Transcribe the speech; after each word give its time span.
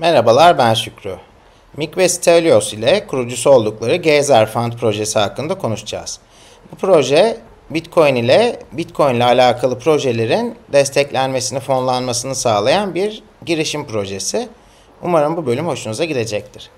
Merhabalar 0.00 0.58
ben 0.58 0.74
Şükrü. 0.74 1.16
Mick 1.76 1.98
ve 1.98 2.08
Stelios 2.08 2.72
ile 2.72 3.06
kurucusu 3.06 3.50
oldukları 3.50 3.96
Gazer 3.96 4.46
Fund 4.46 4.72
projesi 4.72 5.18
hakkında 5.18 5.58
konuşacağız. 5.58 6.20
Bu 6.72 6.76
proje 6.76 7.36
Bitcoin 7.70 8.14
ile 8.14 8.58
Bitcoin 8.72 9.14
ile 9.14 9.24
alakalı 9.24 9.78
projelerin 9.78 10.58
desteklenmesini, 10.72 11.60
fonlanmasını 11.60 12.34
sağlayan 12.34 12.94
bir 12.94 13.22
girişim 13.46 13.86
projesi. 13.86 14.48
Umarım 15.02 15.36
bu 15.36 15.46
bölüm 15.46 15.66
hoşunuza 15.66 16.04
gidecektir. 16.04 16.70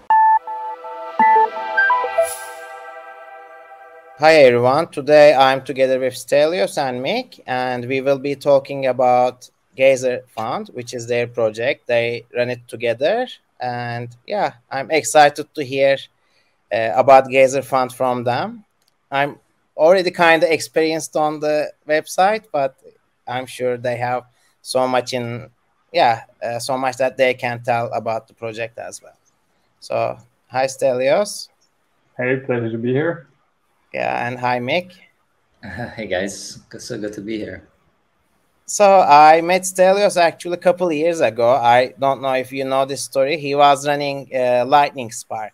Hi 4.20 4.34
everyone, 4.34 4.90
today 4.90 5.30
I'm 5.30 5.64
together 5.64 6.00
with 6.00 6.16
Stelios 6.16 6.78
and 6.78 7.00
Mick 7.00 7.48
and 7.48 7.82
we 7.82 7.96
will 7.96 8.24
be 8.24 8.38
talking 8.38 8.86
about 8.86 9.36
Geyser 9.76 10.22
Fund, 10.28 10.68
which 10.72 10.94
is 10.94 11.06
their 11.06 11.26
project. 11.26 11.86
They 11.86 12.24
run 12.34 12.50
it 12.50 12.66
together 12.68 13.26
and 13.62 14.14
yeah, 14.26 14.54
I'm 14.70 14.90
excited 14.90 15.54
to 15.54 15.64
hear 15.64 15.96
uh, 16.72 16.90
about 16.94 17.28
Geyser 17.30 17.62
Fund 17.62 17.92
from 17.92 18.24
them. 18.24 18.64
I'm 19.10 19.38
already 19.76 20.10
kind 20.10 20.42
of 20.42 20.50
experienced 20.50 21.16
on 21.16 21.38
the 21.38 21.72
website, 21.88 22.44
but 22.52 22.76
I'm 23.26 23.46
sure 23.46 23.76
they 23.76 23.96
have 23.96 24.24
so 24.60 24.88
much 24.88 25.12
in, 25.12 25.48
yeah, 25.92 26.24
uh, 26.42 26.58
so 26.58 26.76
much 26.76 26.96
that 26.96 27.16
they 27.16 27.34
can 27.34 27.62
tell 27.62 27.86
about 27.92 28.26
the 28.26 28.34
project 28.34 28.78
as 28.78 29.00
well. 29.00 29.16
So, 29.78 30.18
hi, 30.48 30.66
Stelios. 30.66 31.48
Hey, 32.16 32.36
pleasure 32.44 32.70
to 32.70 32.78
be 32.78 32.92
here. 32.92 33.28
Yeah, 33.94 34.26
and 34.26 34.38
hi, 34.38 34.58
Mick. 34.58 34.92
hey, 35.94 36.06
guys. 36.06 36.60
So 36.78 36.98
good 36.98 37.12
to 37.12 37.20
be 37.20 37.38
here. 37.38 37.68
So 38.66 39.00
I 39.00 39.40
met 39.40 39.62
Stelios 39.62 40.16
actually 40.16 40.54
a 40.54 40.60
couple 40.60 40.90
years 40.92 41.20
ago. 41.20 41.50
I 41.50 41.94
don't 41.98 42.22
know 42.22 42.32
if 42.34 42.52
you 42.52 42.64
know 42.64 42.84
this 42.84 43.02
story. 43.02 43.36
He 43.36 43.54
was 43.54 43.86
running 43.86 44.30
uh, 44.34 44.64
Lightning 44.66 45.10
Spark. 45.10 45.52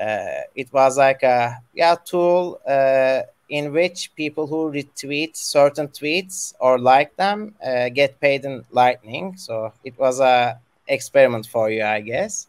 Uh, 0.00 0.42
it 0.54 0.72
was 0.72 0.96
like 0.96 1.22
a 1.22 1.60
yeah 1.74 1.94
tool 1.94 2.60
uh, 2.66 3.22
in 3.50 3.72
which 3.72 4.14
people 4.14 4.46
who 4.46 4.70
retweet 4.70 5.36
certain 5.36 5.88
tweets 5.88 6.54
or 6.60 6.78
like 6.78 7.14
them 7.16 7.54
uh, 7.62 7.88
get 7.90 8.18
paid 8.20 8.44
in 8.44 8.64
Lightning. 8.70 9.36
So 9.36 9.72
it 9.84 9.98
was 9.98 10.20
a 10.20 10.58
experiment 10.86 11.46
for 11.46 11.70
you, 11.70 11.84
I 11.84 12.00
guess. 12.00 12.46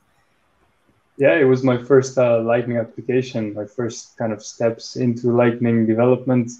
Yeah, 1.18 1.36
it 1.36 1.44
was 1.44 1.64
my 1.64 1.78
first 1.78 2.18
uh, 2.18 2.42
Lightning 2.42 2.78
application, 2.78 3.54
my 3.54 3.66
first 3.66 4.18
kind 4.18 4.32
of 4.32 4.44
steps 4.44 4.96
into 4.96 5.32
Lightning 5.32 5.86
development, 5.86 6.52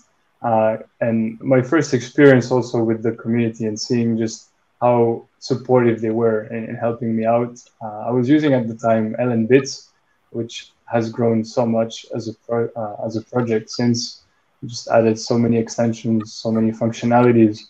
uh, 0.42 0.78
and 1.00 1.40
my 1.40 1.62
first 1.62 1.94
experience 1.94 2.52
also 2.52 2.84
with 2.84 3.04
the 3.04 3.12
community 3.12 3.66
and 3.66 3.80
seeing 3.80 4.18
just 4.18 4.50
how 4.82 5.28
supportive 5.40 6.02
they 6.02 6.10
were 6.10 6.46
in, 6.46 6.66
in 6.70 6.76
helping 6.76 7.16
me 7.16 7.26
out. 7.26 7.60
Uh, 7.82 8.08
I 8.08 8.12
was 8.12 8.28
using 8.28 8.54
at 8.54 8.68
the 8.68 8.76
time 8.76 9.16
LN 9.20 9.48
Bits, 9.48 9.90
which 10.32 10.72
has 10.86 11.10
grown 11.10 11.44
so 11.44 11.66
much 11.66 12.06
as 12.16 12.28
a 12.28 12.34
pro, 12.34 12.68
uh, 12.76 13.06
as 13.06 13.16
a 13.16 13.22
project 13.22 13.70
since 13.70 14.24
just 14.66 14.88
added 14.90 15.18
so 15.20 15.38
many 15.38 15.58
extensions, 15.58 16.34
so 16.34 16.52
many 16.52 16.72
functionalities. 16.72 17.62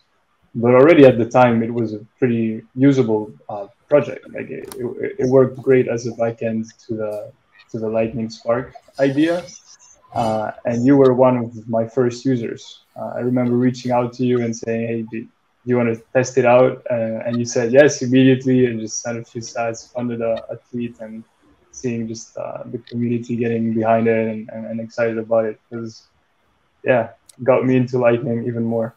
But 0.56 0.74
already 0.74 1.06
at 1.06 1.18
the 1.18 1.26
time, 1.26 1.64
it 1.64 1.74
was 1.74 1.94
a 1.94 2.00
pretty 2.20 2.64
usable 2.76 3.34
uh, 3.48 3.68
project. 3.88 4.30
Like 4.34 4.50
it, 4.50 4.76
it, 4.78 5.16
it, 5.20 5.30
worked 5.30 5.62
great 5.62 5.88
as 5.88 6.08
a 6.08 6.12
backend 6.12 6.68
to 6.88 6.96
the 6.96 7.32
to 7.72 7.80
the 7.80 7.88
Lightning 7.88 8.30
Spark 8.30 8.74
idea. 9.00 9.44
Uh, 10.14 10.52
and 10.66 10.86
you 10.86 10.98
were 10.98 11.14
one 11.14 11.38
of 11.38 11.70
my 11.70 11.88
first 11.88 12.26
users. 12.26 12.82
Uh, 12.96 13.14
I 13.16 13.20
remember 13.20 13.56
reaching 13.56 13.92
out 13.92 14.14
to 14.14 14.26
you 14.26 14.42
and 14.42 14.56
saying, 14.56 14.88
"Hey, 14.88 15.06
do, 15.10 15.28
you 15.64 15.78
want 15.78 15.94
to 15.96 16.04
test 16.14 16.38
it 16.38 16.46
out?" 16.46 16.86
Uh, 16.90 17.26
and 17.26 17.38
you 17.38 17.46
said 17.46 17.72
yes 17.72 18.02
immediately, 18.02 18.66
and 18.66 18.80
just 18.80 19.02
sent 19.02 19.20
a 19.20 19.24
few 19.24 19.42
stats, 19.42 19.92
funded 19.94 20.22
a, 20.22 20.44
a 20.50 20.58
tweet, 20.70 21.00
and 21.00 21.24
seeing 21.72 22.08
just 22.08 22.38
uh, 22.38 22.64
the 22.66 22.78
community 22.80 23.36
getting 23.36 23.74
behind 23.74 24.08
it 24.08 24.28
and, 24.28 24.50
and, 24.54 24.66
and 24.66 24.80
excited 24.80 25.18
about 25.18 25.46
it 25.46 25.60
because 25.70 26.04
yeah 26.84 27.10
got 27.44 27.66
me 27.66 27.76
into 27.76 27.98
lightning 27.98 28.46
even 28.46 28.64
more 28.64 28.94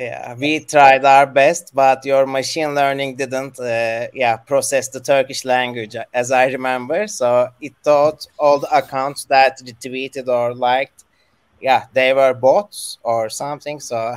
yeah 0.00 0.34
we 0.34 0.60
tried 0.60 1.04
our 1.04 1.26
best 1.26 1.74
but 1.74 2.02
your 2.06 2.26
machine 2.26 2.74
learning 2.74 3.16
didn't 3.16 3.60
uh, 3.60 4.06
yeah 4.14 4.36
process 4.36 4.88
the 4.88 5.00
turkish 5.00 5.44
language 5.44 5.94
as 6.14 6.30
i 6.30 6.46
remember 6.46 7.06
so 7.06 7.48
it 7.60 7.74
thought 7.82 8.26
all 8.38 8.58
the 8.58 8.76
accounts 8.76 9.24
that 9.24 9.58
retweeted 9.58 10.26
or 10.26 10.54
liked 10.54 11.04
yeah 11.60 11.84
they 11.92 12.14
were 12.14 12.32
bots 12.32 12.98
or 13.02 13.28
something 13.28 13.78
so 13.78 14.16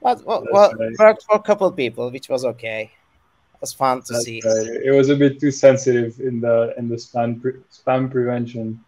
but 0.00 0.24
well, 0.24 0.44
well 0.52 0.72
right. 0.74 0.98
worked 0.98 1.24
for 1.24 1.36
a 1.36 1.42
couple 1.42 1.70
people 1.72 2.10
which 2.10 2.28
was 2.28 2.44
okay 2.44 2.82
It 3.54 3.60
was 3.60 3.72
fun 3.72 4.02
to 4.02 4.12
That's 4.12 4.24
see. 4.24 4.40
Right. 4.44 4.82
It 4.88 4.90
was 4.90 5.08
a 5.08 5.16
bit 5.16 5.40
too 5.40 5.52
sensitive 5.52 6.18
in 6.18 6.40
the 6.40 6.74
in 6.78 6.88
the 6.88 6.96
spam 6.96 7.40
pre- 7.40 7.62
spam 7.70 8.10
prevention. 8.10 8.80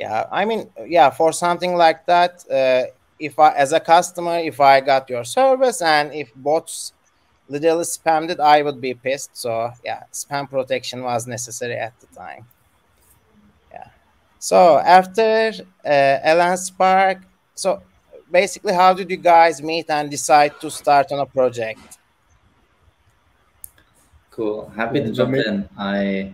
Yeah, 0.00 0.24
I 0.32 0.44
mean, 0.44 0.70
yeah, 0.86 1.10
for 1.10 1.32
something 1.32 1.76
like 1.76 2.06
that, 2.06 2.32
uh, 2.50 2.84
if 3.24 3.38
I 3.38 3.52
as 3.54 3.72
a 3.72 3.80
customer, 3.80 4.38
if 4.38 4.60
I 4.60 4.80
got 4.80 5.08
your 5.08 5.24
service 5.24 5.80
and 5.82 6.12
if 6.12 6.30
bots 6.36 6.92
literally 7.48 7.84
spammed 7.84 8.30
it, 8.30 8.40
I 8.40 8.62
would 8.62 8.80
be 8.80 8.94
pissed. 8.94 9.36
So 9.36 9.72
yeah, 9.84 10.04
spam 10.12 10.48
protection 10.48 11.02
was 11.02 11.26
necessary 11.26 11.76
at 11.76 11.98
the 12.00 12.06
time. 12.14 12.44
Yeah. 13.72 13.88
So 14.38 14.78
after 14.78 15.52
uh, 15.84 16.34
LN 16.38 16.58
Spark, 16.58 17.18
so 17.54 17.82
basically, 18.30 18.74
how 18.74 18.92
did 18.92 19.10
you 19.10 19.16
guys 19.16 19.62
meet 19.62 19.88
and 19.88 20.10
decide 20.10 20.60
to 20.60 20.70
start 20.70 21.12
on 21.12 21.20
a 21.20 21.26
project? 21.26 21.98
Cool. 24.30 24.70
Happy 24.76 25.00
to 25.00 25.12
jump 25.12 25.34
in. 25.34 25.68
I 25.78 26.32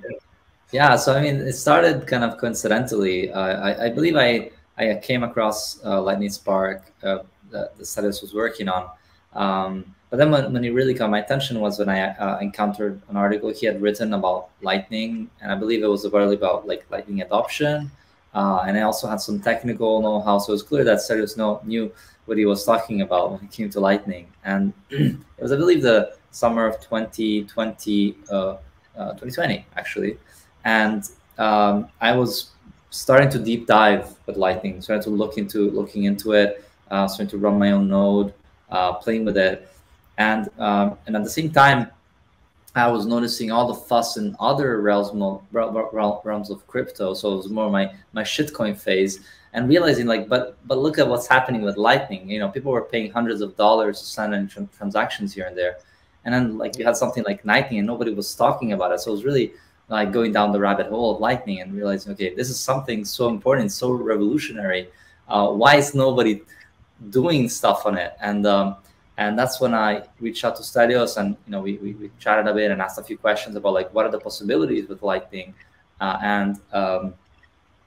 yeah. 0.72 0.96
So 0.96 1.14
I 1.14 1.20
mean, 1.22 1.36
it 1.36 1.52
started 1.52 2.06
kind 2.06 2.24
of 2.24 2.38
coincidentally. 2.38 3.30
Uh, 3.30 3.56
I, 3.68 3.86
I 3.86 3.90
believe 3.90 4.16
I 4.16 4.50
I 4.80 5.00
came 5.02 5.22
across 5.22 5.84
uh, 5.84 6.00
Lightning 6.00 6.30
Spark 6.30 6.92
uh, 7.02 7.18
that 7.50 7.76
the 7.76 7.84
Stelios 7.84 8.22
was 8.22 8.32
working 8.32 8.68
on. 8.68 8.88
Um, 9.34 9.94
but 10.08 10.16
then 10.16 10.30
when, 10.30 10.52
when 10.52 10.64
it 10.64 10.70
really 10.70 10.94
caught 10.94 11.10
my 11.10 11.20
attention 11.20 11.60
was 11.60 11.78
when 11.78 11.88
I 11.88 12.16
uh, 12.16 12.38
encountered 12.38 13.00
an 13.08 13.16
article 13.16 13.50
he 13.50 13.66
had 13.66 13.80
written 13.80 14.14
about 14.14 14.48
Lightning, 14.62 15.30
and 15.40 15.52
I 15.52 15.54
believe 15.54 15.82
it 15.82 15.86
was 15.86 16.10
really 16.10 16.34
about 16.34 16.66
like 16.66 16.84
Lightning 16.90 17.20
adoption. 17.20 17.90
Uh, 18.34 18.64
and 18.66 18.76
I 18.76 18.82
also 18.82 19.08
had 19.08 19.20
some 19.20 19.40
technical 19.40 20.00
know-how, 20.00 20.38
so 20.38 20.52
it 20.52 20.54
was 20.54 20.62
clear 20.62 20.84
that 20.84 20.98
Stelios 20.98 21.36
know, 21.36 21.60
knew 21.64 21.92
what 22.26 22.38
he 22.38 22.46
was 22.46 22.64
talking 22.64 23.02
about 23.02 23.32
when 23.32 23.40
it 23.42 23.50
came 23.50 23.68
to 23.70 23.80
Lightning. 23.80 24.28
And 24.44 24.72
it 24.90 25.16
was, 25.38 25.52
I 25.52 25.56
believe, 25.56 25.82
the 25.82 26.14
summer 26.30 26.66
of 26.66 26.80
2020, 26.80 28.16
uh, 28.30 28.56
uh, 28.96 29.12
2020 29.12 29.66
actually, 29.76 30.18
and 30.64 31.08
um, 31.38 31.88
I 32.00 32.16
was 32.16 32.50
starting 32.90 33.30
to 33.30 33.38
deep 33.38 33.66
dive 33.66 34.14
with 34.26 34.36
Lightning, 34.36 34.80
starting 34.82 35.04
to 35.04 35.10
look 35.10 35.38
into 35.38 35.70
looking 35.70 36.04
into 36.04 36.32
it, 36.32 36.64
uh, 36.90 37.06
starting 37.08 37.30
to 37.30 37.38
run 37.38 37.58
my 37.58 37.72
own 37.72 37.88
node, 37.88 38.34
uh, 38.70 38.92
playing 38.94 39.24
with 39.24 39.36
it, 39.36 39.72
and 40.18 40.48
um, 40.58 40.98
and 41.06 41.16
at 41.16 41.24
the 41.24 41.30
same 41.30 41.50
time, 41.50 41.90
I 42.74 42.88
was 42.88 43.06
noticing 43.06 43.50
all 43.50 43.66
the 43.66 43.74
fuss 43.74 44.16
in 44.16 44.36
other 44.38 44.80
realms 44.80 45.10
realms 45.52 46.50
of 46.50 46.66
crypto. 46.66 47.14
So 47.14 47.32
it 47.32 47.36
was 47.36 47.48
more 47.48 47.70
my 47.70 47.92
my 48.12 48.22
shitcoin 48.22 48.76
phase, 48.76 49.20
and 49.52 49.68
realizing 49.68 50.06
like, 50.06 50.28
but 50.28 50.56
but 50.66 50.78
look 50.78 50.98
at 50.98 51.08
what's 51.08 51.26
happening 51.26 51.62
with 51.62 51.76
Lightning. 51.76 52.28
You 52.28 52.40
know, 52.40 52.48
people 52.48 52.72
were 52.72 52.82
paying 52.82 53.10
hundreds 53.10 53.40
of 53.40 53.56
dollars 53.56 54.00
to 54.00 54.06
send 54.06 54.34
in 54.34 54.48
transactions 54.48 55.32
here 55.32 55.46
and 55.46 55.56
there 55.56 55.78
and 56.24 56.34
then 56.34 56.58
like 56.58 56.78
you 56.78 56.84
had 56.84 56.96
something 56.96 57.24
like 57.24 57.44
lightning 57.44 57.78
and 57.78 57.86
nobody 57.86 58.12
was 58.12 58.34
talking 58.34 58.72
about 58.72 58.92
it 58.92 59.00
so 59.00 59.10
it 59.10 59.14
was 59.14 59.24
really 59.24 59.52
like 59.90 60.12
going 60.12 60.32
down 60.32 60.52
the 60.52 60.60
rabbit 60.60 60.86
hole 60.86 61.14
of 61.14 61.20
lightning 61.20 61.60
and 61.60 61.74
realizing 61.74 62.12
okay 62.12 62.34
this 62.34 62.48
is 62.48 62.58
something 62.58 63.04
so 63.04 63.28
important 63.28 63.72
so 63.72 63.90
revolutionary. 63.90 64.88
Uh, 65.28 65.48
why 65.48 65.76
is 65.76 65.94
nobody 65.94 66.42
doing 67.10 67.48
stuff 67.48 67.86
on 67.86 67.96
it? 67.96 68.14
And 68.20 68.46
um, 68.46 68.76
and 69.18 69.38
that's 69.38 69.60
when 69.60 69.74
i 69.74 70.02
reached 70.18 70.44
out 70.46 70.56
to 70.56 70.62
stelios 70.62 71.18
and 71.18 71.36
you 71.44 71.52
know 71.52 71.60
we, 71.60 71.74
we, 71.74 71.92
we, 71.92 72.10
chatted 72.18 72.46
a 72.46 72.54
bit 72.54 72.70
and 72.70 72.80
asked 72.80 72.98
a 72.98 73.02
few 73.02 73.18
questions 73.18 73.54
about 73.54 73.74
like 73.74 73.92
what 73.92 74.06
are 74.06 74.10
the 74.10 74.18
possibilities 74.18 74.88
with 74.88 75.02
lightning? 75.02 75.54
Uh, 76.00 76.18
and 76.22 76.60
um, 76.72 77.14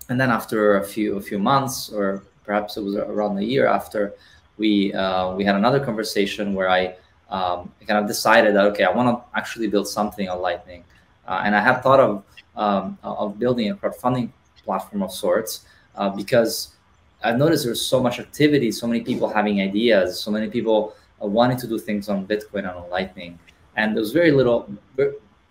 and 0.10 0.20
then 0.22 0.30
after 0.30 0.78
a 0.78 0.84
few 0.84 1.18
a 1.18 1.22
few 1.22 1.40
months 1.40 1.90
or 1.90 2.24
perhaps 2.44 2.78
it 2.78 2.84
was 2.84 2.96
around 2.96 3.38
a 3.38 3.44
year 3.44 3.66
after 3.68 4.14
we 4.58 4.94
uh, 4.94 5.34
we 5.36 5.44
had 5.44 5.56
another 5.56 5.80
conversation 5.80 6.54
where 6.54 6.70
i 6.70 6.96
um, 7.34 7.72
kind 7.88 8.00
of 8.00 8.08
decided 8.08 8.56
that 8.56 8.66
okay, 8.66 8.84
I 8.84 8.92
want 8.92 9.10
to 9.10 9.38
actually 9.38 9.68
build 9.68 9.88
something 9.88 10.30
on 10.30 10.40
Lightning, 10.40 10.84
and 11.28 11.56
I 11.56 11.62
had 11.62 11.82
thought 11.82 12.00
of 12.00 12.24
um, 12.56 12.98
of 13.04 13.40
building 13.40 13.72
a 13.72 13.76
crowdfunding 13.76 14.30
platform 14.64 15.04
of 15.04 15.12
sorts 15.12 15.66
uh, 15.96 16.10
because 16.10 16.76
I've 17.24 17.38
noticed 17.38 17.66
there's 17.66 17.82
so 17.82 18.02
much 18.02 18.20
activity, 18.20 18.72
so 18.72 18.86
many 18.88 19.02
people 19.02 19.28
having 19.30 19.62
ideas, 19.62 20.20
so 20.20 20.30
many 20.32 20.50
people 20.50 20.96
uh, 21.22 21.28
wanting 21.28 21.58
to 21.58 21.68
do 21.68 21.80
things 21.80 22.10
on 22.10 22.28
Bitcoin 22.28 22.60
and 22.60 22.76
on 22.82 22.90
Lightning, 22.90 23.40
and 23.76 23.96
there's 23.96 24.12
very 24.12 24.32
little, 24.32 24.70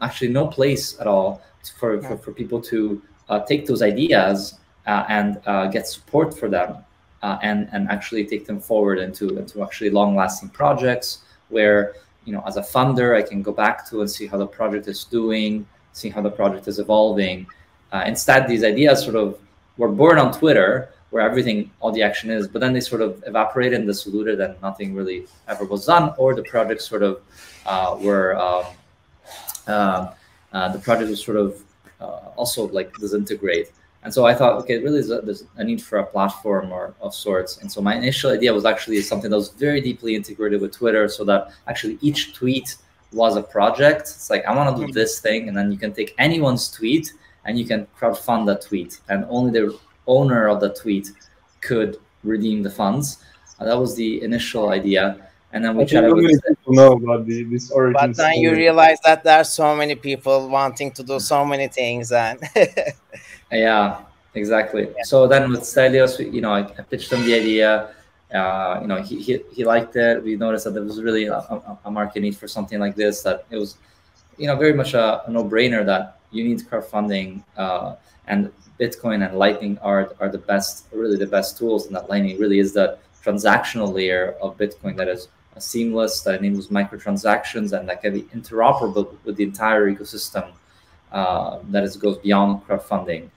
actually 0.00 0.28
no 0.28 0.46
place 0.46 0.98
at 1.00 1.06
all 1.06 1.42
for 1.78 2.00
for, 2.02 2.16
for 2.16 2.32
people 2.32 2.60
to 2.60 3.02
uh, 3.28 3.40
take 3.40 3.66
those 3.66 3.82
ideas 3.82 4.58
uh, 4.86 5.04
and 5.08 5.40
uh, 5.46 5.66
get 5.66 5.86
support 5.86 6.38
for 6.38 6.48
them. 6.48 6.84
and, 7.22 7.68
and 7.72 7.88
actually 7.88 8.24
take 8.26 8.44
them 8.46 8.58
forward 8.58 8.98
into, 8.98 9.38
into 9.38 9.62
actually 9.62 9.90
long 9.90 10.16
lasting 10.16 10.50
projects 10.50 11.22
where 11.50 11.94
you 12.24 12.32
know, 12.32 12.42
as 12.46 12.56
a 12.56 12.62
funder, 12.62 13.16
I 13.16 13.22
can 13.22 13.42
go 13.42 13.52
back 13.52 13.88
to 13.90 14.00
and 14.00 14.10
see 14.10 14.26
how 14.26 14.38
the 14.38 14.46
project 14.46 14.88
is 14.88 15.04
doing, 15.04 15.66
see 15.92 16.08
how 16.08 16.22
the 16.22 16.30
project 16.30 16.68
is 16.68 16.78
evolving. 16.78 17.46
Uh, 17.92 18.04
instead, 18.06 18.48
these 18.48 18.64
ideas 18.64 19.02
sort 19.02 19.16
of 19.16 19.38
were 19.76 19.88
born 19.88 20.18
on 20.18 20.32
Twitter, 20.32 20.90
where 21.10 21.22
everything, 21.22 21.70
all 21.80 21.92
the 21.92 22.02
action 22.02 22.30
is, 22.30 22.48
but 22.48 22.60
then 22.60 22.72
they 22.72 22.80
sort 22.80 23.02
of 23.02 23.22
evaporated 23.26 23.80
and 23.80 23.86
diluted, 23.86 24.40
and 24.40 24.60
nothing 24.62 24.94
really 24.94 25.26
ever 25.48 25.64
was 25.64 25.86
done, 25.86 26.14
or 26.16 26.34
the 26.34 26.42
projects 26.42 26.86
sort 26.88 27.02
of 27.02 27.20
uh, 27.66 27.96
were 28.00 28.36
um, 28.36 28.64
uh, 29.66 30.12
uh 30.52 30.68
the 30.72 30.78
project 30.78 31.08
was 31.10 31.22
sort 31.22 31.36
of 31.36 31.62
uh, 32.00 32.30
also 32.36 32.68
like 32.68 32.92
disintegrate. 32.94 33.70
And 34.04 34.12
so 34.12 34.26
I 34.26 34.34
thought, 34.34 34.58
okay, 34.62 34.78
really 34.78 35.00
there's 35.00 35.10
a, 35.10 35.20
there's 35.20 35.44
a, 35.56 35.64
need 35.64 35.80
for 35.80 35.98
a 35.98 36.06
platform 36.06 36.72
or 36.72 36.94
of 37.00 37.14
sorts. 37.14 37.58
And 37.58 37.70
so 37.70 37.80
my 37.80 37.94
initial 37.94 38.32
idea 38.32 38.52
was 38.52 38.64
actually 38.64 39.00
something 39.02 39.30
that 39.30 39.36
was 39.36 39.50
very 39.50 39.80
deeply 39.80 40.16
integrated 40.16 40.60
with 40.60 40.72
Twitter, 40.72 41.08
so 41.08 41.24
that 41.24 41.52
actually 41.68 41.98
each 42.00 42.34
tweet 42.34 42.76
was 43.12 43.36
a 43.36 43.42
project. 43.42 44.02
It's 44.02 44.30
like 44.30 44.44
I 44.44 44.54
want 44.56 44.74
to 44.74 44.80
do 44.80 44.86
mm-hmm. 44.86 44.92
this 44.92 45.20
thing, 45.20 45.48
and 45.48 45.56
then 45.56 45.70
you 45.70 45.78
can 45.78 45.92
take 45.92 46.14
anyone's 46.18 46.68
tweet 46.70 47.12
and 47.44 47.58
you 47.58 47.64
can 47.64 47.86
crowdfund 47.98 48.46
that 48.46 48.62
tweet, 48.62 49.00
and 49.08 49.24
only 49.28 49.50
the 49.50 49.78
owner 50.06 50.48
of 50.48 50.60
the 50.60 50.72
tweet 50.74 51.10
could 51.60 51.98
redeem 52.24 52.62
the 52.62 52.70
funds. 52.70 53.18
Uh, 53.58 53.64
that 53.64 53.78
was 53.78 53.94
the 53.96 54.22
initial 54.22 54.70
idea. 54.70 55.28
And 55.52 55.62
then 55.64 55.76
we 55.76 55.84
chatted 55.84 56.14
with 56.14 56.42
people 56.42 56.72
know 56.72 56.92
about 56.92 57.26
the, 57.26 57.44
this 57.44 57.70
origin. 57.70 57.92
But 57.92 58.16
then 58.16 58.36
you 58.36 58.52
realize 58.52 58.98
that 59.04 59.22
there 59.22 59.38
are 59.38 59.44
so 59.44 59.76
many 59.76 59.94
people 59.94 60.48
wanting 60.48 60.92
to 60.92 61.02
do 61.02 61.20
so 61.20 61.44
many 61.44 61.68
things, 61.68 62.10
and 62.10 62.40
yeah, 63.52 64.00
exactly. 64.34 64.84
Yeah. 64.84 65.02
So 65.04 65.28
then 65.28 65.50
with 65.50 65.60
Stelios, 65.60 66.18
you 66.32 66.40
know, 66.40 66.52
I, 66.52 66.60
I 66.60 66.82
pitched 66.82 67.12
him 67.12 67.22
the 67.26 67.34
idea. 67.34 67.90
Uh, 68.32 68.78
you 68.80 68.86
know, 68.86 69.02
he, 69.02 69.20
he, 69.20 69.40
he 69.52 69.64
liked 69.64 69.94
it. 69.94 70.24
We 70.24 70.36
noticed 70.36 70.64
that 70.64 70.70
there 70.70 70.82
was 70.82 71.02
really 71.02 71.26
a, 71.26 71.34
a, 71.34 71.78
a, 71.84 71.90
market 71.90 72.20
need 72.20 72.34
for 72.34 72.48
something 72.48 72.80
like 72.80 72.96
this. 72.96 73.20
That 73.20 73.44
it 73.50 73.58
was, 73.58 73.76
you 74.38 74.46
know, 74.46 74.56
very 74.56 74.72
much 74.72 74.94
a, 74.94 75.22
a 75.26 75.30
no-brainer 75.30 75.84
that 75.84 76.16
you 76.30 76.44
need 76.44 76.60
crowdfunding, 76.60 77.44
uh, 77.58 77.96
and 78.26 78.50
Bitcoin 78.80 79.28
and 79.28 79.38
Lightning 79.38 79.76
are 79.82 80.14
are 80.18 80.30
the 80.30 80.38
best, 80.38 80.86
really 80.92 81.18
the 81.18 81.26
best 81.26 81.58
tools. 81.58 81.84
And 81.84 81.94
that 81.94 82.08
Lightning 82.08 82.38
really 82.38 82.58
is 82.58 82.72
the 82.72 82.96
transactional 83.22 83.92
layer 83.92 84.34
of 84.40 84.56
Bitcoin 84.56 84.96
that 84.96 85.08
is 85.08 85.28
seamless, 85.58 86.22
that 86.22 86.40
enables 86.40 86.68
microtransactions, 86.68 87.78
and 87.78 87.88
that 87.88 88.02
can 88.02 88.14
be 88.14 88.22
interoperable 88.34 89.16
with 89.24 89.36
the 89.36 89.44
entire 89.44 89.90
ecosystem. 89.92 90.52
Uh, 91.12 91.58
that 91.68 91.84
is 91.84 91.96
goes 91.96 92.16
beyond 92.18 92.66
crowdfunding. 92.66 93.28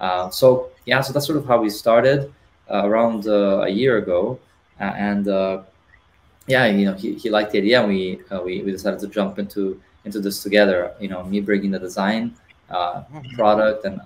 Uh, 0.00 0.28
so 0.30 0.70
yeah, 0.84 1.00
so 1.00 1.12
that's 1.12 1.26
sort 1.26 1.38
of 1.38 1.46
how 1.46 1.60
we 1.60 1.70
started 1.70 2.32
uh, 2.68 2.82
around 2.84 3.26
uh, 3.28 3.60
a 3.62 3.68
year 3.68 3.98
ago, 3.98 4.38
and 4.80 5.28
uh, 5.28 5.62
yeah, 6.46 6.66
you 6.66 6.86
know, 6.86 6.94
he, 6.94 7.14
he 7.14 7.30
liked 7.30 7.52
the 7.52 7.58
idea, 7.58 7.80
and 7.80 7.88
we 7.88 8.20
we 8.44 8.62
we 8.62 8.72
decided 8.72 8.98
to 8.98 9.06
jump 9.06 9.38
into 9.38 9.80
into 10.04 10.18
this 10.18 10.42
together. 10.42 10.92
You 10.98 11.08
know, 11.08 11.22
me 11.22 11.40
bringing 11.40 11.70
the 11.70 11.78
design, 11.78 12.34
mm-hmm. 12.70 13.36
product, 13.36 13.84
and 13.84 14.00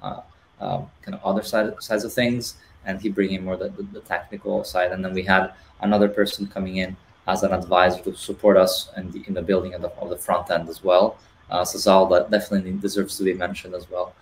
kind 0.61 1.15
of 1.15 1.25
other 1.25 1.43
side 1.43 1.73
sides 1.81 2.05
of 2.05 2.13
things, 2.13 2.57
and 2.85 3.01
he 3.01 3.09
bringing 3.09 3.43
more 3.43 3.57
the, 3.57 3.71
the, 3.71 3.83
the 3.85 4.01
technical 4.01 4.65
side, 4.65 4.93
and 4.93 5.03
then 5.03 5.15
we 5.15 5.23
had 5.23 5.53
another 5.81 6.09
person 6.09 6.47
coming 6.47 6.77
in 6.77 6.97
as 7.27 7.43
an 7.43 7.53
advisor 7.53 8.03
to 8.03 8.15
support 8.15 8.57
us 8.57 8.91
in 8.97 9.11
the, 9.11 9.25
in 9.27 9.35
the 9.35 9.43
building 9.43 9.75
of 9.75 9.83
the, 9.83 9.89
of 9.93 10.11
the 10.11 10.17
front 10.17 10.51
end 10.51 10.69
as 10.69 10.85
well. 10.85 11.17
Uh, 11.51 11.63
Sazal 11.63 12.11
that 12.11 12.31
definitely 12.31 12.73
deserves 12.73 13.17
to 13.19 13.25
be 13.25 13.35
mentioned 13.35 13.75
as 13.75 13.91
well. 13.91 14.15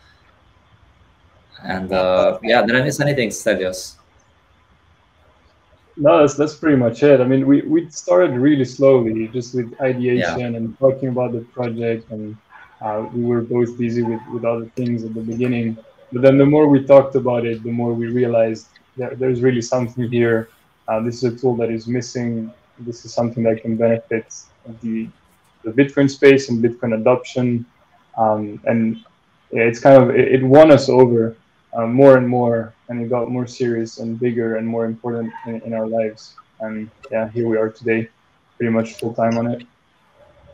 And 1.63 1.93
uh, 1.93 2.39
yeah, 2.43 2.63
did 2.67 2.75
I 2.75 2.83
miss 2.83 3.01
anything, 3.01 3.29
Stelios? 3.29 3.97
No, 5.97 6.21
that's, 6.21 6.35
that's 6.35 6.55
pretty 6.55 6.77
much 6.77 7.03
it. 7.03 7.21
I 7.21 7.25
mean, 7.25 7.47
we, 7.47 7.63
we 7.63 7.89
started 7.91 8.33
really 8.33 8.65
slowly, 8.65 9.29
just 9.29 9.55
with 9.55 9.79
ideation 9.81 10.41
yeah. 10.41 10.47
and 10.47 10.79
talking 10.79 11.11
about 11.11 11.33
the 11.33 11.41
project, 11.41 12.11
and 12.11 12.37
uh, 12.81 13.07
we 13.15 13.25
were 13.25 13.43
both 13.43 13.77
busy 13.79 14.03
with, 14.03 14.21
with 14.33 14.45
other 14.45 14.67
things 14.75 15.05
at 15.05 15.15
the 15.15 15.21
beginning. 15.21 15.77
But 16.11 16.23
then 16.23 16.39
the 16.39 16.47
more 16.47 16.67
we 16.67 16.85
talked 16.85 17.15
about 17.15 17.47
it, 17.47 17.63
the 17.63 17.71
more 17.71 17.93
we 17.93 18.09
realized 18.09 18.69
that 18.97 19.19
there's 19.19 19.43
really 19.43 19.63
something 19.63 20.11
here. 20.11 20.49
Uh, 20.89 21.01
this 21.01 21.23
is 21.23 21.35
a 21.35 21.37
tool 21.37 21.57
that 21.57 21.71
is 21.71 21.87
missing 21.87 22.53
this 22.81 23.05
is 23.05 23.13
something 23.13 23.43
that 23.45 23.63
can 23.63 23.77
benefit 23.77 24.35
the, 24.83 25.09
the 25.65 25.71
Bitcoin 25.71 26.11
space 26.11 26.49
and 26.49 26.63
Bitcoin 26.63 26.95
adoption. 26.95 27.65
Um, 28.17 28.61
and 28.67 29.05
it's 29.51 29.79
kind 29.79 30.03
of, 30.03 30.11
it, 30.11 30.33
it 30.37 30.43
won 30.43 30.71
us 30.71 30.89
over 30.89 31.37
uh, 31.75 31.87
more 31.87 32.17
and 32.17 32.29
more, 32.29 32.75
and 32.89 33.03
it 33.03 33.09
got 33.09 33.31
more 33.31 33.47
serious 33.47 33.99
and 33.99 34.19
bigger 34.19 34.57
and 34.57 34.67
more 34.67 34.85
important 34.85 35.33
in, 35.47 35.61
in 35.63 35.73
our 35.73 35.87
lives. 35.87 36.35
And 36.61 36.91
yeah, 37.11 37.29
here 37.31 37.49
we 37.49 37.57
are 37.57 37.71
today, 37.71 38.09
pretty 38.57 38.73
much 38.73 38.95
full 38.95 39.15
time 39.15 39.39
on 39.39 39.47
it. 39.47 39.63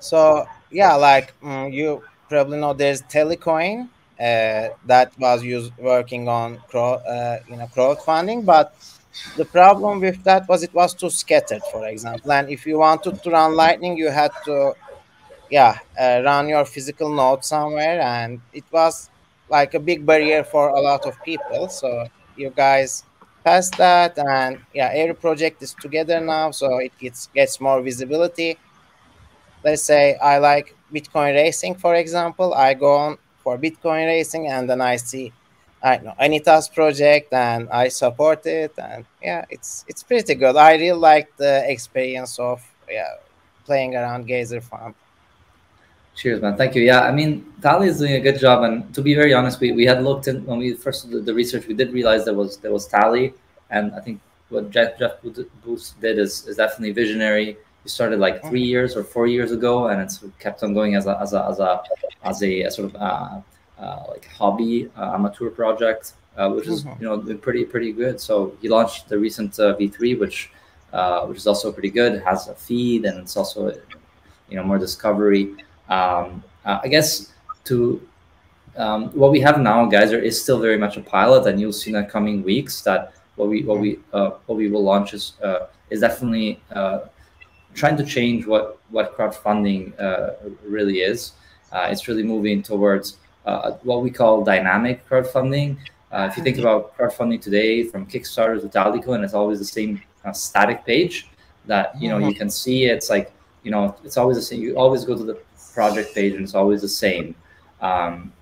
So 0.00 0.46
yeah, 0.70 0.94
like 0.94 1.34
um, 1.42 1.72
you 1.72 2.02
probably 2.28 2.58
know, 2.58 2.72
there's 2.72 3.02
Tallycoin 3.02 3.88
uh, 4.20 4.68
that 4.86 5.12
was 5.18 5.42
used 5.42 5.72
working 5.78 6.28
on 6.28 6.58
crowd, 6.68 7.02
uh, 7.06 7.38
you 7.48 7.56
know 7.56 7.66
crowdfunding, 7.66 8.44
but 8.44 8.74
the 9.36 9.44
problem 9.44 10.00
with 10.00 10.22
that 10.24 10.48
was 10.48 10.62
it 10.62 10.74
was 10.74 10.94
too 10.94 11.10
scattered, 11.10 11.62
for 11.70 11.86
example. 11.86 12.32
And 12.32 12.50
if 12.50 12.66
you 12.66 12.78
wanted 12.78 13.22
to 13.22 13.30
run 13.30 13.54
Lightning, 13.54 13.96
you 13.96 14.10
had 14.10 14.32
to, 14.44 14.74
yeah, 15.50 15.78
uh, 15.98 16.22
run 16.24 16.48
your 16.48 16.64
physical 16.64 17.08
node 17.10 17.44
somewhere, 17.44 18.00
and 18.00 18.40
it 18.52 18.64
was 18.70 19.10
like 19.48 19.74
a 19.74 19.80
big 19.80 20.04
barrier 20.04 20.44
for 20.44 20.70
a 20.70 20.80
lot 20.80 21.06
of 21.06 21.22
people. 21.24 21.68
So 21.68 22.06
you 22.36 22.50
guys 22.50 23.04
passed 23.44 23.76
that, 23.78 24.18
and 24.18 24.60
yeah, 24.74 24.90
every 24.92 25.14
project 25.14 25.62
is 25.62 25.74
together 25.74 26.20
now, 26.20 26.50
so 26.50 26.78
it 26.78 26.92
gets 26.98 27.28
gets 27.28 27.60
more 27.60 27.80
visibility. 27.80 28.58
Let's 29.64 29.82
say 29.82 30.16
I 30.16 30.38
like 30.38 30.76
Bitcoin 30.92 31.34
racing, 31.34 31.76
for 31.76 31.94
example. 31.94 32.54
I 32.54 32.74
go 32.74 32.96
on 32.96 33.18
for 33.42 33.58
Bitcoin 33.58 34.06
racing, 34.06 34.48
and 34.48 34.68
then 34.68 34.80
I 34.80 34.96
see 34.96 35.32
I 35.82 35.98
know 35.98 36.14
Anita's 36.18 36.68
project 36.68 37.32
and 37.32 37.68
I 37.70 37.88
support 37.88 38.44
it 38.46 38.72
and 38.78 39.04
yeah 39.22 39.44
it's 39.50 39.84
it's 39.88 40.02
pretty 40.02 40.34
good. 40.34 40.56
I 40.56 40.72
really 40.76 40.98
like 40.98 41.36
the 41.36 41.64
experience 41.70 42.38
of 42.38 42.62
yeah 42.90 43.14
playing 43.64 43.94
around 43.94 44.26
Geyser 44.26 44.60
Fund. 44.60 44.94
Cheers, 46.16 46.42
man. 46.42 46.56
Thank 46.56 46.74
you. 46.74 46.82
Yeah, 46.82 47.02
I 47.02 47.12
mean, 47.12 47.46
Tally 47.62 47.86
is 47.86 47.98
doing 47.98 48.14
a 48.14 48.20
good 48.20 48.40
job, 48.40 48.64
and 48.64 48.92
to 48.92 49.00
be 49.00 49.14
very 49.14 49.32
honest, 49.32 49.60
we, 49.60 49.70
we 49.70 49.84
had 49.86 50.02
looked 50.02 50.26
in 50.26 50.44
when 50.46 50.58
we 50.58 50.74
first 50.74 51.08
did 51.08 51.24
the 51.24 51.32
research. 51.32 51.68
We 51.68 51.74
did 51.74 51.92
realize 51.92 52.24
there 52.24 52.34
was 52.34 52.56
there 52.56 52.72
was 52.72 52.88
Tally, 52.88 53.34
and 53.70 53.94
I 53.94 54.00
think 54.00 54.20
what 54.48 54.70
Jeff, 54.70 54.98
Jeff 54.98 55.12
Booth 55.22 55.94
did 56.00 56.18
is, 56.18 56.44
is 56.48 56.56
definitely 56.56 56.90
visionary. 56.92 57.56
He 57.84 57.88
started 57.88 58.18
like 58.18 58.42
three 58.48 58.62
years 58.62 58.96
or 58.96 59.04
four 59.04 59.28
years 59.28 59.52
ago, 59.52 59.88
and 59.88 60.00
it's 60.00 60.24
kept 60.40 60.64
on 60.64 60.74
going 60.74 60.96
as 60.96 61.06
a 61.06 61.16
as 61.20 61.34
a 61.34 61.44
as 61.44 61.60
a 61.60 61.82
as 62.24 62.42
a, 62.42 62.62
a 62.62 62.70
sort 62.70 62.86
of 62.92 62.96
uh, 62.96 63.40
like 64.08 64.26
hobby 64.26 64.90
uh, 64.96 65.12
amateur 65.14 65.50
project, 65.50 66.14
uh, 66.36 66.50
which 66.50 66.66
is 66.66 66.84
mm-hmm. 66.84 67.02
you 67.02 67.08
know 67.08 67.36
pretty 67.36 67.64
pretty 67.64 67.92
good. 67.92 68.20
So 68.20 68.56
he 68.60 68.68
launched 68.68 69.08
the 69.08 69.18
recent 69.18 69.52
V3, 69.52 70.18
which 70.18 70.50
which 71.26 71.38
is 71.38 71.46
also 71.46 71.72
pretty 71.72 71.90
good. 71.90 72.14
It 72.14 72.24
has 72.24 72.48
a 72.48 72.54
feed 72.54 73.04
and 73.04 73.18
it's 73.18 73.36
also 73.36 73.72
you 74.48 74.56
know 74.56 74.64
more 74.64 74.78
discovery. 74.78 75.54
Um, 75.88 76.42
I 76.64 76.88
guess 76.88 77.32
to 77.64 78.00
um, 78.76 79.08
what 79.10 79.32
we 79.32 79.40
have 79.40 79.60
now, 79.60 79.86
Geyser, 79.86 80.18
is 80.18 80.40
still 80.40 80.60
very 80.60 80.78
much 80.78 80.96
a 80.96 81.00
pilot, 81.00 81.46
and 81.46 81.60
you'll 81.60 81.72
see 81.72 81.90
in 81.90 81.96
the 81.96 82.04
coming 82.04 82.42
weeks 82.42 82.82
that 82.82 83.12
what 83.36 83.48
we 83.48 83.62
what 83.62 83.78
we 83.78 83.98
uh, 84.12 84.30
what 84.46 84.56
we 84.56 84.68
will 84.68 84.84
launch 84.84 85.14
is 85.14 85.34
uh, 85.42 85.66
is 85.90 86.00
definitely 86.00 86.60
uh, 86.72 87.00
trying 87.74 87.96
to 87.96 88.04
change 88.04 88.46
what 88.46 88.78
what 88.90 89.16
crowdfunding 89.16 89.92
really 90.64 91.00
is. 91.00 91.32
it's 91.72 92.08
really 92.08 92.22
moving 92.22 92.62
towards 92.62 93.18
uh, 93.48 93.78
what 93.82 94.02
we 94.02 94.10
call 94.10 94.44
dynamic 94.44 95.08
crowdfunding. 95.08 95.76
Uh, 96.12 96.28
if 96.30 96.36
you 96.36 96.42
think 96.42 96.56
mm-hmm. 96.56 96.66
about 96.66 96.96
crowdfunding 96.96 97.40
today 97.40 97.82
from 97.84 98.06
Kickstarter 98.06 98.60
to 98.60 98.68
Tallycoin, 98.68 99.16
and 99.16 99.24
it's 99.24 99.34
always 99.34 99.58
the 99.58 99.64
same 99.64 100.02
uh, 100.24 100.32
static 100.32 100.84
page 100.84 101.28
that 101.66 102.00
you 102.00 102.08
know 102.08 102.18
you 102.18 102.26
mm-hmm. 102.26 102.38
can 102.38 102.50
see. 102.50 102.84
It's 102.84 103.08
like 103.10 103.32
you 103.62 103.70
know 103.70 103.96
it's 104.04 104.16
always 104.16 104.36
the 104.36 104.42
same. 104.42 104.60
You 104.60 104.76
always 104.76 105.04
go 105.04 105.16
to 105.16 105.24
the 105.24 105.38
project 105.74 106.14
page, 106.14 106.34
and 106.34 106.42
it's 106.44 106.54
always 106.54 106.82
the 106.82 106.94
same. 107.04 107.34
Um, 107.80 108.32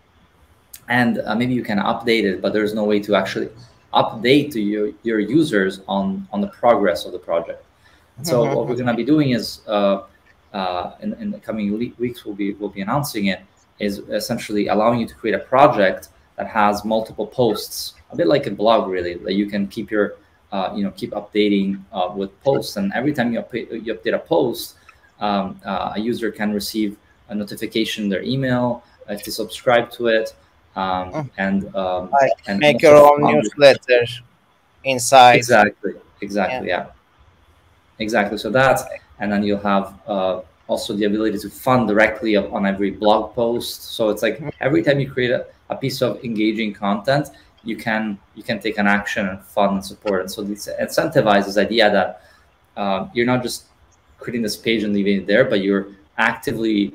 and 0.89 1.19
uh, 1.19 1.35
maybe 1.35 1.55
you 1.55 1.63
can 1.63 1.79
update 1.79 2.25
it, 2.25 2.41
but 2.41 2.53
there's 2.53 2.75
no 2.75 2.85
way 2.85 3.01
to 3.01 3.17
actually 3.17 3.49
update 3.93 4.53
to 4.53 4.61
your, 4.61 4.93
your 5.03 5.19
users 5.19 5.81
on 5.89 6.27
on 6.33 6.41
the 6.41 6.49
progress 6.49 7.05
of 7.07 7.13
the 7.13 7.19
project. 7.19 7.65
And 8.19 8.27
so 8.27 8.45
what 8.55 8.67
we're 8.67 8.81
going 8.83 8.87
to 8.87 8.95
be 8.95 9.05
doing 9.05 9.31
is 9.31 9.61
uh, 9.67 10.03
uh, 10.53 10.93
in, 11.03 11.13
in 11.15 11.31
the 11.31 11.39
coming 11.39 11.67
weeks 11.99 12.25
we'll 12.25 12.35
be 12.35 12.55
we'll 12.55 12.71
be 12.71 12.81
announcing 12.81 13.27
it 13.27 13.41
is 13.79 13.99
essentially 14.09 14.69
allowing 14.69 15.01
you 15.01 15.07
to 15.07 15.15
create 15.15 15.35
a 15.35 15.45
project 15.45 16.09
that 16.37 16.47
has 16.47 16.85
multiple 16.85 17.27
posts, 17.27 17.95
a 18.11 18.17
bit 18.17 18.27
like 18.27 18.47
a 18.47 18.51
blog, 18.51 18.89
really, 18.89 19.15
that 19.15 19.35
you 19.35 19.47
can 19.47 19.67
keep 19.69 19.91
your, 19.91 20.17
uh, 20.53 20.73
you 20.75 20.85
know, 20.85 20.91
keep 20.93 21.13
updating 21.13 21.83
uh, 21.93 22.11
with 22.15 22.31
posts. 22.43 22.77
And 22.77 22.93
every 22.93 23.13
time 23.13 23.33
you 23.33 23.41
update, 23.41 23.71
you 23.85 23.95
update 23.95 24.15
a 24.15 24.19
post, 24.19 24.77
um, 25.21 25.61
uh, 25.65 25.93
a 25.97 25.99
user 25.99 26.31
can 26.31 26.53
receive 26.53 26.97
a 27.29 27.35
notification 27.35 28.05
in 28.05 28.11
their 28.11 28.23
email 28.23 28.83
if 29.09 29.25
they 29.25 29.31
subscribe 29.31 29.91
to 29.93 30.09
it. 30.09 30.35
Um, 30.77 31.11
oh. 31.15 31.29
and, 31.39 31.75
um, 31.75 32.11
like 32.11 32.33
and 32.49 32.59
make 32.59 32.83
your 32.83 32.97
own 32.97 33.23
newsletter 33.33 34.05
inside. 34.85 35.37
Exactly. 35.37 35.93
Exactly. 36.21 36.69
Yeah. 36.69 36.85
yeah. 36.85 36.91
Exactly. 37.99 38.37
So 38.37 38.51
that's, 38.51 38.83
and 39.19 39.33
then 39.33 39.43
you'll 39.43 39.59
have, 39.61 39.99
uh, 40.07 40.43
also 40.69 40.95
the 40.95 41.05
ability 41.05 41.39
to 41.39 41.51
fund 41.51 41.89
directly 41.89 42.37
on 42.37 42.67
every 42.67 42.91
blog 42.91 43.35
post. 43.35 43.95
So 43.95 44.09
it's 44.11 44.23
like 44.23 44.43
every 44.61 44.83
time 44.83 45.01
you 45.01 45.11
create 45.11 45.31
a, 45.31 45.47
a 45.71 45.77
piece 45.77 46.03
of 46.03 46.23
engaging 46.25 46.73
content, 46.75 47.31
you 47.65 47.77
can 47.77 48.19
you 48.35 48.43
can 48.43 48.61
take 48.61 48.79
an 48.79 48.87
action 48.87 49.29
and 49.29 49.43
fund 49.43 49.73
and 49.73 49.85
support. 49.85 50.21
And 50.23 50.31
so 50.31 50.43
this 50.43 50.69
incentivizes 50.81 51.47
this 51.47 51.59
idea 51.59 51.91
that 51.91 52.23
um, 52.77 53.11
you're 53.15 53.27
not 53.27 53.43
just 53.43 53.65
creating 54.19 54.43
this 54.43 54.57
page 54.57 54.83
and 54.83 54.93
leaving 54.93 55.19
it 55.19 55.27
there, 55.27 55.45
but 55.45 55.61
you're 55.61 55.89
actively 56.19 56.93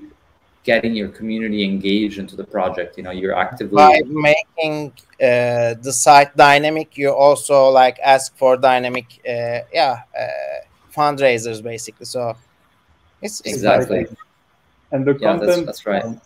getting 0.64 0.94
your 0.94 1.10
community 1.10 1.64
engaged 1.64 2.20
into 2.20 2.36
the 2.36 2.44
project. 2.44 2.98
You 2.98 3.04
know, 3.04 3.12
you're 3.12 3.36
actively 3.36 3.76
by 3.76 4.02
making 4.06 4.94
uh, 5.22 5.76
the 5.82 5.92
site 5.92 6.36
dynamic. 6.36 6.98
You 6.98 7.12
also 7.12 7.70
like 7.70 8.00
ask 8.00 8.36
for 8.38 8.58
dynamic, 8.58 9.22
uh, 9.28 9.60
yeah, 9.74 10.02
uh, 10.20 10.66
fundraisers 10.94 11.64
basically. 11.64 12.06
So 12.06 12.36
it's 13.22 13.42
exactly. 13.42 14.08
And 14.92 15.06
the 15.06 15.14
yeah, 15.14 15.32
content. 15.32 15.66
That's, 15.66 15.66
that's 15.66 15.86
right. 15.86 16.04
Um, 16.04 16.22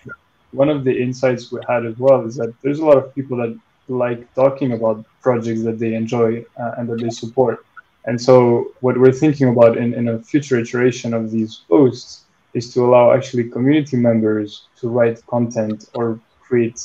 one 0.51 0.69
of 0.69 0.83
the 0.83 1.01
insights 1.01 1.51
we 1.51 1.59
had 1.67 1.85
as 1.85 1.97
well 1.97 2.25
is 2.25 2.35
that 2.37 2.53
there's 2.61 2.79
a 2.79 2.85
lot 2.85 2.97
of 2.97 3.13
people 3.13 3.37
that 3.37 3.57
like 3.87 4.33
talking 4.33 4.71
about 4.71 5.05
projects 5.21 5.63
that 5.63 5.77
they 5.79 5.93
enjoy 5.93 6.43
uh, 6.57 6.71
and 6.77 6.89
that 6.89 7.01
they 7.01 7.09
support. 7.09 7.65
And 8.05 8.19
so, 8.21 8.71
what 8.81 8.97
we're 8.97 9.11
thinking 9.11 9.49
about 9.49 9.77
in, 9.77 9.93
in 9.93 10.07
a 10.09 10.19
future 10.19 10.59
iteration 10.59 11.13
of 11.13 11.31
these 11.31 11.61
posts 11.67 12.25
is 12.53 12.73
to 12.73 12.85
allow 12.85 13.11
actually 13.11 13.49
community 13.49 13.97
members 13.97 14.67
to 14.79 14.89
write 14.89 15.25
content 15.27 15.89
or 15.93 16.19
create 16.39 16.79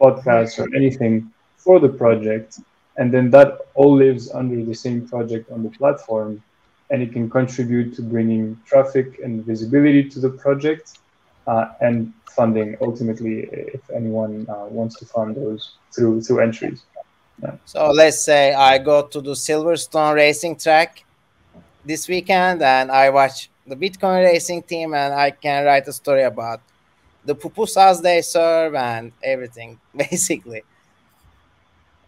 podcasts 0.00 0.58
or 0.58 0.74
anything 0.74 1.32
for 1.56 1.80
the 1.80 1.88
project. 1.88 2.60
And 2.98 3.12
then 3.12 3.30
that 3.30 3.58
all 3.74 3.94
lives 3.94 4.30
under 4.30 4.64
the 4.64 4.74
same 4.74 5.08
project 5.08 5.50
on 5.50 5.62
the 5.62 5.70
platform. 5.70 6.42
And 6.90 7.02
it 7.02 7.12
can 7.12 7.28
contribute 7.28 7.94
to 7.96 8.02
bringing 8.02 8.60
traffic 8.64 9.18
and 9.22 9.44
visibility 9.44 10.08
to 10.10 10.20
the 10.20 10.30
project 10.30 10.98
uh, 11.46 11.72
and 11.80 12.12
funding 12.36 12.76
ultimately 12.80 13.48
if 13.50 13.80
anyone 13.90 14.46
uh, 14.48 14.66
wants 14.66 14.96
to 14.96 15.06
fund 15.06 15.36
those 15.36 15.72
through 15.94 16.22
through 16.22 16.40
entries. 16.40 16.82
Yeah. 17.42 17.56
So 17.64 17.90
let's 17.90 18.20
say 18.22 18.54
I 18.54 18.78
go 18.78 19.06
to 19.06 19.20
the 19.20 19.32
Silverstone 19.32 20.14
racing 20.14 20.56
track 20.56 21.04
this 21.84 22.08
weekend 22.08 22.62
and 22.62 22.90
I 22.90 23.10
watch 23.10 23.50
the 23.66 23.76
Bitcoin 23.76 24.24
racing 24.24 24.62
team 24.62 24.94
and 24.94 25.14
I 25.14 25.30
can 25.30 25.64
write 25.64 25.86
a 25.88 25.92
story 25.92 26.22
about 26.22 26.60
the 27.24 27.34
pupusas 27.34 28.02
they 28.02 28.22
serve 28.22 28.74
and 28.74 29.12
everything 29.22 29.78
basically. 29.96 30.62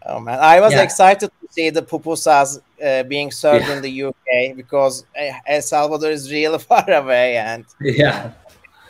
Oh 0.09 0.19
man, 0.19 0.39
I 0.39 0.59
was 0.59 0.73
yeah. 0.73 0.81
excited 0.81 1.29
to 1.29 1.53
see 1.53 1.69
the 1.69 1.81
pupusas 1.81 2.59
uh, 2.83 3.03
being 3.03 3.31
served 3.31 3.67
yeah. 3.67 3.75
in 3.75 3.81
the 3.81 4.03
UK 4.07 4.55
because 4.55 5.05
uh, 5.19 5.31
El 5.45 5.61
Salvador 5.61 6.11
is 6.11 6.31
really 6.31 6.59
far 6.71 6.89
away 6.89 7.37
and 7.37 7.65
yeah 7.79 8.31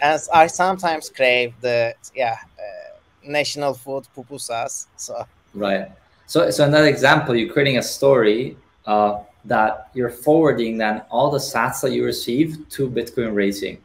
as 0.02 0.30
I 0.30 0.48
sometimes 0.48 1.10
crave 1.10 1.54
the 1.62 1.94
yeah 2.16 2.38
uh, 2.58 2.98
national 3.24 3.74
food 3.74 4.08
pupusas. 4.16 4.88
So 4.96 5.26
right. 5.54 5.92
So 6.28 6.50
so 6.52 6.66
another 6.66 6.88
example, 6.88 7.36
you're 7.36 7.52
creating 7.52 7.78
a 7.78 7.84
story 7.84 8.58
uh, 8.86 9.20
that 9.46 9.90
you're 9.94 10.10
forwarding 10.10 10.78
then 10.78 11.02
all 11.10 11.30
the 11.32 11.40
sats 11.40 11.82
that 11.82 11.92
you 11.92 12.06
receive 12.06 12.68
to 12.70 12.90
Bitcoin 12.90 13.34
Racing. 13.34 13.78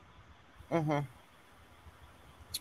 Mm-hmm. 0.70 1.00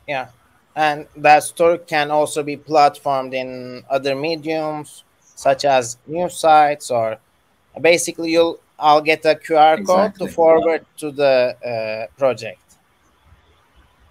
Yeah, 0.07 0.27
and 0.75 1.07
that 1.15 1.43
story 1.43 1.77
can 1.79 2.11
also 2.11 2.43
be 2.43 2.57
platformed 2.57 3.33
in 3.33 3.83
other 3.89 4.15
mediums 4.15 5.03
such 5.35 5.65
as 5.65 5.97
news 6.07 6.37
sites 6.37 6.89
or 6.89 7.17
basically 7.81 8.31
you'll 8.31 8.59
I'll 8.79 9.01
get 9.01 9.23
a 9.25 9.35
QR 9.35 9.79
exactly. 9.79 9.85
code 9.85 10.13
to 10.19 10.27
forward 10.33 10.85
to 10.97 11.11
the 11.11 11.55
uh, 11.63 12.07
project. 12.17 12.59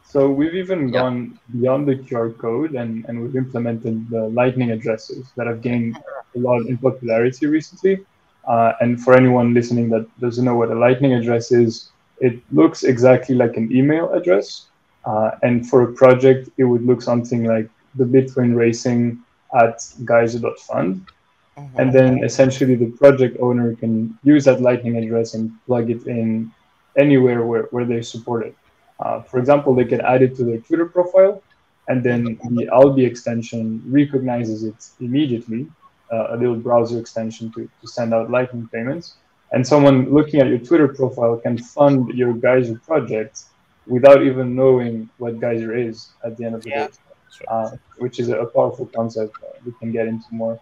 So 0.05 0.31
we've 0.31 0.55
even 0.55 0.89
yeah. 0.89 1.01
gone 1.01 1.39
beyond 1.59 1.89
the 1.89 1.97
QR 1.97 2.37
code 2.37 2.75
and, 2.75 3.05
and 3.07 3.21
we've 3.21 3.37
implemented 3.37 4.09
the 4.11 4.29
Lightning 4.29 4.71
addresses 4.71 5.27
that 5.37 5.47
have 5.47 5.63
gained 5.63 5.97
a 6.37 6.39
lot 6.39 6.67
in 6.67 6.79
popularity 6.79 7.47
recently. 7.47 8.05
Uh, 8.47 8.73
and 8.81 9.03
for 9.03 9.15
anyone 9.15 9.55
listening 9.55 9.89
that 9.91 10.07
doesn't 10.21 10.45
know 10.45 10.55
what 10.55 10.71
a 10.71 10.75
Lightning 10.75 11.15
address 11.15 11.53
is, 11.53 11.91
it 12.21 12.41
looks 12.53 12.83
exactly 12.83 13.35
like 13.35 13.57
an 13.57 13.75
email 13.75 14.13
address. 14.13 14.67
Uh, 15.05 15.33
and 15.43 15.69
for 15.69 15.83
a 15.83 15.93
project, 15.93 16.49
it 16.59 16.65
would 16.65 16.85
look 16.85 17.03
something 17.03 17.45
like 17.45 17.69
the 17.95 18.05
Bitcoin 18.05 18.57
Racing 18.57 19.19
at 19.61 19.85
geyser.fund. 20.05 21.07
Mm-hmm. 21.59 21.81
And 21.81 21.93
then 21.93 22.25
essentially 22.25 22.75
the 22.75 22.91
project 22.93 23.37
owner 23.41 23.75
can 23.77 24.19
use 24.23 24.45
that 24.45 24.61
Lightning 24.61 24.97
address 24.97 25.35
and 25.35 25.53
plug 25.67 25.91
it 25.91 26.07
in 26.07 26.51
anywhere 26.97 27.45
where, 27.45 27.65
where 27.65 27.85
they 27.85 28.01
support 28.01 28.47
it. 28.47 28.57
Uh, 29.01 29.21
for 29.21 29.39
example, 29.39 29.75
they 29.75 29.85
can 29.85 30.01
add 30.01 30.23
it 30.23 30.37
to 30.37 30.45
their 30.45 30.59
Twitter 30.59 30.87
profile, 30.87 31.43
and 31.89 32.05
then 32.05 32.39
the 32.51 32.69
Alby 32.73 33.05
extension 33.05 33.83
recognizes 33.87 34.63
it 34.63 34.89
immediately, 35.01 35.67
uh, 36.13 36.29
a 36.31 36.37
little 36.37 36.55
browser 36.55 36.99
extension 36.99 37.51
to, 37.53 37.69
to 37.81 37.89
send 37.89 38.15
out 38.15 38.31
Lightning 38.31 38.69
payments. 38.73 39.15
And 39.51 39.67
someone 39.67 40.11
looking 40.15 40.41
at 40.41 40.47
your 40.47 40.59
Twitter 40.59 40.89
profile 40.89 41.37
can 41.37 41.59
fund 41.59 42.09
your 42.15 42.33
Geyser 42.33 42.79
project 42.87 43.45
without 43.87 44.23
even 44.23 44.55
knowing 44.55 45.09
what 45.19 45.41
Geyser 45.41 45.77
is 45.77 46.09
at 46.25 46.37
the 46.37 46.45
end 46.45 46.55
of 46.55 46.63
the 46.63 46.71
yeah. 46.71 46.87
day, 46.87 46.93
uh, 47.49 47.71
which 47.99 48.21
is 48.21 48.29
a 48.29 48.45
powerful 48.47 48.87
concept. 48.87 49.37
we 49.65 49.73
can 49.81 49.93
get 49.93 50.07
into 50.07 50.27
more 50.31 50.61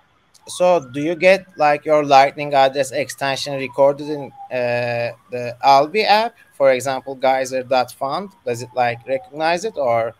so 0.49 0.81
do 0.81 1.01
you 1.01 1.15
get 1.15 1.47
like 1.57 1.85
your 1.85 2.05
lightning 2.05 2.53
address 2.55 2.91
extension 2.93 3.57
recorded 3.57 4.09
in 4.09 4.33
uh, 4.51 5.11
the 5.31 5.57
alby 5.63 6.03
app 6.03 6.35
for 6.55 6.73
example 6.73 7.15
geyser.fund 7.15 8.31
does 8.45 8.63
it 8.63 8.69
like 8.75 8.99
recognize 9.07 9.65
it 9.65 9.77
or 9.77 10.15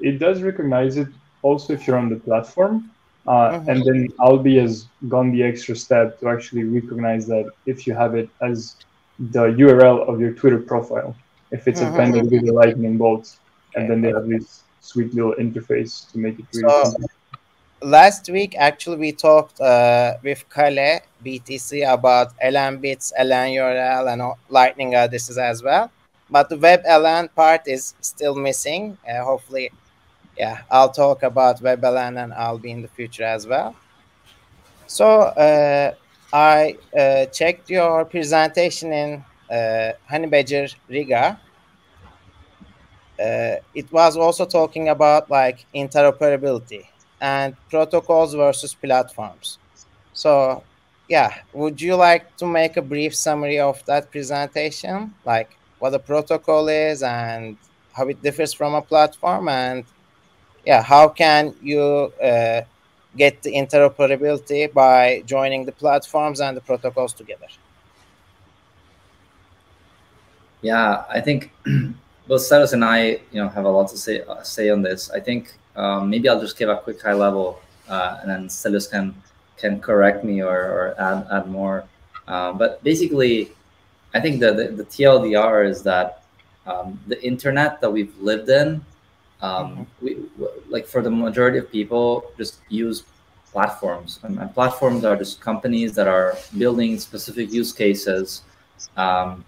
it 0.00 0.18
does 0.18 0.42
recognize 0.42 0.96
it 0.96 1.08
also 1.42 1.72
if 1.72 1.86
you're 1.86 1.98
on 1.98 2.08
the 2.08 2.16
platform 2.16 2.90
uh, 3.26 3.30
mm-hmm. 3.30 3.70
and 3.70 3.84
then 3.84 4.08
alby 4.20 4.56
has 4.58 4.86
gone 5.08 5.30
the 5.32 5.42
extra 5.42 5.76
step 5.76 6.18
to 6.20 6.28
actually 6.28 6.64
recognize 6.64 7.26
that 7.26 7.50
if 7.66 7.86
you 7.86 7.94
have 7.94 8.14
it 8.14 8.28
as 8.40 8.76
the 9.18 9.46
url 9.66 10.08
of 10.08 10.20
your 10.20 10.32
twitter 10.32 10.58
profile 10.58 11.14
if 11.50 11.66
it's 11.66 11.80
mm-hmm. 11.80 11.94
appended 11.94 12.30
with 12.30 12.44
the 12.44 12.52
lightning 12.52 12.96
bolt 12.96 13.36
and 13.74 13.90
then 13.90 14.00
they 14.00 14.10
have 14.10 14.28
this 14.28 14.62
sweet 14.80 15.12
little 15.14 15.34
interface 15.34 16.10
to 16.10 16.18
make 16.18 16.38
it 16.38 16.46
really 16.54 16.84
so, 16.84 16.94
last 17.82 18.28
week 18.28 18.54
actually 18.58 18.96
we 18.96 19.12
talked 19.12 19.60
uh, 19.60 20.14
with 20.22 20.44
Kale 20.50 21.00
BTC 21.24 21.92
about 21.92 22.36
LN 22.38 22.80
bits, 22.80 23.12
LN 23.18 23.54
URL, 23.56 24.12
and 24.12 24.34
Lightning 24.48 24.94
addresses 24.94 25.38
as 25.38 25.62
well. 25.62 25.90
But 26.30 26.48
the 26.48 26.58
web 26.58 26.84
LN 26.84 27.34
part 27.34 27.66
is 27.66 27.94
still 28.00 28.34
missing. 28.34 28.98
Uh, 29.08 29.24
hopefully, 29.24 29.70
yeah, 30.36 30.62
I'll 30.70 30.90
talk 30.90 31.22
about 31.22 31.60
web 31.62 31.80
LN 31.82 32.22
and 32.22 32.32
Alby 32.32 32.70
in 32.70 32.82
the 32.82 32.88
future 32.88 33.24
as 33.24 33.46
well. 33.46 33.74
So 34.86 35.20
uh, 35.20 35.94
I 36.32 36.76
uh, 36.96 37.26
checked 37.26 37.70
your 37.70 38.04
presentation 38.04 38.92
in 38.92 39.24
uh, 39.50 39.92
Honeybadger 40.10 40.74
Riga. 40.88 41.40
Uh, 43.18 43.56
it 43.74 43.90
was 43.90 44.16
also 44.16 44.44
talking 44.44 44.90
about 44.90 45.30
like 45.30 45.66
interoperability 45.74 46.86
and 47.20 47.56
protocols 47.68 48.34
versus 48.34 48.74
platforms. 48.74 49.58
So, 50.12 50.62
yeah, 51.08 51.34
would 51.52 51.80
you 51.80 51.96
like 51.96 52.36
to 52.36 52.46
make 52.46 52.76
a 52.76 52.82
brief 52.82 53.14
summary 53.14 53.58
of 53.58 53.84
that 53.86 54.10
presentation, 54.10 55.14
like 55.24 55.56
what 55.78 55.94
a 55.94 55.98
protocol 55.98 56.68
is 56.68 57.02
and 57.02 57.56
how 57.92 58.06
it 58.08 58.22
differs 58.22 58.52
from 58.52 58.74
a 58.74 58.82
platform, 58.82 59.48
and 59.48 59.84
yeah, 60.66 60.82
how 60.82 61.08
can 61.08 61.54
you 61.62 62.12
uh, 62.22 62.62
get 63.18 63.42
the 63.42 63.52
interoperability 63.52 64.72
by 64.72 65.22
joining 65.26 65.64
the 65.64 65.72
platforms 65.72 66.40
and 66.40 66.56
the 66.56 66.60
protocols 66.60 67.12
together? 67.12 67.48
Yeah, 70.62 71.04
I 71.08 71.20
think 71.20 71.52
both 72.28 72.42
Stelios 72.42 72.72
and 72.72 72.84
I, 72.84 73.20
you 73.32 73.40
know, 73.40 73.48
have 73.48 73.64
a 73.64 73.68
lot 73.68 73.88
to 73.90 73.98
say 73.98 74.22
uh, 74.22 74.42
say 74.42 74.70
on 74.70 74.82
this. 74.82 75.10
I 75.10 75.20
think 75.20 75.54
um, 75.76 76.10
maybe 76.10 76.28
I'll 76.28 76.40
just 76.40 76.58
give 76.58 76.68
a 76.68 76.76
quick 76.76 77.00
high 77.02 77.18
level, 77.26 77.60
uh, 77.88 78.18
and 78.20 78.30
then 78.30 78.48
Stelios 78.48 78.90
can 78.90 79.14
can 79.56 79.80
correct 79.80 80.24
me 80.24 80.42
or, 80.42 80.58
or 80.76 80.94
add 80.98 81.26
add 81.30 81.46
more. 81.48 81.84
Uh, 82.26 82.52
but 82.52 82.82
basically, 82.84 83.50
I 84.14 84.20
think 84.20 84.40
the, 84.40 84.52
the, 84.52 84.64
the 84.68 84.84
TLDR 84.84 85.68
is 85.68 85.82
that 85.84 86.22
um, 86.66 87.00
the 87.06 87.22
internet 87.24 87.80
that 87.80 87.90
we've 87.90 88.14
lived 88.20 88.48
in, 88.50 88.84
um, 89.40 89.86
mm-hmm. 90.02 90.04
we 90.04 90.16
like 90.68 90.86
for 90.86 91.02
the 91.02 91.10
majority 91.10 91.58
of 91.58 91.70
people, 91.70 92.30
just 92.36 92.60
use 92.68 93.04
platforms, 93.52 94.20
and, 94.22 94.38
and, 94.38 94.52
platforms 94.54 95.04
are 95.04 95.16
just 95.16 95.40
companies 95.40 95.94
that 95.94 96.06
are 96.06 96.36
building 96.58 96.98
specific 96.98 97.50
use 97.50 97.72
cases, 97.72 98.42
um, 98.96 99.44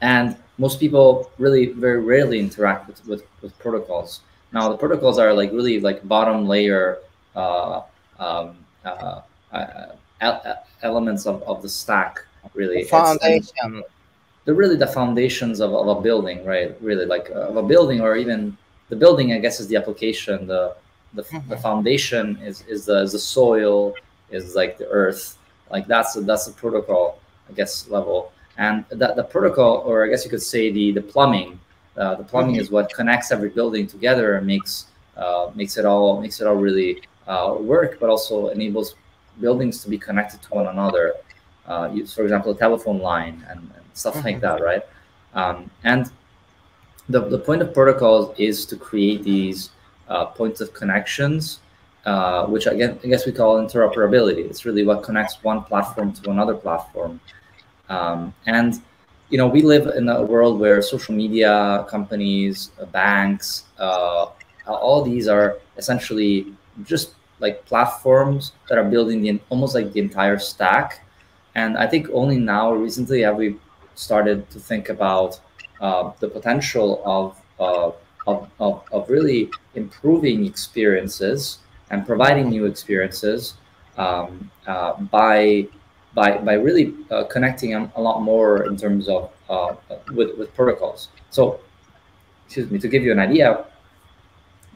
and 0.00 0.36
most 0.58 0.78
people 0.78 1.30
really 1.38 1.72
very 1.72 2.00
rarely 2.00 2.38
interact 2.38 2.86
with, 2.86 3.06
with, 3.06 3.22
with 3.40 3.58
protocols. 3.58 4.20
Now 4.52 4.68
the 4.68 4.76
protocols 4.76 5.18
are 5.18 5.32
like 5.32 5.50
really 5.52 5.80
like 5.80 6.06
bottom 6.06 6.46
layer 6.46 6.98
uh, 7.34 7.82
um, 8.18 8.56
uh, 8.84 9.20
uh, 9.52 10.54
elements 10.82 11.26
of, 11.26 11.42
of 11.44 11.62
the 11.62 11.68
stack. 11.68 12.24
Really, 12.54 12.82
the 12.82 12.88
foundation. 12.88 13.82
they're 14.44 14.54
really 14.54 14.76
the 14.76 14.86
foundations 14.86 15.60
of, 15.60 15.72
of 15.72 15.86
a 15.96 16.00
building, 16.00 16.44
right? 16.44 16.76
Really, 16.82 17.06
like 17.06 17.30
uh, 17.30 17.48
of 17.48 17.56
a 17.56 17.62
building, 17.62 18.00
or 18.00 18.16
even 18.16 18.56
the 18.88 18.96
building. 18.96 19.32
I 19.32 19.38
guess 19.38 19.60
is 19.60 19.68
the 19.68 19.76
application. 19.76 20.46
The 20.46 20.76
the, 21.14 21.22
mm-hmm. 21.22 21.48
the 21.48 21.56
foundation 21.56 22.38
is 22.42 22.64
is 22.68 22.86
the, 22.86 23.02
is 23.02 23.12
the 23.12 23.18
soil, 23.18 23.94
is 24.30 24.54
like 24.54 24.78
the 24.78 24.88
earth. 24.88 25.38
Like 25.70 25.86
that's 25.86 26.14
that's 26.14 26.46
the 26.46 26.52
protocol, 26.52 27.20
I 27.48 27.52
guess 27.52 27.88
level, 27.88 28.32
and 28.58 28.84
that 28.90 29.16
the 29.16 29.24
protocol, 29.24 29.82
or 29.86 30.04
I 30.04 30.08
guess 30.08 30.24
you 30.24 30.30
could 30.30 30.42
say 30.42 30.70
the 30.70 30.92
the 30.92 31.02
plumbing. 31.02 31.58
Uh, 31.96 32.14
the 32.14 32.24
plumbing 32.24 32.54
mm-hmm. 32.54 32.62
is 32.62 32.70
what 32.70 32.92
connects 32.94 33.30
every 33.30 33.50
building 33.50 33.86
together 33.86 34.36
and 34.36 34.46
makes 34.46 34.86
uh, 35.16 35.50
makes 35.54 35.76
it 35.76 35.84
all 35.84 36.20
makes 36.20 36.40
it 36.40 36.46
all 36.46 36.56
really 36.56 37.02
uh, 37.26 37.56
work, 37.58 37.98
but 38.00 38.08
also 38.08 38.48
enables 38.48 38.94
buildings 39.40 39.82
to 39.82 39.90
be 39.90 39.98
connected 39.98 40.40
to 40.42 40.48
one 40.50 40.66
another. 40.66 41.14
Uh, 41.66 41.90
use, 41.92 42.12
for 42.12 42.22
example, 42.22 42.50
a 42.52 42.56
telephone 42.56 42.98
line 42.98 43.44
and, 43.48 43.60
and 43.60 43.84
stuff 43.94 44.14
mm-hmm. 44.16 44.26
like 44.26 44.40
that, 44.40 44.60
right? 44.60 44.82
Um, 45.34 45.70
and 45.84 46.10
the, 47.08 47.20
the 47.20 47.38
point 47.38 47.62
of 47.62 47.74
protocols 47.74 48.34
is 48.38 48.64
to 48.66 48.76
create 48.76 49.22
these 49.22 49.70
uh, 50.08 50.26
points 50.26 50.60
of 50.60 50.72
connections, 50.72 51.60
uh, 52.04 52.46
which 52.46 52.66
again, 52.66 52.98
I 53.02 53.06
guess 53.08 53.26
we 53.26 53.32
call 53.32 53.60
interoperability. 53.60 54.48
It's 54.48 54.64
really 54.64 54.84
what 54.84 55.02
connects 55.02 55.42
one 55.42 55.64
platform 55.64 56.12
to 56.12 56.30
another 56.30 56.54
platform. 56.54 57.20
Um, 57.88 58.34
and 58.46 58.80
you 59.30 59.38
know, 59.38 59.46
we 59.46 59.62
live 59.62 59.86
in 59.96 60.08
a 60.08 60.22
world 60.22 60.60
where 60.60 60.82
social 60.82 61.14
media 61.14 61.86
companies, 61.88 62.70
banks, 62.92 63.64
uh, 63.78 64.26
all 64.66 65.02
these 65.02 65.26
are 65.26 65.58
essentially 65.78 66.52
just 66.84 67.14
like 67.40 67.64
platforms 67.64 68.52
that 68.68 68.78
are 68.78 68.84
building 68.84 69.22
the 69.22 69.40
almost 69.48 69.74
like 69.74 69.92
the 69.92 70.00
entire 70.00 70.38
stack. 70.38 71.04
And 71.54 71.76
I 71.76 71.86
think 71.86 72.08
only 72.12 72.38
now 72.38 72.72
recently 72.72 73.22
have 73.22 73.36
we 73.36 73.56
started 73.94 74.48
to 74.50 74.60
think 74.60 74.88
about 74.88 75.40
uh, 75.82 76.12
the 76.20 76.28
potential 76.28 77.02
of, 77.04 77.36
uh, 77.60 77.90
of, 78.26 78.48
of, 78.60 78.84
of, 78.92 79.10
really 79.10 79.50
improving 79.74 80.46
experiences 80.46 81.58
and 81.90 82.06
providing 82.06 82.48
new 82.48 82.66
experiences 82.66 83.54
um, 83.98 84.48
uh, 84.68 84.94
by, 84.94 85.66
by, 86.14 86.38
by 86.38 86.54
really 86.54 86.94
uh, 87.10 87.24
connecting 87.24 87.74
a 87.74 88.00
lot 88.00 88.22
more 88.22 88.64
in 88.66 88.76
terms 88.76 89.08
of 89.08 89.30
uh, 89.50 89.74
with, 90.14 90.38
with 90.38 90.54
protocols. 90.54 91.08
So, 91.30 91.60
excuse 92.46 92.70
me, 92.70 92.78
to 92.78 92.88
give 92.88 93.02
you 93.02 93.10
an 93.10 93.18
idea, 93.18 93.64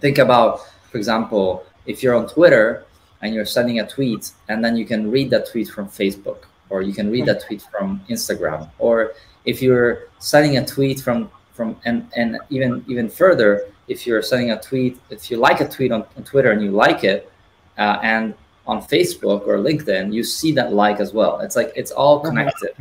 think 0.01 0.19
about, 0.19 0.61
for 0.91 0.99
example, 0.99 1.65
if 1.87 2.03
you're 2.03 2.17
on 2.17 2.29
Twitter 2.29 2.85
and 3.23 3.33
you're 3.33 3.47
sending 3.47 3.79
a 3.79 3.87
tweet, 3.87 4.33
and 4.49 4.63
then 4.65 4.77
you 4.77 4.85
can 4.85 5.11
read 5.11 5.31
that 5.31 5.49
tweet 5.51 5.69
from 5.69 5.89
Facebook, 5.89 6.45
or 6.71 6.83
you 6.83 6.93
can 6.93 7.11
read 7.11 7.27
that 7.27 7.45
tweet 7.47 7.63
from 7.63 8.01
Instagram, 8.09 8.69
or 8.79 9.13
if 9.45 9.63
you're 9.63 10.09
sending 10.19 10.57
a 10.59 10.67
tweet 10.67 11.01
from 11.01 11.31
from 11.53 11.77
and 11.85 12.09
and 12.17 12.39
even 12.51 12.85
even 12.89 13.09
further, 13.09 13.69
if 13.89 14.07
you're 14.07 14.23
sending 14.23 14.51
a 14.51 14.61
tweet, 14.61 14.99
if 15.11 15.31
you 15.31 15.37
like 15.37 15.61
a 15.61 15.69
tweet 15.69 15.93
on, 15.93 16.05
on 16.17 16.25
Twitter 16.25 16.51
and 16.53 16.63
you 16.63 16.71
like 16.71 17.05
it, 17.05 17.31
uh, 17.79 17.99
and 18.03 18.35
on 18.67 18.83
Facebook 18.83 19.47
or 19.47 19.59
LinkedIn, 19.59 20.13
you 20.13 20.25
see 20.25 20.53
that 20.53 20.73
like 20.73 21.01
as 21.01 21.13
well. 21.13 21.41
It's 21.41 21.57
like 21.57 21.73
it's 21.77 21.91
all 21.91 22.19
mm-hmm. 22.19 22.29
connected. 22.29 22.75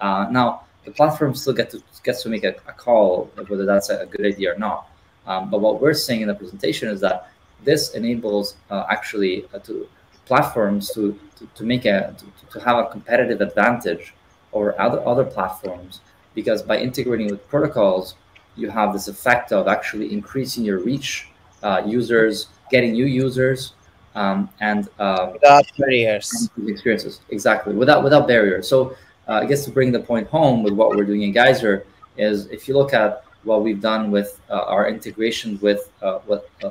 Uh, 0.00 0.26
now 0.30 0.62
the 0.84 0.90
platform 0.90 1.34
still 1.34 1.52
gets 1.52 1.74
to 1.74 1.82
gets 2.02 2.22
to 2.22 2.28
make 2.28 2.44
a, 2.44 2.54
a 2.66 2.72
call 2.72 3.30
whether 3.48 3.66
that's 3.66 3.90
a 3.90 4.06
good 4.06 4.24
idea 4.24 4.54
or 4.54 4.58
not. 4.58 4.88
Um, 5.26 5.50
but 5.50 5.60
what 5.60 5.80
we're 5.80 5.94
saying 5.94 6.22
in 6.22 6.28
the 6.28 6.34
presentation 6.34 6.88
is 6.88 7.00
that 7.00 7.30
this 7.62 7.94
enables 7.94 8.56
uh, 8.70 8.84
actually 8.88 9.44
uh, 9.52 9.58
to 9.60 9.86
platforms 10.30 10.92
to, 10.94 11.02
to, 11.36 11.42
to 11.56 11.62
make 11.72 11.84
a 11.94 12.14
to, 12.18 12.24
to, 12.52 12.64
have 12.66 12.76
a 12.84 12.86
competitive 12.94 13.40
advantage 13.48 14.14
over 14.52 14.70
other 14.80 15.00
other 15.12 15.24
platforms 15.36 15.92
because 16.38 16.60
by 16.70 16.76
integrating 16.88 17.28
with 17.32 17.42
protocols 17.54 18.14
you 18.60 18.68
have 18.78 18.92
this 18.92 19.06
effect 19.14 19.48
of 19.58 19.62
actually 19.76 20.06
increasing 20.18 20.62
your 20.64 20.78
reach 20.90 21.10
uh, 21.66 21.82
users 21.98 22.34
getting 22.74 22.92
new 22.92 23.08
users 23.24 23.60
um, 24.14 24.48
and 24.60 24.88
uh, 24.98 25.30
without 25.32 25.64
barriers. 25.78 26.48
experiences. 26.74 27.20
Exactly. 27.36 27.72
Without 27.82 28.00
without 28.06 28.24
barriers. 28.32 28.68
So 28.72 28.78
uh, 29.28 29.42
i 29.42 29.44
guess 29.50 29.64
to 29.66 29.72
bring 29.78 29.90
the 29.98 30.04
point 30.10 30.26
home 30.36 30.56
with 30.64 30.74
what 30.78 30.88
we're 30.94 31.08
doing 31.12 31.22
in 31.28 31.32
geyser 31.32 31.74
is 32.16 32.36
if 32.56 32.60
you 32.66 32.74
look 32.80 32.92
at 33.02 33.10
what 33.48 33.58
we've 33.64 33.82
done 33.92 34.02
with 34.16 34.30
uh, 34.50 34.74
our 34.74 34.84
integration 34.94 35.58
with 35.66 35.82
uh, 36.02 36.18
what 36.28 36.40
uh, 36.64 36.70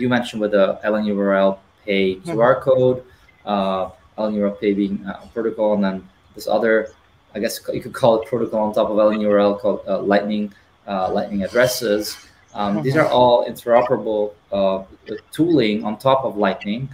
you 0.00 0.08
mentioned 0.16 0.40
with 0.44 0.52
the 0.58 0.66
LNURL 0.84 1.58
QR 1.88 2.22
mm-hmm. 2.22 2.62
code, 2.62 3.04
uh, 3.44 3.90
LNURL 4.18 4.60
Pay 4.60 4.74
being 4.74 5.04
a 5.06 5.26
protocol, 5.32 5.74
and 5.74 5.84
then 5.84 6.08
this 6.34 6.46
other, 6.46 6.90
I 7.34 7.38
guess 7.38 7.60
you 7.72 7.80
could 7.80 7.92
call 7.94 8.20
it 8.20 8.28
protocol 8.28 8.60
on 8.60 8.74
top 8.74 8.90
of 8.90 8.96
LNURL 8.96 9.60
called 9.60 9.82
uh, 9.88 10.00
Lightning 10.00 10.52
uh, 10.86 11.12
Lightning 11.12 11.42
addresses. 11.42 12.16
Um, 12.54 12.74
mm-hmm. 12.74 12.82
These 12.82 12.96
are 12.96 13.06
all 13.06 13.46
interoperable 13.46 14.32
uh, 14.50 14.84
tooling 15.32 15.84
on 15.84 15.98
top 15.98 16.24
of 16.24 16.36
Lightning, 16.36 16.88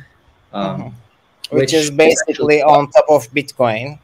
um, 0.53 0.81
mm-hmm. 0.81 1.57
which, 1.57 1.73
which, 1.73 1.75
is 1.75 1.91
basically 1.91 2.63
on 2.63 2.91
top 2.91 3.07
of 3.09 3.31
Bitcoin. 3.31 3.99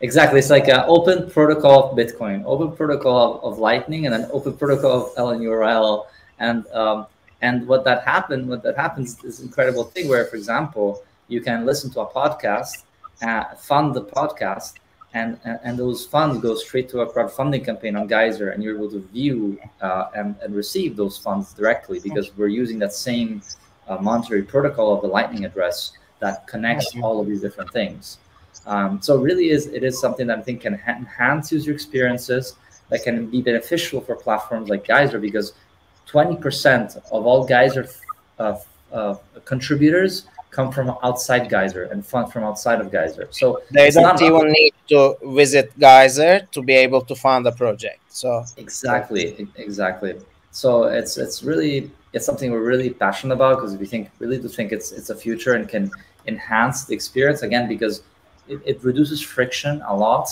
Exactly. 0.00 0.38
It's 0.38 0.50
like 0.50 0.68
an 0.68 0.84
open 0.86 1.30
protocol 1.30 1.90
of 1.90 1.96
Bitcoin, 1.96 2.42
open 2.46 2.76
protocol 2.76 3.40
of, 3.40 3.52
of 3.52 3.58
Lightning, 3.58 4.06
and 4.06 4.14
an 4.14 4.28
open 4.32 4.56
protocol 4.56 5.06
of 5.06 5.14
LNURL. 5.14 6.06
And 6.40 6.66
um, 6.68 7.06
and 7.44 7.68
what 7.68 7.84
that 7.84 8.00
happened, 8.04 8.48
what 8.48 8.62
that 8.62 8.76
happens 8.84 9.22
is 9.22 9.40
incredible 9.40 9.84
thing 9.84 10.08
where, 10.08 10.24
for 10.24 10.36
example, 10.36 11.04
you 11.28 11.42
can 11.42 11.66
listen 11.66 11.90
to 11.90 12.00
a 12.00 12.06
podcast, 12.06 12.84
uh, 13.20 13.44
fund 13.56 13.94
the 13.94 14.04
podcast, 14.18 14.72
and, 15.12 15.38
and, 15.44 15.58
and 15.62 15.78
those 15.78 16.06
funds 16.06 16.40
go 16.40 16.54
straight 16.54 16.88
to 16.88 17.00
a 17.02 17.06
crowdfunding 17.12 17.62
campaign 17.62 17.96
on 17.96 18.06
Geyser, 18.06 18.48
and 18.52 18.62
you're 18.62 18.74
able 18.74 18.90
to 18.90 19.00
view 19.12 19.60
uh, 19.82 20.06
and, 20.16 20.34
and 20.42 20.56
receive 20.56 20.96
those 20.96 21.18
funds 21.18 21.52
directly 21.52 22.00
because 22.00 22.34
we're 22.38 22.54
using 22.62 22.78
that 22.78 22.94
same 22.94 23.42
uh, 23.88 23.98
monetary 23.98 24.42
protocol 24.42 24.94
of 24.94 25.02
the 25.02 25.08
Lightning 25.08 25.44
address 25.44 25.92
that 26.20 26.46
connects 26.46 26.96
all 27.02 27.20
of 27.20 27.26
these 27.26 27.42
different 27.42 27.70
things. 27.72 28.16
Um, 28.64 29.02
so 29.02 29.18
really 29.18 29.50
is 29.50 29.66
it 29.66 29.84
is 29.84 30.00
something 30.00 30.26
that 30.28 30.38
I 30.38 30.42
think 30.42 30.62
can 30.62 30.80
enhance 30.88 31.52
user 31.52 31.72
experiences 31.72 32.56
that 32.88 33.02
can 33.02 33.26
be 33.26 33.42
beneficial 33.42 34.00
for 34.00 34.16
platforms 34.16 34.70
like 34.70 34.86
Geyser 34.86 35.18
because 35.18 35.52
20% 36.14 36.96
of 37.10 37.26
all 37.26 37.44
Geyser 37.44 37.88
uh, 38.38 38.56
uh, 38.92 39.16
contributors 39.44 40.26
come 40.50 40.70
from 40.70 40.96
outside 41.02 41.50
Geyser 41.50 41.84
and 41.90 42.06
fund 42.06 42.32
from 42.32 42.44
outside 42.44 42.80
of 42.80 42.92
Geyser. 42.92 43.26
So 43.32 43.60
they 43.72 43.90
don't 43.90 44.22
even 44.22 44.52
need 44.52 44.74
to 44.90 45.16
visit 45.40 45.76
Geyser 45.78 46.46
to 46.52 46.62
be 46.62 46.74
able 46.74 47.02
to 47.10 47.14
fund 47.16 47.44
the 47.44 47.52
project. 47.52 48.00
So 48.08 48.44
exactly, 48.56 49.48
exactly. 49.56 50.12
So 50.52 50.84
it's 50.84 51.18
it's 51.18 51.42
really 51.42 51.90
it's 52.12 52.24
something 52.24 52.52
we're 52.52 52.68
really 52.74 52.90
passionate 52.90 53.34
about 53.34 53.56
because 53.56 53.76
we 53.76 53.86
think 53.86 54.10
really 54.20 54.38
do 54.38 54.48
think 54.48 54.70
it's 54.70 54.92
it's 54.92 55.10
a 55.10 55.16
future 55.16 55.54
and 55.54 55.68
can 55.68 55.90
enhance 56.32 56.84
the 56.84 56.94
experience 56.94 57.42
again 57.42 57.66
because 57.74 58.02
it, 58.46 58.60
it 58.64 58.84
reduces 58.84 59.20
friction 59.20 59.82
a 59.88 59.94
lot. 60.04 60.26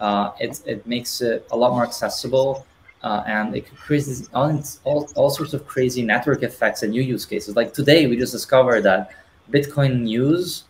Uh, 0.00 0.32
it, 0.40 0.60
it 0.66 0.84
makes 0.86 1.20
it 1.20 1.46
a 1.52 1.56
lot 1.56 1.70
more 1.72 1.84
accessible. 1.84 2.66
Uh, 3.02 3.22
and 3.26 3.56
it 3.56 3.74
creates 3.76 4.28
all, 4.34 4.62
all, 4.84 5.08
all 5.14 5.30
sorts 5.30 5.54
of 5.54 5.66
crazy 5.66 6.02
network 6.02 6.42
effects 6.42 6.82
and 6.82 6.92
new 6.92 7.02
use 7.02 7.24
cases. 7.24 7.56
Like 7.56 7.72
today, 7.72 8.06
we 8.06 8.16
just 8.16 8.32
discovered 8.32 8.82
that 8.82 9.10
Bitcoin 9.50 10.02
News, 10.02 10.64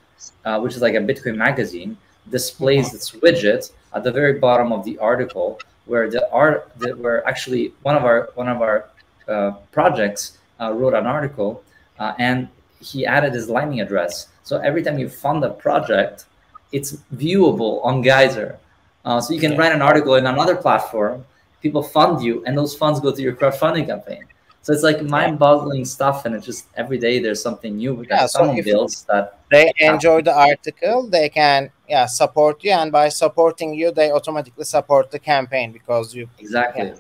uh, 0.44 0.60
which 0.60 0.74
is 0.74 0.82
like 0.82 0.94
a 0.94 0.98
Bitcoin 0.98 1.36
magazine, 1.36 1.96
displays 2.30 2.88
mm-hmm. 2.88 2.96
its 2.96 3.10
widget 3.12 3.72
at 3.94 4.04
the 4.04 4.12
very 4.12 4.38
bottom 4.38 4.72
of 4.72 4.84
the 4.84 4.96
article, 4.98 5.60
where 5.86 6.08
the 6.08 6.30
art, 6.30 6.70
where 6.98 7.26
actually 7.26 7.72
one 7.82 7.96
of 7.96 8.04
our 8.04 8.30
one 8.36 8.48
of 8.48 8.62
our 8.62 8.88
uh, 9.28 9.50
projects 9.72 10.38
uh, 10.60 10.72
wrote 10.72 10.94
an 10.94 11.06
article, 11.06 11.64
uh, 11.98 12.14
and 12.18 12.48
he 12.80 13.04
added 13.04 13.34
his 13.34 13.48
Lightning 13.48 13.80
address. 13.80 14.28
So 14.44 14.58
every 14.58 14.82
time 14.82 14.98
you 14.98 15.08
fund 15.08 15.44
a 15.44 15.50
project, 15.50 16.26
it's 16.72 16.98
viewable 17.14 17.84
on 17.84 18.02
Geyser. 18.02 18.58
Uh, 19.04 19.20
so 19.20 19.32
you 19.34 19.40
can 19.40 19.56
write 19.56 19.72
an 19.72 19.82
article 19.82 20.14
in 20.14 20.26
another 20.26 20.56
platform, 20.56 21.24
people 21.60 21.82
fund 21.82 22.22
you, 22.22 22.44
and 22.44 22.56
those 22.56 22.74
funds 22.74 23.00
go 23.00 23.14
to 23.14 23.22
your 23.22 23.34
crowdfunding 23.34 23.86
campaign. 23.86 24.24
So 24.62 24.74
it's 24.74 24.82
like 24.82 25.02
mind-boggling 25.02 25.84
stuff, 25.86 26.26
and 26.26 26.34
it's 26.34 26.44
just 26.44 26.66
every 26.76 26.98
day 26.98 27.18
there's 27.18 27.42
something 27.42 27.76
new 27.76 27.96
that 27.96 28.08
yeah, 28.10 28.26
someone 28.26 28.56
so 28.56 28.62
builds 28.62 29.04
that 29.04 29.40
they 29.50 29.72
enjoy 29.78 30.20
the 30.22 30.36
article, 30.36 31.08
they 31.08 31.28
can 31.28 31.70
yeah 31.88 32.06
support 32.06 32.62
you, 32.62 32.72
and 32.72 32.92
by 32.92 33.08
supporting 33.08 33.74
you, 33.74 33.90
they 33.90 34.10
automatically 34.12 34.64
support 34.64 35.10
the 35.10 35.18
campaign 35.18 35.72
because 35.72 36.14
you 36.14 36.28
exactly. 36.38 36.88
Yeah. 36.88 36.94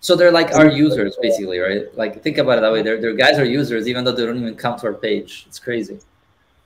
So 0.00 0.16
they're 0.16 0.32
like 0.32 0.52
our 0.52 0.68
users, 0.68 1.16
basically, 1.22 1.58
right? 1.58 1.96
Like 1.96 2.22
think 2.22 2.38
about 2.38 2.58
it 2.58 2.62
that 2.62 2.72
way. 2.72 2.82
They're, 2.82 3.00
they're 3.00 3.14
guys 3.14 3.38
are 3.38 3.44
users, 3.44 3.86
even 3.86 4.04
though 4.04 4.12
they 4.12 4.26
don't 4.26 4.38
even 4.38 4.56
come 4.56 4.76
to 4.80 4.86
our 4.86 4.94
page. 4.94 5.44
It's 5.46 5.58
crazy 5.58 5.98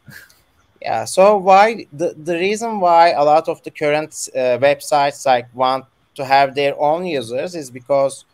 yeah 0.83 1.05
so 1.05 1.37
why 1.37 1.87
the, 1.93 2.15
the 2.23 2.35
reason 2.35 2.81
why 2.81 3.11
a 3.11 3.25
lot 3.25 3.49
of 3.49 3.63
the 3.63 3.71
current 3.71 4.29
uh, 4.35 4.59
websites 4.59 5.25
like 5.27 5.49
want 5.55 5.85
to 6.17 6.25
have 6.25 6.55
their 6.55 6.75
own 6.81 7.07
users 7.07 7.55
is 7.55 7.71
because 7.71 8.25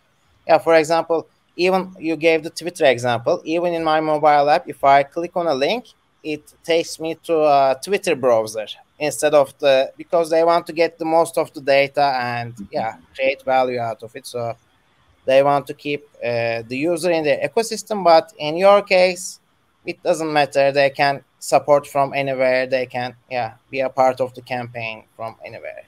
yeah 0.46 0.58
for 0.58 0.74
example 0.74 1.26
even 1.56 1.94
you 1.98 2.16
gave 2.16 2.42
the 2.42 2.50
twitter 2.50 2.84
example 2.86 3.40
even 3.44 3.74
in 3.74 3.84
my 3.84 4.00
mobile 4.00 4.48
app 4.50 4.68
if 4.68 4.82
i 4.84 5.02
click 5.02 5.36
on 5.36 5.46
a 5.46 5.54
link 5.54 5.86
it 6.22 6.54
takes 6.64 6.98
me 7.00 7.14
to 7.16 7.34
a 7.42 7.78
twitter 7.84 8.14
browser 8.16 8.66
instead 8.98 9.34
of 9.34 9.56
the 9.58 9.92
because 9.96 10.30
they 10.30 10.44
want 10.44 10.66
to 10.66 10.72
get 10.72 10.98
the 10.98 11.04
most 11.04 11.36
of 11.38 11.52
the 11.54 11.60
data 11.60 12.04
and 12.20 12.54
yeah 12.70 12.96
create 13.14 13.42
value 13.42 13.80
out 13.80 14.02
of 14.04 14.14
it. 14.14 14.26
So 14.26 14.56
they 15.24 15.42
want 15.42 15.66
to 15.68 15.74
keep 15.74 16.08
uh, 16.24 16.62
the 16.68 16.76
user 16.76 17.10
in 17.10 17.24
their 17.24 17.48
ecosystem 17.48 18.04
but 18.04 18.32
in 18.38 18.56
your 18.56 18.82
case 18.82 19.40
it 19.84 20.02
doesn't 20.02 20.32
matter. 20.32 20.72
They 20.72 20.90
can 20.90 21.24
support 21.40 21.86
from 21.86 22.14
anywhere. 22.14 22.66
They 22.66 22.86
can 22.86 23.16
yeah 23.30 23.54
be 23.70 23.80
a 23.80 23.90
part 23.90 24.20
of 24.20 24.34
the 24.34 24.42
campaign 24.42 25.04
from 25.16 25.36
anywhere 25.44 25.84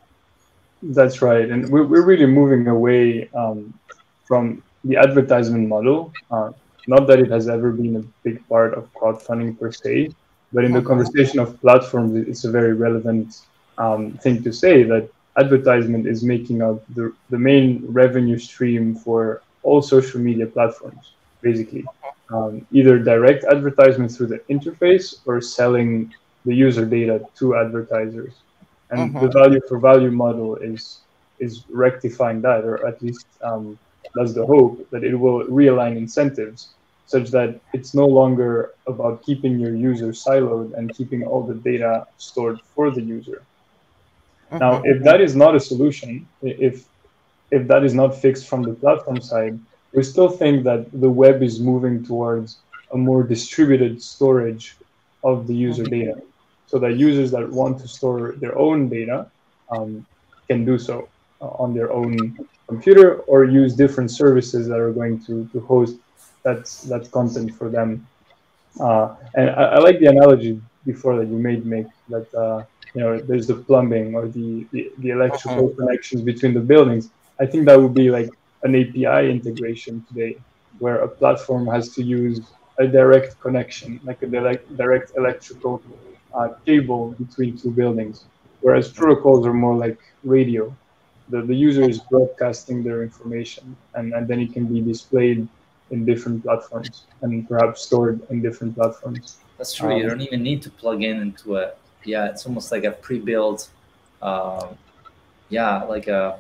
that's 0.93 1.23
right. 1.23 1.49
And 1.51 1.69
we're, 1.69 1.85
we're 1.85 2.05
really 2.05 2.27
moving 2.27 2.67
away 2.69 3.29
um, 3.31 3.73
from 4.25 4.63
the 4.85 4.97
advertisement 4.97 5.69
model. 5.69 6.13
Uh, 6.31 6.53
not 6.87 7.07
that 7.07 7.19
it 7.19 7.31
has 7.31 7.49
ever 7.49 7.73
been 7.73 7.97
a 7.97 8.05
big 8.23 8.47
part 8.49 8.75
of 8.75 8.93
crowdfunding 8.95 9.59
per 9.59 9.73
se 9.73 10.11
but 10.55 10.65
in 10.65 10.73
the 10.73 10.81
conversation 10.81 11.41
of 11.41 11.61
platforms 11.61 12.15
it's 12.29 12.45
a 12.45 12.51
very 12.51 12.73
relevant 12.73 13.41
um, 13.77 14.13
thing 14.23 14.43
to 14.43 14.53
say 14.53 14.85
that 14.85 15.11
advertisement 15.37 16.07
is 16.07 16.23
making 16.23 16.63
up 16.63 16.87
the, 16.95 17.13
the 17.31 17.39
main 17.39 17.85
revenue 17.89 18.39
stream 18.39 18.95
for 18.95 19.43
all 19.65 19.83
social 19.83 20.21
media 20.21 20.47
platforms 20.47 21.13
basically. 21.43 21.85
Um, 22.31 22.67
either 22.73 22.99
direct 22.99 23.45
advertisement 23.45 24.11
through 24.13 24.29
the 24.29 24.39
interface 24.49 25.17
or 25.27 25.43
selling 25.43 26.15
the 26.47 26.55
user 26.55 26.87
data 26.87 27.21
to 27.39 27.57
advertisers. 27.57 28.33
And 28.95 29.17
uh-huh. 29.17 29.27
the 29.27 29.33
value 29.33 29.61
for 29.69 29.79
value 29.79 30.11
model 30.11 30.57
is 30.57 31.01
is 31.41 31.65
rectifying 31.69 32.41
that, 32.43 32.65
or 32.65 32.87
at 32.87 33.03
least 33.03 33.27
um, 33.43 33.79
that's 34.15 34.35
the 34.35 34.47
hope 34.47 34.89
that 34.91 35.03
it 35.03 35.15
will 35.15 35.45
realign 35.47 35.97
incentives 35.97 36.61
such 37.07 37.31
that 37.31 37.61
it's 37.73 37.93
no 37.93 38.07
longer 38.07 38.71
about 38.87 39.23
keeping 39.23 39.59
your 39.59 39.75
user 39.75 40.09
siloed 40.09 40.73
and 40.79 40.95
keeping 40.97 41.23
all 41.23 41.43
the 41.43 41.55
data 41.71 42.07
stored 42.17 42.59
for 42.75 42.91
the 42.91 43.03
user. 43.03 43.43
Uh-huh. 44.51 44.59
Now, 44.59 44.83
if 44.85 45.03
that 45.03 45.21
is 45.21 45.35
not 45.37 45.55
a 45.55 45.61
solution, 45.61 46.27
if 46.43 46.87
if 47.51 47.67
that 47.69 47.83
is 47.85 47.95
not 47.95 48.11
fixed 48.25 48.47
from 48.51 48.63
the 48.63 48.75
platform 48.75 49.21
side, 49.21 49.59
we 49.93 50.03
still 50.03 50.31
think 50.41 50.65
that 50.65 50.81
the 51.05 51.11
web 51.11 51.43
is 51.43 51.61
moving 51.61 52.05
towards 52.05 52.59
a 52.93 52.97
more 52.97 53.23
distributed 53.23 54.03
storage 54.03 54.77
of 55.23 55.47
the 55.49 55.55
user 55.55 55.85
data 55.85 56.17
so 56.75 56.81
that 56.81 56.97
users 56.97 57.31
that 57.31 57.49
want 57.49 57.79
to 57.79 57.87
store 57.87 58.35
their 58.43 58.59
own 58.59 58.89
data 58.89 59.31
um, 59.71 60.05
can 60.49 60.65
do 60.65 60.77
so 60.77 61.09
uh, 61.41 61.63
on 61.63 61.73
their 61.73 61.93
own 61.93 62.37
computer 62.67 63.19
or 63.31 63.45
use 63.45 63.77
different 63.77 64.11
services 64.11 64.67
that 64.67 64.81
are 64.81 64.93
going 64.93 65.25
to, 65.25 65.49
to 65.53 65.61
host 65.61 65.95
that, 66.43 66.65
that 66.89 67.09
content 67.13 67.55
for 67.55 67.69
them. 67.69 68.05
Uh, 68.81 69.15
and 69.37 69.51
I, 69.51 69.63
I, 69.77 69.79
like 69.79 70.01
the 70.01 70.07
analogy 70.07 70.61
before 70.85 71.15
that 71.19 71.29
you 71.29 71.39
made, 71.39 71.65
make 71.65 71.87
that 72.09 72.27
uh, 72.35 72.65
you 72.93 73.03
know 73.03 73.21
there's 73.21 73.47
the 73.47 73.55
plumbing 73.55 74.17
or 74.17 74.27
the, 74.27 74.67
the, 74.73 74.91
the 74.99 75.11
electrical 75.11 75.67
uh-huh. 75.67 75.77
connections 75.79 76.23
between 76.23 76.55
the 76.55 76.65
buildings. 76.73 77.11
I 77.39 77.47
think 77.47 77.67
that 77.67 77.81
would 77.81 77.95
be 77.95 78.11
like 78.11 78.31
an 78.65 78.75
API 78.75 79.31
integration 79.31 80.05
today, 80.09 80.39
where 80.81 80.97
a 80.97 81.09
platform 81.09 81.69
has 81.69 81.95
to 81.95 82.03
use 82.03 82.41
a 82.79 82.87
direct 82.89 83.39
connection, 83.39 84.01
like 84.03 84.21
a 84.23 84.27
direct, 84.27 84.77
direct 84.77 85.13
electrical 85.17 85.81
uh, 86.35 86.49
cable 86.67 87.13
between 87.13 87.57
two 87.57 87.71
buildings, 87.71 88.25
whereas 88.61 88.89
protocols 88.91 89.47
are 89.47 89.53
more 89.53 89.77
like 89.77 89.99
radio. 90.25 90.75
The, 91.31 91.43
the 91.43 91.55
user 91.55 91.89
is 91.89 92.01
broadcasting 92.01 92.83
their 92.83 93.03
information, 93.03 93.77
and, 93.95 94.13
and 94.13 94.29
then 94.29 94.41
it 94.41 94.53
can 94.53 94.67
be 94.67 94.81
displayed 94.81 95.49
in 95.91 96.05
different 96.05 96.43
platforms 96.43 97.05
and 97.23 97.49
perhaps 97.49 97.83
stored 97.83 98.21
in 98.31 98.43
different 98.43 98.75
platforms. 98.75 99.39
That's 99.59 99.75
true. 99.75 99.93
Um, 99.93 99.99
you 99.99 100.09
don't 100.09 100.21
even 100.21 100.43
need 100.43 100.63
to 100.63 100.71
plug 100.71 101.03
in 101.03 101.21
into 101.21 101.57
a 101.57 101.73
yeah. 102.05 102.27
It's 102.27 102.47
almost 102.47 102.73
like 102.73 102.85
a 102.85 102.91
pre-built, 102.91 103.69
uh, 104.21 104.69
yeah, 105.49 105.85
like 105.85 106.09
a 106.09 106.39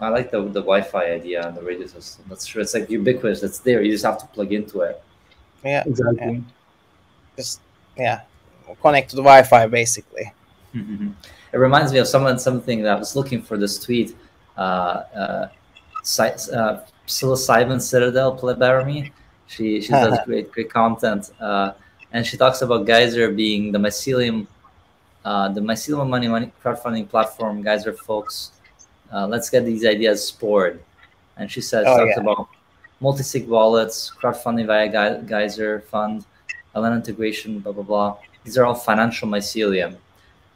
I 0.00 0.08
like 0.08 0.30
the 0.30 0.42
the 0.42 0.60
Wi-Fi 0.60 1.12
idea 1.12 1.46
and 1.46 1.56
the 1.56 1.62
radio 1.62 1.86
system. 1.86 2.24
That's 2.28 2.46
true. 2.46 2.62
It's 2.62 2.72
like 2.72 2.88
ubiquitous. 2.88 3.42
It's 3.42 3.58
there. 3.58 3.82
You 3.82 3.92
just 3.92 4.04
have 4.04 4.18
to 4.18 4.26
plug 4.28 4.52
into 4.52 4.80
it. 4.80 5.02
Yeah, 5.64 5.82
exactly. 5.86 6.32
Yeah. 6.32 6.40
Just 7.36 7.60
yeah, 7.96 8.20
connect 8.82 9.10
to 9.10 9.16
the 9.16 9.22
Wi-Fi 9.22 9.66
basically. 9.66 10.32
Mm-hmm. 10.74 11.10
It 11.52 11.58
reminds 11.58 11.92
me 11.92 11.98
of 11.98 12.06
someone 12.06 12.38
something 12.38 12.82
that 12.82 12.96
I 12.96 12.98
was 12.98 13.16
looking 13.16 13.42
for 13.42 13.56
this 13.56 13.78
tweet. 13.78 14.16
Uh, 14.56 14.60
uh, 14.60 15.48
uh, 16.18 16.80
psilocybin 17.06 17.80
Citadel 17.80 18.36
Plebaramy. 18.36 19.10
She 19.46 19.80
she 19.80 19.88
does 19.88 20.18
great 20.26 20.52
great 20.52 20.70
content, 20.70 21.32
uh, 21.40 21.72
and 22.12 22.26
she 22.26 22.36
talks 22.36 22.62
about 22.62 22.86
Geyser 22.86 23.30
being 23.30 23.72
the 23.72 23.78
mycelium, 23.78 24.46
uh, 25.24 25.48
the 25.48 25.60
mycelium 25.60 26.08
money 26.08 26.28
money 26.28 26.52
crowdfunding 26.62 27.08
platform. 27.08 27.62
Geyser 27.62 27.94
folks 27.94 28.52
uh, 29.12 29.26
let's 29.26 29.50
get 29.50 29.64
these 29.64 29.84
ideas 29.84 30.24
spored. 30.24 30.82
And 31.36 31.50
she 31.50 31.60
says, 31.60 31.84
oh, 31.88 31.98
talks 31.98 32.12
yeah. 32.16 32.22
about 32.22 32.48
multi-sig 33.00 33.48
wallets, 33.48 34.12
crowdfunding 34.22 34.66
via 34.66 35.22
Geyser 35.22 35.80
fund, 35.90 36.24
LN 36.74 36.96
integration, 36.96 37.60
blah, 37.60 37.72
blah, 37.72 37.82
blah. 37.82 38.18
These 38.44 38.58
are 38.58 38.64
all 38.64 38.74
financial 38.74 39.28
mycelium. 39.28 39.96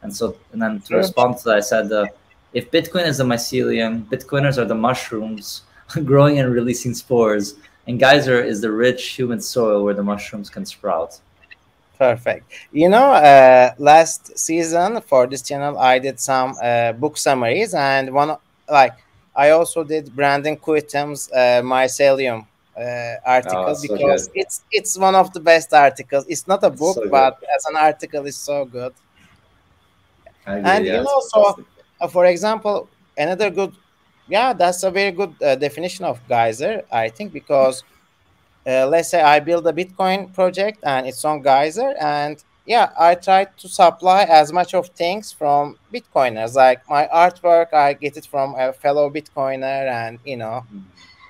And 0.01 0.15
so, 0.15 0.35
and 0.51 0.61
then 0.61 0.79
to 0.81 0.87
sure. 0.87 0.97
respond 0.97 1.37
to 1.39 1.43
that, 1.45 1.57
I 1.57 1.59
said, 1.61 1.91
uh, 1.91 2.05
if 2.53 2.71
Bitcoin 2.71 3.05
is 3.05 3.17
the 3.17 3.23
mycelium, 3.23 4.05
Bitcoiners 4.05 4.57
are 4.57 4.65
the 4.65 4.75
mushrooms 4.75 5.63
growing 6.05 6.39
and 6.39 6.51
releasing 6.53 6.93
spores, 6.93 7.55
and 7.87 7.99
Geyser 7.99 8.41
is 8.41 8.61
the 8.61 8.71
rich 8.71 9.03
human 9.09 9.41
soil 9.41 9.83
where 9.83 9.93
the 9.93 10.03
mushrooms 10.03 10.49
can 10.49 10.65
sprout. 10.65 11.19
Perfect. 11.97 12.51
You 12.71 12.89
know, 12.89 13.11
uh, 13.13 13.73
last 13.77 14.37
season 14.37 15.01
for 15.01 15.27
this 15.27 15.41
channel, 15.41 15.77
I 15.77 15.99
did 15.99 16.19
some 16.19 16.55
uh, 16.61 16.91
book 16.93 17.17
summaries, 17.17 17.73
and 17.73 18.13
one 18.13 18.35
like 18.69 18.93
I 19.35 19.51
also 19.51 19.83
did 19.83 20.15
Brandon 20.15 20.57
Quittem's 20.57 21.29
uh, 21.31 21.61
mycelium 21.63 22.47
uh, 22.77 23.15
article 23.25 23.65
oh, 23.67 23.81
because 23.81 24.25
so 24.25 24.31
it's 24.35 24.63
it's 24.71 24.97
one 24.97 25.15
of 25.15 25.31
the 25.33 25.39
best 25.39 25.73
articles. 25.73 26.25
It's 26.27 26.47
not 26.47 26.63
a 26.63 26.69
book, 26.69 26.95
so 26.95 27.09
but 27.09 27.37
as 27.55 27.65
an 27.65 27.75
article, 27.75 28.25
it's 28.25 28.37
so 28.37 28.65
good. 28.65 28.93
and 30.45 30.85
yeah, 30.85 30.97
you 30.97 31.03
know, 31.03 31.21
so 31.27 31.65
uh, 32.01 32.07
for 32.07 32.25
example, 32.25 32.89
another 33.17 33.49
good, 33.49 33.73
yeah, 34.27 34.53
that's 34.53 34.83
a 34.83 34.91
very 34.91 35.11
good 35.11 35.33
uh, 35.41 35.55
definition 35.55 36.05
of 36.05 36.19
geyser, 36.27 36.83
I 36.91 37.09
think, 37.09 37.31
because 37.33 37.83
uh, 38.67 38.87
let's 38.87 39.09
say 39.09 39.21
I 39.21 39.39
build 39.39 39.67
a 39.67 39.73
Bitcoin 39.73 40.33
project 40.33 40.79
and 40.83 41.05
it's 41.05 41.23
on 41.23 41.41
Geyser, 41.41 41.93
and 41.99 42.43
yeah, 42.65 42.89
I 42.99 43.13
try 43.13 43.45
to 43.45 43.69
supply 43.69 44.23
as 44.23 44.51
much 44.51 44.73
of 44.73 44.87
things 44.89 45.31
from 45.31 45.77
Bitcoiners. 45.93 46.55
Like 46.55 46.87
my 46.89 47.07
artwork, 47.13 47.73
I 47.73 47.93
get 47.93 48.17
it 48.17 48.25
from 48.25 48.55
a 48.57 48.73
fellow 48.73 49.09
Bitcoiner, 49.11 49.87
and 49.87 50.19
you 50.25 50.37
know, 50.37 50.65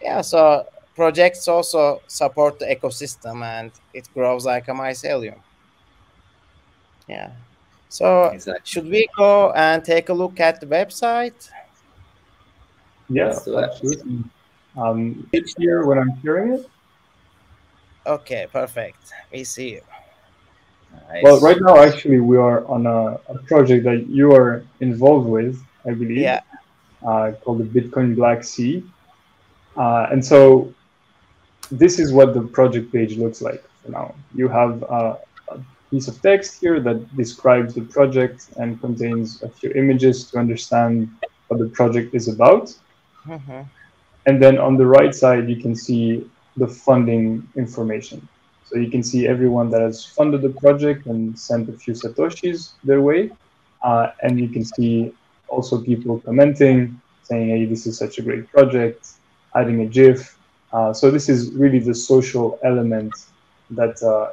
yeah. 0.02 0.22
So 0.22 0.66
projects 0.96 1.48
also 1.48 2.02
support 2.08 2.60
the 2.60 2.66
ecosystem, 2.66 3.44
and 3.44 3.72
it 3.94 4.08
grows 4.14 4.46
like 4.46 4.68
a 4.68 4.72
mycelium. 4.72 5.40
Yeah. 7.08 7.32
So 7.90 8.26
exactly. 8.26 8.62
should 8.64 8.90
we 8.90 9.08
go 9.16 9.52
and 9.52 9.84
take 9.84 10.10
a 10.10 10.14
look 10.14 10.40
at 10.40 10.60
the 10.60 10.66
website? 10.66 11.50
Yes, 13.10 13.48
absolutely. 13.48 14.24
Um, 14.76 15.30
it's 15.32 15.54
here 15.58 15.86
when 15.86 16.00
I'm 16.00 16.12
hearing 16.22 16.54
it. 16.54 16.70
Okay, 18.08 18.48
perfect. 18.52 19.14
We 19.32 19.44
see 19.44 19.72
you. 19.74 19.82
Nice. 21.10 21.24
Well, 21.24 21.40
right 21.40 21.58
now, 21.60 21.78
actually, 21.78 22.20
we 22.20 22.38
are 22.38 22.66
on 22.68 22.86
a, 22.86 23.20
a, 23.30 23.38
project 23.48 23.84
that 23.84 24.08
you 24.08 24.34
are 24.34 24.64
involved 24.80 25.28
with, 25.28 25.62
I 25.86 25.92
believe. 25.92 26.18
Yeah. 26.18 26.42
Uh, 27.06 27.34
called 27.44 27.60
the 27.60 27.82
Bitcoin 27.82 28.16
Black 28.16 28.44
Sea. 28.44 28.84
Uh, 29.76 30.08
and 30.12 30.24
so 30.24 30.74
this 31.72 32.00
is 32.00 32.14
what 32.14 32.34
the 32.34 32.42
project 32.42 32.92
page 32.92 33.18
looks 33.18 33.42
like 33.42 33.64
for 33.84 33.92
now. 33.92 34.16
You 34.34 34.48
have 34.48 34.84
uh, 34.84 35.18
a 35.50 35.60
piece 35.90 36.08
of 36.08 36.22
text 36.22 36.60
here 36.62 36.80
that 36.80 37.16
describes 37.16 37.74
the 37.74 37.82
project 37.82 38.50
and 38.58 38.80
contains 38.82 39.42
a 39.44 39.50
few 39.50 39.72
images 39.72 40.30
to 40.32 40.38
understand 40.38 41.10
what 41.48 41.60
the 41.60 41.70
project 41.70 42.14
is 42.14 42.28
about. 42.28 42.74
Mm-hmm. 43.26 43.62
And 44.28 44.42
then 44.42 44.58
on 44.58 44.78
the 44.78 44.86
right 44.86 45.14
side, 45.14 45.50
you 45.50 45.58
can 45.58 45.76
see 45.76 46.28
the 46.58 46.68
funding 46.68 47.48
information. 47.56 48.28
So 48.66 48.78
you 48.78 48.90
can 48.90 49.04
see 49.04 49.28
everyone 49.28 49.70
that 49.72 49.82
has 49.82 50.04
funded 50.04 50.42
the 50.42 50.50
project 50.50 51.06
and 51.06 51.38
sent 51.38 51.70
a 51.70 51.74
few 51.74 51.94
satoshis 51.94 52.74
their 52.84 53.02
way, 53.02 53.32
uh, 53.84 54.12
and 54.24 54.40
you 54.40 54.50
can 54.50 54.66
see 54.66 55.14
also 55.48 55.82
people 55.82 56.20
commenting, 56.22 57.00
saying, 57.24 57.50
"Hey, 57.50 57.66
this 57.66 57.86
is 57.86 57.98
such 57.98 58.18
a 58.18 58.24
great 58.24 58.50
project," 58.50 59.02
adding 59.54 59.82
a 59.82 59.86
GIF. 59.86 60.36
Uh, 60.76 60.92
so 61.00 61.06
this 61.16 61.26
is 61.34 61.40
really 61.64 61.82
the 61.90 61.96
social 62.12 62.48
element 62.70 63.14
that 63.80 63.96
uh, 64.12 64.26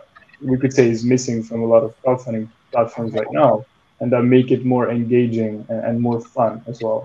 we 0.51 0.57
could 0.61 0.73
say 0.79 0.87
is 0.95 1.01
missing 1.15 1.39
from 1.49 1.59
a 1.67 1.69
lot 1.75 1.83
of 1.87 1.91
crowdfunding 2.03 2.47
platforms 2.73 3.13
right 3.21 3.33
now, 3.43 3.53
and 4.01 4.07
that 4.13 4.23
make 4.37 4.49
it 4.57 4.63
more 4.75 4.87
engaging 4.99 5.53
and, 5.71 5.81
and 5.87 5.95
more 6.09 6.21
fun 6.37 6.53
as 6.71 6.77
well. 6.85 7.01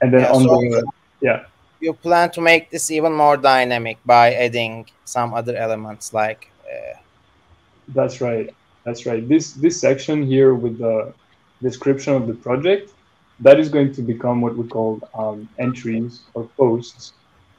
And 0.00 0.08
then 0.12 0.22
yeah, 0.22 0.36
on 0.36 0.42
so 0.42 0.54
the 0.60 0.80
yeah 1.28 1.38
you 1.80 1.92
plan 1.92 2.26
to 2.36 2.40
make 2.40 2.70
this 2.74 2.90
even 2.90 3.12
more 3.24 3.36
dynamic 3.36 3.98
by 4.06 4.26
adding 4.46 4.74
some 5.04 5.28
other 5.34 5.54
elements 5.66 6.04
like 6.20 6.40
uh... 6.72 6.96
that's 7.88 8.16
right 8.20 8.48
that's 8.84 9.02
right 9.08 9.22
this 9.32 9.44
this 9.64 9.76
section 9.86 10.16
here 10.32 10.54
with 10.54 10.78
the 10.78 11.12
description 11.64 12.12
of 12.14 12.26
the 12.26 12.34
project, 12.34 12.92
that 13.40 13.58
is 13.58 13.68
going 13.68 13.92
to 13.98 14.02
become 14.02 14.40
what 14.40 14.54
we 14.56 14.64
call 14.76 14.90
um, 15.14 15.48
entries 15.58 16.20
or 16.34 16.44
posts. 16.56 17.12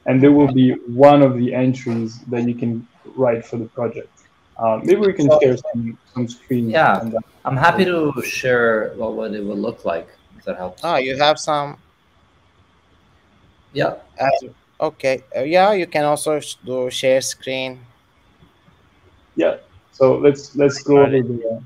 And 0.05 0.21
there 0.21 0.31
will 0.31 0.51
be 0.51 0.71
one 0.87 1.21
of 1.21 1.35
the 1.37 1.53
entries 1.53 2.19
that 2.25 2.47
you 2.47 2.55
can 2.55 2.87
write 3.15 3.45
for 3.45 3.57
the 3.57 3.65
project. 3.65 4.09
Uh, 4.57 4.79
maybe 4.83 5.01
we 5.01 5.13
can 5.13 5.29
share 5.41 5.57
some, 5.57 5.97
some 6.13 6.27
screens. 6.27 6.71
Yeah, 6.71 7.03
I'm 7.43 7.57
happy 7.57 7.85
to 7.85 8.13
share 8.23 8.93
what, 8.95 9.13
what 9.13 9.33
it 9.33 9.43
would 9.43 9.57
look 9.57 9.83
like, 9.83 10.07
if 10.37 10.45
that 10.45 10.57
helps. 10.57 10.81
Oh, 10.83 10.97
you 10.97 11.17
have 11.17 11.39
some? 11.39 11.77
Yeah. 13.73 13.95
Uh, 14.19 14.29
okay. 14.79 15.23
Uh, 15.35 15.41
yeah, 15.41 15.73
you 15.73 15.87
can 15.87 16.05
also 16.05 16.39
do 16.63 16.89
share 16.89 17.19
screen. 17.21 17.79
Yeah. 19.35 19.57
So 19.91 20.17
let's 20.17 20.55
let's 20.55 20.81
go 20.83 20.99
over 20.99 21.21
the, 21.21 21.49
uh, 21.49 21.59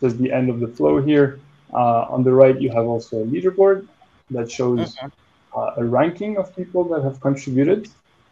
just 0.00 0.18
the 0.18 0.32
end 0.32 0.50
of 0.50 0.60
the 0.60 0.68
flow 0.68 1.00
here. 1.00 1.40
Uh, 1.72 2.06
on 2.10 2.22
the 2.22 2.32
right, 2.32 2.60
you 2.60 2.70
have 2.70 2.84
also 2.84 3.22
a 3.22 3.24
leaderboard 3.24 3.88
that 4.30 4.50
shows 4.50 4.96
mm-hmm. 4.96 5.06
uh, 5.06 5.10
a 5.54 5.84
ranking 5.84 6.36
of 6.36 6.54
people 6.56 6.84
that 6.84 7.02
have 7.02 7.20
contributed. 7.20 7.88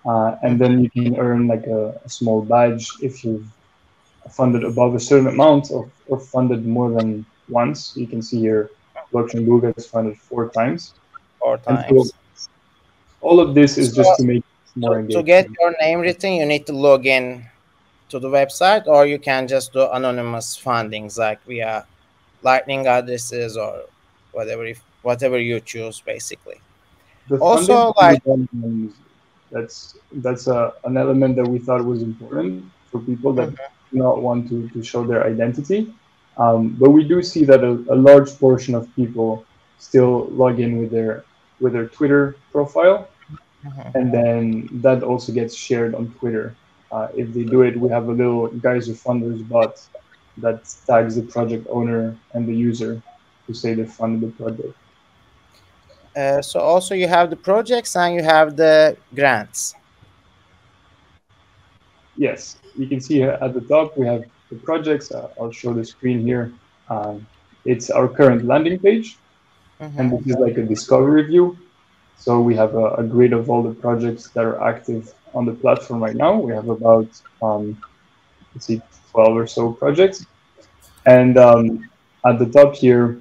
Uh, 0.07 0.37
and 0.43 0.59
then 0.59 0.83
you 0.83 0.89
can 0.89 1.19
earn 1.19 1.47
like 1.47 1.67
a, 1.67 2.01
a, 2.05 2.09
small 2.09 2.41
badge 2.41 2.89
if 3.03 3.23
you've 3.23 3.47
funded 4.31 4.65
above 4.65 4.95
a 4.95 5.01
certain 5.01 5.27
amount 5.27 5.71
or, 5.71 5.91
or 6.07 6.19
funded 6.19 6.65
more 6.65 6.91
than 6.91 7.25
once. 7.51 7.95
You 7.97 8.07
can 8.07 8.23
see 8.23 8.39
here, 8.41 8.71
Blockchain 9.13 9.45
Google 9.45 9.75
has 9.75 9.87
funded 9.87 10.17
four 10.17 10.49
times. 10.49 10.95
Four 11.39 11.59
times. 11.59 12.13
So 12.35 12.49
all 13.21 13.41
of 13.41 13.55
this 13.55 13.77
is 13.77 13.91
so, 13.95 14.03
just 14.03 14.21
to 14.21 14.25
make 14.25 14.45
more 14.75 15.01
engaging. 15.01 15.21
To 15.21 15.27
get 15.27 15.49
your 15.61 15.75
name 15.83 16.01
written, 16.01 16.33
you 16.33 16.47
need 16.47 16.67
to 16.67 16.73
log 16.73 17.05
in 17.05 17.45
to 18.09 18.19
the 18.19 18.29
website, 18.29 18.87
or 18.87 19.05
you 19.05 19.19
can 19.19 19.47
just 19.47 19.75
do 19.75 19.87
anonymous 19.93 20.57
fundings 20.57 21.19
like 21.19 21.43
via 21.45 21.85
lightning 22.43 22.87
addresses 22.87 23.59
or 23.59 23.83
whatever 24.33 24.65
if, 24.65 24.81
whatever 25.03 25.39
you 25.39 25.61
choose 25.61 26.01
basically 26.01 26.59
the 27.31 27.39
also 27.39 27.93
like 27.97 28.23
that's 29.51 29.97
that's 30.25 30.47
a, 30.47 30.73
an 30.85 30.97
element 30.97 31.37
that 31.37 31.47
we 31.47 31.59
thought 31.59 31.85
was 31.85 32.03
important 32.03 32.65
for 32.91 33.01
people 33.01 33.33
that 33.33 33.49
mm-hmm. 33.49 33.97
do 33.97 34.03
not 34.03 34.23
want 34.23 34.49
to, 34.49 34.69
to 34.71 34.83
show 34.83 35.05
their 35.05 35.25
identity 35.27 35.95
um, 36.37 36.69
but 36.81 36.91
we 36.91 37.03
do 37.05 37.23
see 37.23 37.45
that 37.45 37.63
a, 37.65 37.73
a, 37.95 37.99
large 38.09 38.31
portion 38.39 38.75
of 38.75 38.83
people 38.97 39.45
still 39.79 40.27
log 40.43 40.61
in 40.61 40.79
with 40.79 40.91
their 40.91 41.25
with 41.61 41.73
their 41.73 41.87
twitter 41.87 42.37
profile 42.53 43.09
mm-hmm. 43.65 43.97
and 43.97 44.13
then 44.13 44.69
that 44.73 45.03
also 45.03 45.33
gets 45.33 45.55
shared 45.55 45.95
on 45.95 46.13
twitter 46.19 46.55
uh, 46.93 47.09
if 47.15 47.33
they 47.33 47.45
do 47.45 47.63
it 47.63 47.79
we 47.79 47.89
have 47.89 48.09
a 48.09 48.13
little 48.13 48.49
geyser 48.65 48.93
funders 48.93 49.47
bot 49.49 49.81
that 50.39 50.61
tags 50.87 51.17
the 51.17 51.23
project 51.23 51.67
owner 51.71 52.17
and 52.35 52.47
the 52.47 52.55
user 52.55 53.03
to 53.47 53.55
say 53.55 53.75
they 53.75 53.85
funded 53.85 54.21
the 54.31 54.43
project. 54.43 54.77
Uh, 56.17 56.43
so 56.43 56.61
also 56.61 56.95
you 56.95 57.07
have 57.07 57.31
the 57.31 57.37
projects 57.37 57.97
and 57.97 58.15
you 58.15 58.23
have 58.23 58.57
the 58.57 58.97
grants. 59.15 59.75
Yes, 62.17 62.59
you 62.77 62.87
can 62.87 63.01
see 63.01 63.23
at 63.23 63.55
the 63.55 63.61
top 63.61 63.97
we 63.97 64.07
have 64.07 64.25
the 64.51 64.57
projects. 64.57 65.13
Uh, 65.13 65.29
I'll 65.41 65.53
show 65.53 65.73
the 65.73 65.85
screen 65.85 66.21
here. 66.21 66.53
Um, 66.89 67.27
it's 67.65 67.91
our 67.91 68.09
current 68.09 68.45
landing 68.45 68.79
page, 68.79 69.17
mm-hmm. 69.81 69.99
and 69.99 70.13
this 70.13 70.27
is 70.27 70.37
like 70.37 70.59
a 70.59 70.63
discovery 70.63 71.23
view. 71.23 71.57
So 72.17 72.41
we 72.41 72.55
have 72.57 72.75
a, 72.75 72.87
a, 72.95 73.05
grid 73.05 73.33
of 73.33 73.49
all 73.49 73.63
the 73.63 73.73
projects 73.73 74.29
that 74.31 74.45
are 74.45 74.63
active 74.63 75.15
on 75.33 75.47
the 75.47 75.55
platform 75.55 76.03
right 76.03 76.17
now. 76.17 76.35
We 76.35 76.53
have 76.53 76.69
about 76.69 77.09
um, 77.41 77.81
let's 78.55 78.67
see, 78.67 78.83
12 79.13 79.37
or 79.37 79.47
so 79.47 79.73
projects. 79.73 80.27
And 81.07 81.39
um, 81.39 81.89
at 82.27 82.39
the 82.39 82.47
top 82.47 82.75
here, 82.75 83.21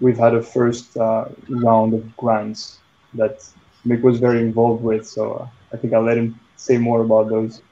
we've 0.00 0.18
had 0.18 0.34
a 0.34 0.42
first 0.42 0.96
uh, 0.96 1.26
round 1.48 1.94
of 1.94 2.16
grants 2.16 2.78
that 3.14 3.46
Mick 3.86 4.02
was 4.02 4.18
very 4.18 4.40
involved 4.40 4.82
with. 4.82 5.06
So 5.06 5.34
uh, 5.34 5.48
I 5.72 5.76
think 5.76 5.92
I'll 5.92 6.02
let 6.02 6.18
him 6.18 6.38
say 6.56 6.78
more 6.78 7.02
about 7.02 7.28
those. 7.28 7.62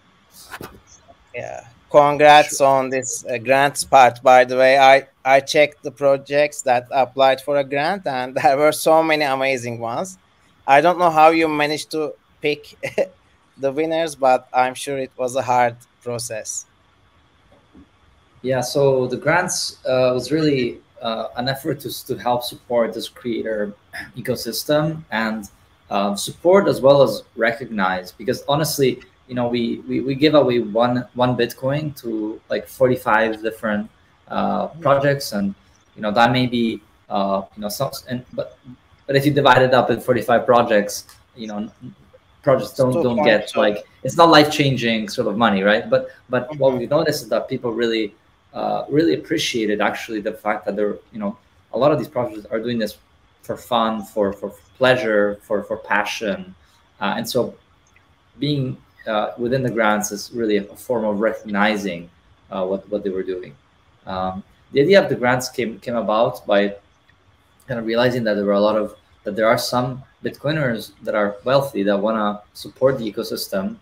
Yeah, 1.34 1.66
congrats 1.90 2.60
on 2.60 2.90
this 2.90 3.24
uh, 3.24 3.38
grants 3.38 3.84
part. 3.84 4.22
By 4.22 4.44
the 4.44 4.56
way, 4.56 4.78
I 4.78 5.06
I 5.24 5.40
checked 5.40 5.82
the 5.82 5.90
projects 5.90 6.62
that 6.62 6.86
applied 6.90 7.40
for 7.40 7.56
a 7.56 7.64
grant, 7.64 8.06
and 8.06 8.34
there 8.42 8.56
were 8.56 8.72
so 8.72 9.02
many 9.02 9.24
amazing 9.24 9.78
ones. 9.78 10.18
I 10.66 10.80
don't 10.80 10.98
know 10.98 11.10
how 11.10 11.30
you 11.30 11.48
managed 11.48 11.90
to 11.92 12.12
pick 12.42 12.76
the 13.58 13.72
winners, 13.72 14.14
but 14.14 14.48
I'm 14.52 14.74
sure 14.74 14.98
it 14.98 15.12
was 15.16 15.34
a 15.36 15.42
hard 15.42 15.76
process. 16.02 16.66
Yeah, 18.42 18.60
so 18.60 19.06
the 19.08 19.16
grants 19.16 19.84
uh, 19.84 20.12
was 20.14 20.30
really 20.30 20.78
uh, 21.02 21.28
an 21.36 21.48
effort 21.48 21.80
to, 21.80 22.06
to 22.06 22.16
help 22.16 22.42
support 22.42 22.92
this 22.92 23.08
creator 23.08 23.74
ecosystem 24.16 25.02
and 25.10 25.48
um, 25.90 26.16
support 26.16 26.68
as 26.68 26.80
well 26.80 27.02
as 27.02 27.22
recognize 27.36 28.12
because 28.12 28.44
honestly 28.48 29.00
you 29.28 29.34
know 29.34 29.48
we, 29.48 29.78
we 29.88 30.00
we 30.00 30.14
give 30.14 30.34
away 30.34 30.58
one 30.60 31.06
one 31.14 31.36
bitcoin 31.36 31.94
to 32.00 32.40
like 32.50 32.66
45 32.66 33.42
different 33.42 33.88
uh, 34.28 34.68
projects 34.80 35.32
and 35.32 35.54
you 35.96 36.02
know 36.02 36.10
that 36.10 36.32
may 36.32 36.46
be 36.46 36.80
uh, 37.08 37.42
you 37.56 37.62
know 37.62 37.68
some 37.68 37.90
and 38.08 38.24
but 38.32 38.58
but 39.06 39.16
if 39.16 39.24
you 39.24 39.32
divide 39.32 39.62
it 39.62 39.72
up 39.72 39.90
in 39.90 40.00
45 40.00 40.44
projects 40.44 41.06
you 41.36 41.46
know 41.46 41.70
projects 42.42 42.72
don't 42.72 43.02
don't 43.02 43.22
get 43.24 43.54
like 43.56 43.86
it's 44.02 44.16
not 44.16 44.28
life 44.30 44.50
changing 44.50 45.08
sort 45.08 45.26
of 45.26 45.36
money 45.36 45.62
right 45.62 45.88
but 45.90 46.10
but 46.28 46.48
what 46.56 46.70
mm-hmm. 46.70 46.80
we 46.80 46.86
noticed 46.86 47.22
is 47.22 47.28
that 47.28 47.48
people 47.48 47.72
really 47.72 48.14
uh, 48.58 48.84
really 48.88 49.14
appreciated 49.14 49.80
actually 49.80 50.20
the 50.20 50.32
fact 50.32 50.66
that 50.66 50.74
they're 50.74 50.98
you 51.12 51.20
know 51.22 51.32
a 51.74 51.78
lot 51.78 51.92
of 51.92 51.98
these 52.00 52.08
projects 52.08 52.44
are 52.52 52.60
doing 52.66 52.78
this 52.78 52.98
for 53.42 53.56
fun 53.56 54.04
for 54.04 54.32
for 54.32 54.50
pleasure 54.76 55.38
for 55.46 55.62
for 55.62 55.76
passion. 55.76 56.54
Uh, 57.00 57.14
and 57.16 57.28
so 57.32 57.54
being 58.40 58.76
uh, 59.06 59.28
within 59.38 59.62
the 59.62 59.70
grants 59.70 60.10
is 60.10 60.32
really 60.34 60.56
a 60.56 60.64
form 60.86 61.04
of 61.04 61.20
recognizing 61.20 62.10
uh, 62.50 62.64
what 62.64 62.80
what 62.90 63.04
they 63.04 63.10
were 63.10 63.22
doing. 63.34 63.54
Um, 64.06 64.42
the 64.72 64.80
idea 64.82 65.00
of 65.02 65.08
the 65.08 65.18
grants 65.22 65.48
came 65.48 65.78
came 65.78 65.96
about 65.96 66.44
by 66.44 66.60
kind 67.68 67.78
of 67.78 67.86
realizing 67.86 68.24
that 68.24 68.34
there 68.34 68.44
were 68.44 68.60
a 68.64 68.66
lot 68.68 68.76
of 68.76 68.96
that 69.22 69.36
there 69.36 69.46
are 69.46 69.58
some 69.58 70.02
bitcoiners 70.24 70.92
that 71.04 71.14
are 71.14 71.36
wealthy 71.44 71.84
that 71.84 71.96
want 71.96 72.16
to 72.16 72.30
support 72.58 72.98
the 72.98 73.06
ecosystem 73.10 73.76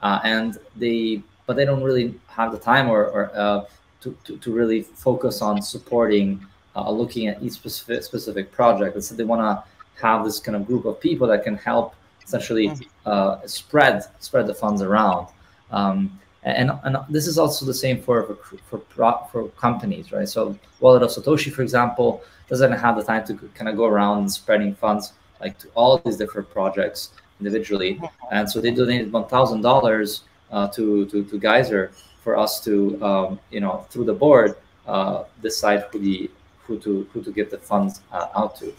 uh, 0.00 0.20
and 0.24 0.58
they 0.76 1.22
but 1.46 1.56
they 1.56 1.66
don't 1.66 1.82
really 1.82 2.14
have 2.28 2.52
the 2.52 2.58
time 2.58 2.88
or, 2.88 3.00
or 3.06 3.30
uh, 3.34 3.64
to, 4.02 4.16
to, 4.24 4.36
to 4.38 4.52
really 4.52 4.82
focus 4.82 5.42
on 5.42 5.62
supporting 5.62 6.44
uh, 6.74 6.90
looking 6.90 7.26
at 7.28 7.42
each 7.42 7.52
specific 7.52 8.02
specific 8.02 8.52
project. 8.52 8.94
And 8.94 9.04
so 9.04 9.14
they 9.14 9.24
want 9.24 9.42
to 9.42 9.64
have 10.00 10.24
this 10.24 10.38
kind 10.38 10.56
of 10.56 10.66
group 10.66 10.84
of 10.84 11.00
people 11.00 11.26
that 11.28 11.44
can 11.44 11.56
help 11.56 11.94
essentially 12.24 12.68
mm. 12.68 12.86
uh, 13.06 13.46
spread 13.46 14.04
spread 14.20 14.46
the 14.46 14.54
funds 14.54 14.82
around. 14.82 15.28
Um, 15.70 16.18
and, 16.44 16.72
and 16.82 16.96
this 17.08 17.28
is 17.28 17.38
also 17.38 17.64
the 17.64 17.74
same 17.74 18.02
for 18.02 18.36
for 18.68 18.78
for, 18.78 19.28
for 19.30 19.48
companies 19.50 20.12
right? 20.12 20.28
So 20.28 20.58
wallet 20.80 21.02
of 21.02 21.10
satoshi 21.10 21.52
for 21.52 21.62
example 21.62 22.22
doesn't 22.48 22.72
have 22.72 22.96
the 22.96 23.04
time 23.04 23.24
to 23.26 23.34
kind 23.54 23.68
of 23.68 23.76
go 23.76 23.86
around 23.86 24.28
spreading 24.28 24.74
funds 24.74 25.12
like 25.40 25.58
to 25.58 25.68
all 25.74 25.98
these 25.98 26.16
different 26.16 26.50
projects 26.50 27.10
individually. 27.40 28.00
And 28.30 28.48
so 28.48 28.60
they 28.60 28.70
donated 28.70 29.10
$1000 29.10 30.20
uh, 30.50 30.68
to, 30.68 31.06
to 31.06 31.24
to 31.24 31.38
geyser 31.38 31.92
for 32.22 32.38
us 32.38 32.60
to 32.64 33.02
um, 33.02 33.40
you 33.50 33.60
know 33.60 33.86
through 33.90 34.04
the 34.04 34.14
board 34.14 34.56
uh, 34.86 35.24
decide 35.42 35.84
who 35.90 35.98
the 35.98 36.30
who 36.64 36.78
to 36.78 37.06
who 37.12 37.22
to 37.22 37.32
give 37.32 37.50
the 37.50 37.58
funds 37.58 38.00
uh, 38.12 38.28
out 38.36 38.56
to. 38.56 38.72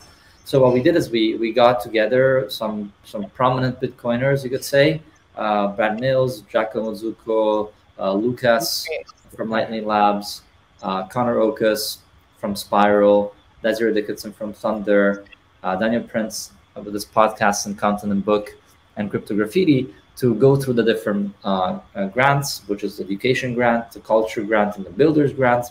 So 0.46 0.62
what 0.62 0.74
we 0.74 0.82
did 0.82 0.96
is 0.96 1.10
we 1.10 1.36
we 1.36 1.54
got 1.54 1.82
together 1.82 2.50
some 2.50 2.92
some 3.04 3.30
prominent 3.32 3.80
Bitcoiners, 3.80 4.44
you 4.44 4.50
could 4.50 4.64
say, 4.64 5.02
uh, 5.36 5.68
Brad 5.68 6.00
Mills, 6.00 6.42
Giacomo 6.42 6.92
Zucco, 6.92 7.72
uh, 8.00 8.14
Lucas 8.14 8.88
from 9.36 9.50
Lightning 9.50 9.86
Labs, 9.86 10.42
uh, 10.82 11.08
Conor 11.08 11.36
Okus 11.36 11.98
from 12.40 12.56
Spiral, 12.56 13.34
Desiree 13.62 13.94
Dickerson 13.94 14.34
from 14.34 14.54
Thunder, 14.54 15.26
uh, 15.64 15.76
Daniel 15.76 16.04
Prince 16.04 16.52
with 16.76 16.94
this 16.94 17.06
podcast 17.06 17.66
and 17.66 17.78
content 17.78 18.12
and 18.12 18.26
book, 18.26 18.56
and 18.98 19.12
Cryptograffiti 19.12 19.94
to 20.18 20.36
go 20.36 20.56
through 20.56 20.76
the 20.76 20.84
different 20.84 21.34
uh, 21.44 21.80
uh, 21.96 22.08
grants, 22.08 22.62
which 22.68 22.84
is 22.84 22.98
the 22.98 23.04
education 23.04 23.54
grant, 23.56 23.92
the 23.92 24.00
culture 24.00 24.44
grant, 24.44 24.78
and 24.78 24.86
the 24.86 24.92
builders 24.92 25.34
grant, 25.34 25.66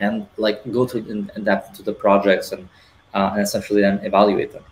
and 0.00 0.26
like 0.36 0.70
go 0.72 0.86
to 0.86 0.98
in, 0.98 1.30
in 1.36 1.44
depth 1.44 1.74
to 1.76 1.82
the 1.82 1.92
projects 1.92 2.52
and, 2.52 2.68
uh, 3.14 3.30
and 3.32 3.42
essentially 3.42 3.80
then 3.80 3.98
evaluate 4.04 4.52
them. 4.52 4.62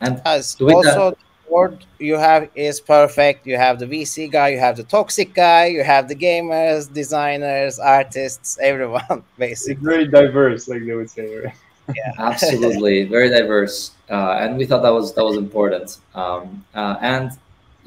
And 0.00 0.22
As 0.24 0.56
also 0.60 0.82
that, 0.82 1.18
the 1.18 1.50
board 1.50 1.84
you 1.98 2.16
have 2.16 2.48
is 2.54 2.80
perfect. 2.80 3.46
You 3.46 3.56
have 3.56 3.78
the 3.78 3.86
VC 3.86 4.30
guy, 4.30 4.48
you 4.48 4.58
have 4.58 4.76
the 4.76 4.84
toxic 4.84 5.34
guy, 5.34 5.66
you 5.66 5.82
have 5.82 6.08
the 6.08 6.14
gamers, 6.14 6.92
designers, 6.92 7.78
artists, 7.78 8.58
everyone 8.62 9.24
basically. 9.38 9.74
It's 9.74 9.82
very 9.82 10.06
diverse, 10.06 10.68
like 10.68 10.84
they 10.86 10.94
would 10.94 11.10
say. 11.10 11.36
Right? 11.36 11.54
Yeah, 11.94 12.12
absolutely, 12.18 13.04
very 13.04 13.30
diverse, 13.30 13.92
uh, 14.10 14.38
and 14.40 14.58
we 14.58 14.66
thought 14.66 14.82
that 14.82 14.92
was 14.92 15.14
that 15.14 15.24
was 15.24 15.36
important. 15.36 15.98
Um, 16.14 16.64
uh, 16.74 16.96
and 17.00 17.32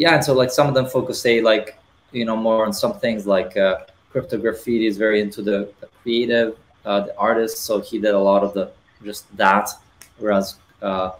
yeah, 0.01 0.15
and 0.15 0.23
so 0.23 0.33
like 0.33 0.49
some 0.49 0.67
of 0.67 0.73
them 0.73 0.87
focus 0.87 1.21
say 1.21 1.41
like 1.41 1.77
you 2.11 2.25
know 2.25 2.35
more 2.35 2.65
on 2.65 2.73
some 2.73 2.93
things 2.99 3.27
like 3.27 3.55
uh, 3.55 3.85
crypto 4.11 4.37
graffiti 4.37 4.87
is 4.87 4.97
very 4.97 5.21
into 5.21 5.43
the, 5.43 5.71
the 5.79 5.87
creative 6.01 6.57
uh, 6.85 7.01
the 7.01 7.15
artist, 7.17 7.59
so 7.59 7.79
he 7.79 7.99
did 7.99 8.15
a 8.15 8.19
lot 8.31 8.41
of 8.43 8.51
the 8.55 8.71
just 9.05 9.23
that, 9.37 9.69
whereas 10.17 10.55
uh, 10.81 11.11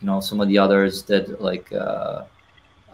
you 0.00 0.06
know 0.06 0.20
some 0.20 0.38
of 0.42 0.48
the 0.48 0.58
others 0.58 1.00
did 1.00 1.40
like 1.40 1.72
uh, 1.72 2.24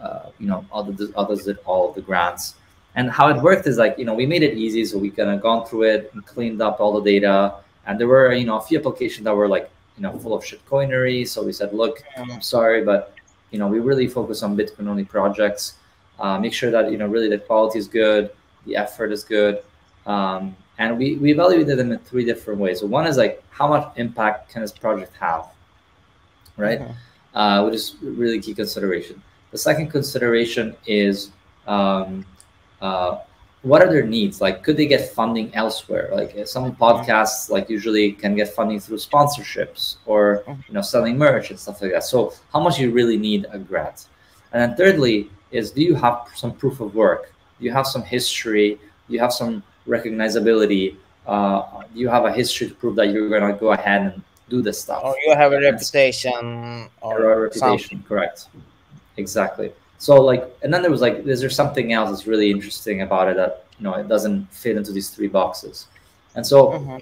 uh, 0.01 0.29
you 0.39 0.47
know 0.47 0.65
other 0.71 0.93
others 1.17 1.43
did 1.43 1.57
all 1.65 1.89
of 1.89 1.95
the 1.95 2.01
grants. 2.01 2.55
And 2.95 3.09
how 3.09 3.27
it 3.27 3.41
worked 3.41 3.67
is 3.67 3.77
like 3.77 3.97
you 3.99 4.05
know 4.05 4.13
we 4.13 4.25
made 4.25 4.43
it 4.43 4.57
easy, 4.57 4.85
so 4.85 4.97
we 4.97 5.09
kind 5.09 5.29
of 5.29 5.41
gone 5.41 5.65
through 5.65 5.83
it 5.93 6.11
and 6.13 6.25
cleaned 6.25 6.61
up 6.61 6.79
all 6.79 6.93
the 7.01 7.03
data. 7.13 7.55
And 7.85 7.99
there 7.99 8.07
were 8.07 8.31
you 8.33 8.45
know 8.45 8.57
a 8.59 8.61
few 8.61 8.79
applications 8.79 9.25
that 9.25 9.35
were 9.35 9.49
like 9.49 9.69
you 9.97 10.03
know 10.03 10.17
full 10.19 10.33
of 10.33 10.41
shitcoinery. 10.43 11.27
So 11.27 11.43
we 11.43 11.51
said, 11.51 11.73
look, 11.73 12.01
I'm 12.15 12.41
sorry, 12.41 12.85
but 12.85 13.13
you 13.53 13.59
know 13.59 13.67
we 13.67 13.79
really 13.79 14.07
focus 14.07 14.43
on 14.43 14.57
Bitcoin 14.57 14.87
only 14.87 15.05
projects. 15.05 15.75
Uh, 16.19 16.37
make 16.39 16.53
sure 16.53 16.71
that 16.71 16.91
you 16.91 16.97
know 16.97 17.07
really 17.07 17.29
the 17.29 17.37
quality 17.37 17.79
is 17.79 17.87
good, 17.87 18.31
the 18.65 18.75
effort 18.75 19.11
is 19.11 19.23
good. 19.23 19.63
Um, 20.05 20.57
and 20.79 20.97
we, 20.97 21.15
we 21.17 21.31
evaluated 21.31 21.77
them 21.77 21.91
in 21.91 21.99
three 21.99 22.25
different 22.25 22.59
ways. 22.59 22.79
So 22.79 22.87
one 22.87 23.05
is 23.05 23.15
like 23.15 23.43
how 23.51 23.67
much 23.67 23.93
impact 23.95 24.49
can 24.49 24.63
this 24.63 24.71
project 24.71 25.15
have, 25.19 25.45
right? 26.57 26.79
Mm-hmm. 26.79 27.37
Uh, 27.37 27.65
which 27.65 27.75
is 27.75 27.95
really 28.01 28.39
key 28.41 28.53
consideration. 28.53 29.21
The 29.51 29.57
second 29.57 29.89
consideration 29.89 30.75
is 30.85 31.31
um, 31.67 32.25
uh, 32.81 33.19
what 33.63 33.81
are 33.81 33.89
their 33.89 34.05
needs? 34.05 34.41
Like, 34.41 34.61
could 34.61 34.75
they 34.77 34.85
get 34.85 35.09
funding 35.13 35.53
elsewhere? 35.55 36.09
Like 36.11 36.47
some 36.47 36.75
podcasts, 36.75 37.49
like 37.49 37.69
usually 37.69 38.11
can 38.11 38.35
get 38.35 38.53
funding 38.53 38.79
through 38.79 38.97
sponsorships 38.97 39.97
or 40.05 40.43
mm-hmm. 40.45 40.61
you 40.67 40.73
know 40.73 40.81
selling 40.81 41.17
merch 41.17 41.49
and 41.49 41.59
stuff 41.59 41.81
like 41.81 41.91
that. 41.91 42.03
So 42.03 42.33
how 42.51 42.59
much 42.59 42.77
you 42.77 42.91
really 42.91 43.17
need 43.17 43.47
a 43.51 43.57
grant? 43.57 44.07
And 44.51 44.61
then 44.61 44.77
thirdly 44.77 45.29
is 45.51 45.71
do 45.71 45.81
you 45.81 45.95
have 45.95 46.27
some 46.35 46.51
proof 46.53 46.81
of 46.81 46.93
work? 46.93 47.31
Do 47.59 47.65
you 47.65 47.71
have 47.71 47.87
some 47.87 48.03
history? 48.03 48.75
Do 49.07 49.13
you 49.13 49.19
have 49.19 49.33
some 49.33 49.63
recognizability? 49.87 50.97
Uh, 51.25 51.83
you 51.93 52.09
have 52.09 52.25
a 52.25 52.33
history 52.33 52.67
to 52.67 52.75
prove 52.75 52.95
that 52.97 53.11
you're 53.11 53.29
going 53.29 53.49
to 53.49 53.57
go 53.57 53.71
ahead 53.71 54.01
and 54.01 54.23
do 54.49 54.61
this 54.61 54.81
stuff. 54.81 55.01
Or 55.03 55.15
you 55.25 55.35
have 55.35 55.53
a 55.53 55.59
reputation. 55.61 56.89
Or, 56.99 57.21
or 57.21 57.33
a 57.33 57.39
reputation, 57.43 57.79
something. 57.79 58.03
correct. 58.03 58.47
Exactly. 59.15 59.71
So 60.03 60.21
like, 60.21 60.43
and 60.61 60.73
then 60.73 60.81
there 60.81 60.91
was 60.91 60.99
like, 60.99 61.25
is 61.25 61.39
there 61.39 61.49
something 61.49 61.93
else 61.93 62.09
that's 62.09 62.27
really 62.27 62.51
interesting 62.51 63.03
about 63.03 63.29
it 63.29 63.37
that, 63.37 63.63
you 63.79 63.85
know, 63.85 63.93
it 63.93 64.09
doesn't 64.09 64.53
fit 64.53 64.75
into 64.75 64.91
these 64.91 65.09
three 65.09 65.29
boxes. 65.29 65.87
And 66.35 66.45
so 66.45 66.57
mm-hmm. 66.71 66.97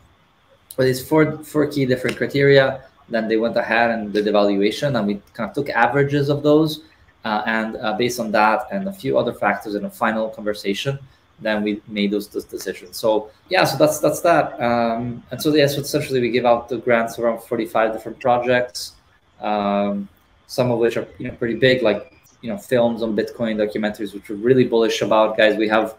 with 0.77 0.85
these 0.85 1.03
four, 1.03 1.39
four 1.43 1.65
key 1.65 1.87
different 1.87 2.15
criteria, 2.15 2.83
then 3.09 3.27
they 3.27 3.37
went 3.37 3.57
ahead 3.57 3.89
and 3.89 4.13
did 4.13 4.27
evaluation 4.27 4.95
and 4.95 5.07
we 5.07 5.15
kind 5.33 5.49
of 5.49 5.55
took 5.55 5.69
averages 5.69 6.29
of 6.29 6.43
those. 6.43 6.83
Uh, 7.25 7.41
and 7.47 7.75
uh, 7.77 7.93
based 7.97 8.19
on 8.19 8.31
that 8.33 8.67
and 8.71 8.87
a 8.87 8.93
few 8.93 9.17
other 9.17 9.33
factors 9.33 9.73
in 9.73 9.85
a 9.85 9.89
final 9.89 10.29
conversation, 10.29 10.99
then 11.39 11.63
we 11.63 11.81
made 11.87 12.11
those, 12.11 12.27
those 12.27 12.45
decisions. 12.45 12.97
So 12.97 13.31
yeah, 13.49 13.63
so 13.63 13.77
that's 13.77 13.97
that's 13.97 14.21
that. 14.21 14.61
Um, 14.61 15.23
and 15.31 15.41
so 15.41 15.51
yeah, 15.55 15.65
so 15.65 15.81
essentially 15.81 16.21
we 16.21 16.29
give 16.29 16.45
out 16.45 16.69
the 16.69 16.77
grants 16.77 17.17
around 17.17 17.41
45 17.41 17.93
different 17.93 18.19
projects, 18.19 18.93
um, 19.39 20.07
some 20.45 20.69
of 20.69 20.77
which 20.77 20.97
are 20.97 21.07
you 21.17 21.29
know 21.29 21.35
pretty 21.35 21.55
big, 21.55 21.81
like 21.81 22.11
you 22.41 22.49
know 22.49 22.57
films 22.57 23.01
on 23.01 23.15
Bitcoin 23.15 23.55
documentaries, 23.57 24.13
which 24.13 24.29
we're 24.29 24.35
really 24.35 24.65
bullish 24.65 25.01
about. 25.01 25.37
Guys, 25.37 25.57
we 25.57 25.67
have 25.67 25.95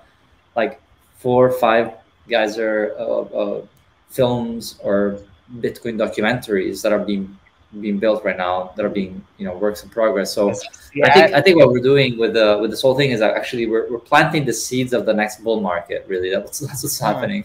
like 0.56 0.80
four 1.18 1.46
or 1.46 1.52
five 1.52 1.94
guys 2.28 2.58
are 2.58 2.94
uh, 2.98 3.02
uh, 3.02 3.66
films 4.08 4.78
or 4.82 5.18
Bitcoin 5.58 5.96
documentaries 5.96 6.82
that 6.82 6.92
are 6.92 6.98
being 6.98 7.38
being 7.80 7.98
built 7.98 8.22
right 8.22 8.36
now 8.36 8.70
that 8.76 8.84
are 8.84 8.90
being 8.90 9.24
you 9.38 9.46
know 9.46 9.56
works 9.56 9.82
in 9.82 9.88
progress 9.88 10.30
so 10.30 10.52
yeah. 10.94 11.06
i 11.06 11.10
think 11.10 11.34
i 11.34 11.40
think 11.40 11.56
what 11.56 11.70
we're 11.70 11.80
doing 11.80 12.18
with 12.18 12.34
the 12.34 12.58
with 12.60 12.70
this 12.70 12.82
whole 12.82 12.94
thing 12.94 13.12
is 13.12 13.20
that 13.20 13.34
actually 13.34 13.64
we're, 13.66 13.90
we're 13.90 13.98
planting 13.98 14.44
the 14.44 14.52
seeds 14.52 14.92
of 14.92 15.06
the 15.06 15.14
next 15.14 15.42
bull 15.42 15.58
market 15.58 16.04
really 16.06 16.30
that's, 16.30 16.58
that's 16.58 16.82
what's 16.82 16.98
happening 16.98 17.42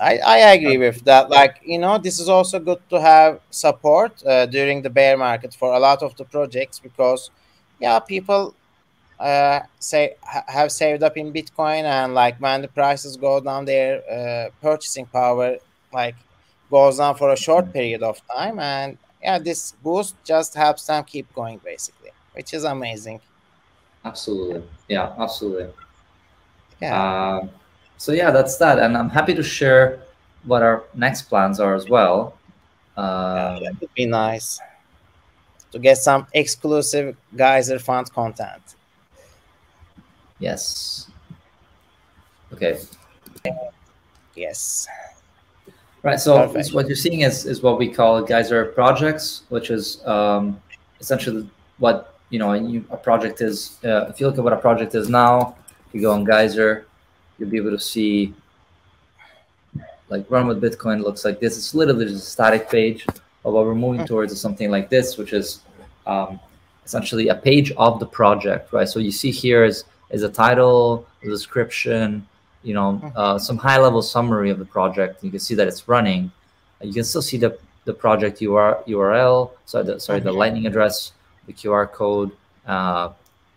I, 0.00 0.16
I 0.18 0.36
agree 0.54 0.78
with 0.78 1.04
that. 1.04 1.28
Like 1.28 1.60
you 1.62 1.78
know 1.78 1.98
this 1.98 2.18
is 2.18 2.28
also 2.28 2.58
good 2.58 2.80
to 2.88 3.00
have 3.00 3.40
support 3.50 4.24
uh, 4.26 4.46
during 4.46 4.80
the 4.82 4.90
bear 4.90 5.16
market 5.16 5.54
for 5.54 5.74
a 5.74 5.78
lot 5.78 6.02
of 6.02 6.16
the 6.16 6.24
projects 6.24 6.78
because 6.78 7.30
yeah 7.78 7.98
people 7.98 8.54
uh, 9.18 9.60
say 9.78 10.14
ha 10.22 10.42
have 10.48 10.72
saved 10.72 11.02
up 11.02 11.16
in 11.16 11.32
bitcoin 11.32 11.84
and 11.84 12.14
like 12.14 12.40
when 12.40 12.62
the 12.62 12.68
prices 12.68 13.16
go 13.16 13.40
down 13.40 13.64
their 13.66 13.92
uh, 14.10 14.48
purchasing 14.62 15.06
power 15.06 15.56
like 15.92 16.16
goes 16.70 16.96
down 16.96 17.14
for 17.14 17.30
a 17.32 17.36
short 17.36 17.70
period 17.72 18.02
of 18.02 18.20
time 18.34 18.58
and 18.58 18.96
yeah 19.22 19.38
this 19.38 19.72
boost 19.82 20.14
just 20.24 20.54
helps 20.54 20.86
them 20.86 21.04
keep 21.04 21.26
going 21.34 21.60
basically 21.64 22.10
which 22.32 22.54
is 22.54 22.64
amazing. 22.64 23.20
Absolutely. 24.04 24.62
Yeah 24.88 25.12
absolutely. 25.18 25.68
Yeah. 26.80 27.02
Uh, 27.02 27.48
so 28.00 28.12
yeah 28.12 28.30
that's 28.30 28.56
that. 28.56 28.78
And 28.78 28.96
i'm 28.96 29.10
happy 29.10 29.34
to 29.34 29.42
share 29.42 30.00
what 30.44 30.62
our 30.62 30.84
next 30.94 31.22
plans 31.22 31.60
are 31.60 31.74
as 31.74 31.88
well. 31.88 32.38
Uh, 32.96 33.58
yeah, 33.60 33.70
that 33.70 33.80
would 33.80 33.94
be 33.94 34.06
nice. 34.06 34.58
To 35.72 35.78
get 35.78 35.98
some 35.98 36.26
exclusive 36.32 37.16
geyser 37.36 37.78
fund 37.78 38.10
content. 38.12 38.62
Yes. 40.38 41.10
Okay. 42.52 42.80
Yes. 44.34 44.88
Right. 46.02 46.18
So 46.18 46.48
what 46.72 46.86
you're 46.86 46.96
seeing 46.96 47.20
is, 47.20 47.44
is 47.44 47.62
what 47.62 47.78
we 47.78 47.88
call 47.88 48.22
Geyser 48.22 48.66
projects, 48.66 49.42
which 49.50 49.70
is 49.70 50.04
um, 50.06 50.60
essentially 50.98 51.48
what 51.78 52.14
you 52.30 52.38
know 52.38 52.52
a 52.90 52.96
project 52.96 53.42
is. 53.42 53.78
Uh, 53.84 54.06
if 54.08 54.18
you 54.18 54.26
look 54.26 54.38
at 54.38 54.44
what 54.44 54.54
a 54.54 54.56
project 54.56 54.94
is 54.94 55.10
now, 55.10 55.56
you 55.92 56.00
go 56.00 56.12
on 56.12 56.24
Geyser, 56.24 56.86
you'll 57.40 57.48
be 57.48 57.56
able 57.56 57.70
to 57.70 57.80
see 57.80 58.32
like 60.10 60.26
run 60.28 60.46
with 60.46 60.60
Bitcoin 60.60 61.02
looks 61.02 61.24
like 61.24 61.40
this. 61.40 61.56
It's 61.56 61.74
literally 61.74 62.04
just 62.06 62.26
a 62.26 62.30
static 62.30 62.68
page. 62.68 63.06
But 63.42 63.52
what 63.52 63.64
we're 63.64 63.74
moving 63.74 64.06
towards 64.06 64.32
is 64.32 64.40
something 64.40 64.70
like 64.70 64.90
this, 64.90 65.16
which 65.16 65.32
is 65.32 65.60
um, 66.06 66.38
essentially 66.84 67.28
a 67.28 67.34
page 67.34 67.72
of 67.72 67.98
the 67.98 68.06
project, 68.06 68.72
right? 68.72 68.88
So 68.88 68.98
you 69.00 69.10
see 69.10 69.30
here 69.30 69.64
is 69.64 69.84
is 70.10 70.24
a 70.24 70.28
title, 70.28 71.06
a 71.22 71.28
description, 71.28 72.26
you 72.62 72.74
know, 72.74 73.00
mm-hmm. 73.02 73.16
uh, 73.16 73.38
some 73.38 73.56
high 73.56 73.78
level 73.78 74.02
summary 74.02 74.50
of 74.50 74.58
the 74.58 74.64
project. 74.64 75.22
You 75.24 75.30
can 75.30 75.40
see 75.40 75.54
that 75.54 75.68
it's 75.68 75.88
running. 75.88 76.30
You 76.82 76.92
can 76.92 77.04
still 77.04 77.22
see 77.22 77.36
the, 77.36 77.56
the 77.84 77.94
project 77.94 78.42
UR, 78.42 78.82
URL, 78.88 79.52
sorry, 79.66 79.84
the, 79.84 80.00
sorry, 80.00 80.20
the 80.20 80.32
lightning 80.32 80.66
address, 80.66 81.12
the 81.46 81.52
QR 81.52 81.90
code, 81.90 82.32
uh, 82.66 83.10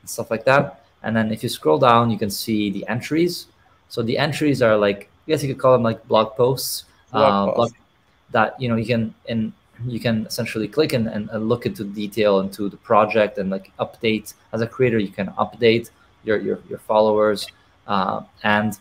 stuff 0.05 0.29
like 0.29 0.45
that. 0.45 0.85
And 1.01 1.15
then 1.15 1.31
if 1.31 1.41
you 1.41 1.49
scroll 1.49 1.79
down, 1.79 2.11
you 2.11 2.17
can 2.17 2.29
see 2.29 2.69
the 2.69 2.87
entries. 2.87 3.47
So 3.93 4.01
the 4.01 4.17
entries 4.17 4.63
are 4.63 4.75
like, 4.75 5.03
I 5.03 5.25
guess 5.27 5.43
you 5.43 5.49
could 5.53 5.61
call 5.61 5.73
them 5.73 5.83
like 5.83 6.07
blog 6.07 6.35
posts. 6.35 6.85
Blog 7.11 7.49
uh, 7.49 7.53
blog, 7.53 7.71
that 8.31 8.59
you 8.59 8.67
know 8.67 8.75
you 8.75 8.87
can 8.87 9.13
and 9.29 9.53
you 9.85 9.99
can 9.99 10.25
essentially 10.25 10.67
click 10.67 10.93
and, 10.93 11.07
and, 11.07 11.29
and, 11.29 11.47
look 11.47 11.67
into 11.67 11.83
detail 11.83 12.39
into 12.39 12.69
the 12.69 12.77
project 12.77 13.37
and 13.37 13.51
like 13.51 13.71
update 13.77 14.33
as 14.51 14.61
a 14.61 14.67
creator 14.67 14.97
you 14.97 15.13
can 15.19 15.27
update 15.43 15.91
your 16.23 16.37
your, 16.37 16.57
your 16.69 16.79
followers 16.79 17.45
uh, 17.85 18.21
and 18.41 18.79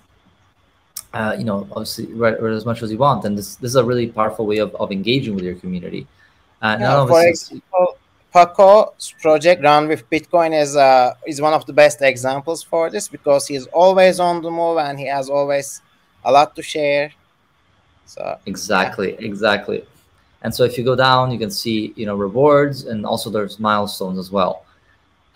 uh, 1.12 1.37
you 1.38 1.44
know, 1.44 1.68
obviously 1.72 2.07
write, 2.14 2.40
write, 2.40 2.55
as 2.55 2.64
much 2.64 2.83
as 2.83 2.90
you 2.90 2.96
want. 2.96 3.27
And 3.27 3.37
this, 3.37 3.57
this 3.57 3.68
is 3.68 3.77
a 3.77 3.85
really 3.85 4.07
powerful 4.07 4.46
way 4.46 4.59
of, 4.59 4.75
of 4.77 4.90
engaging 4.90 5.35
with 5.35 5.44
your 5.44 5.57
community. 5.57 6.07
Uh, 6.62 6.79
yeah, 6.81 7.07
for 7.07 7.27
example, 7.27 7.98
Paco's 8.33 9.14
project 9.21 9.62
run 9.62 9.88
with 9.88 10.09
Bitcoin 10.11 10.59
is 10.59 10.77
uh, 10.77 11.14
is 11.27 11.40
one 11.40 11.55
of 11.55 11.66
the 11.66 11.73
best 11.73 12.03
examples 12.03 12.62
for 12.62 12.90
this 12.90 13.09
because 13.09 13.47
he's 13.47 13.66
always 13.68 14.21
on 14.21 14.42
the 14.42 14.51
move 14.51 14.79
and 14.79 14.99
he 14.99 15.07
has 15.07 15.29
always 15.29 15.83
a 16.25 16.33
lot 16.33 16.57
to 16.57 16.62
share. 16.62 17.12
So 18.07 18.38
exactly, 18.47 19.12
yeah. 19.12 19.27
exactly. 19.27 19.85
And 20.42 20.53
so 20.55 20.64
if 20.64 20.77
you 20.77 20.85
go 20.85 20.97
down, 20.97 21.31
you 21.31 21.38
can 21.38 21.51
see 21.51 21.92
you 21.97 22.07
know 22.07 22.16
rewards 22.16 22.85
and 22.85 23.05
also 23.05 23.31
there's 23.31 23.59
milestones 23.59 24.18
as 24.18 24.31
well 24.31 24.64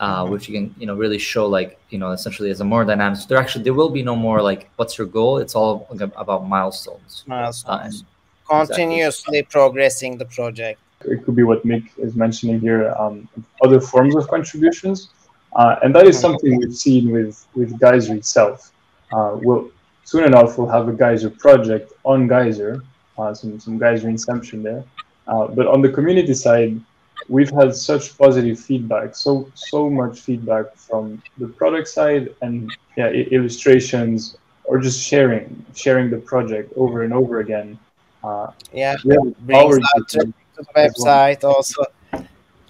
uh, 0.01 0.23
mm-hmm. 0.23 0.33
which 0.33 0.49
you 0.49 0.55
can 0.55 0.75
you 0.79 0.87
know 0.87 0.95
really 0.95 1.19
show 1.19 1.47
like 1.47 1.79
you 1.91 1.99
know 1.99 2.13
essentially 2.13 2.51
as 2.51 2.61
a 2.61 2.65
more 2.65 2.85
dynamic. 2.85 3.19
So 3.19 3.27
there 3.29 3.39
actually 3.39 3.65
there 3.65 3.75
will 3.75 3.91
be 3.91 4.03
no 4.03 4.17
more 4.17 4.43
like 4.43 4.71
what's 4.77 4.99
your 4.99 5.07
goal. 5.07 5.39
It's 5.39 5.55
all 5.55 5.87
about 6.17 6.47
milestones. 6.47 7.25
Milestones. 7.27 8.05
Uh, 8.49 8.65
Continuously 8.65 9.39
exactly. 9.39 9.43
progressing 9.51 10.19
the 10.19 10.25
project. 10.27 10.81
It 11.05 11.25
could 11.25 11.37
be 11.37 11.43
what 11.43 11.65
Mick 11.65 11.91
is 11.99 12.15
mentioning 12.17 12.61
here. 12.61 12.95
Um, 12.99 13.29
other 13.63 13.81
forms 13.81 14.17
of 14.17 14.29
contributions, 14.29 15.11
uh, 15.55 15.77
and 15.83 15.95
that 15.95 16.07
is 16.07 16.19
something 16.19 16.57
we've 16.57 16.75
seen 16.75 17.11
with 17.13 17.47
with 17.55 17.79
Geyser 17.79 18.15
itself. 18.15 18.73
Uh, 19.13 19.37
we'll 19.41 19.71
soon 20.05 20.25
enough 20.25 20.59
we'll 20.59 20.69
have 20.69 20.89
a 20.89 20.93
Geyser 20.93 21.31
project 21.31 21.93
on 22.05 22.27
Geyser, 22.29 22.83
uh, 23.19 23.35
some 23.35 23.61
some 23.61 23.79
Geyser 23.79 24.09
Inception 24.09 24.63
there. 24.63 24.85
Uh, 25.29 25.49
but 25.49 25.67
on 25.67 25.83
the 25.83 25.89
community 25.89 26.35
side, 26.35 26.81
we've 27.29 27.51
had 27.51 27.75
such 27.75 28.17
positive 28.17 28.59
feedback, 28.59 29.15
so 29.15 29.51
so 29.55 29.91
much 29.91 30.21
feedback 30.21 30.75
from 30.77 31.23
the 31.39 31.49
product 31.49 31.89
side 31.89 32.35
and 32.43 32.73
yeah, 32.97 33.09
illustrations 33.09 34.37
or 34.65 34.79
just 34.79 35.01
sharing 35.01 35.65
sharing 35.75 36.11
the 36.11 36.19
project 36.19 36.73
over 36.77 37.03
and 37.03 37.13
over 37.13 37.41
again. 37.41 37.79
Uh, 38.23 38.51
yeah, 38.73 38.97
brings 39.05 39.85
to, 40.09 40.33
to 40.57 40.63
the 40.63 40.73
website 40.75 41.45
also. 41.45 41.85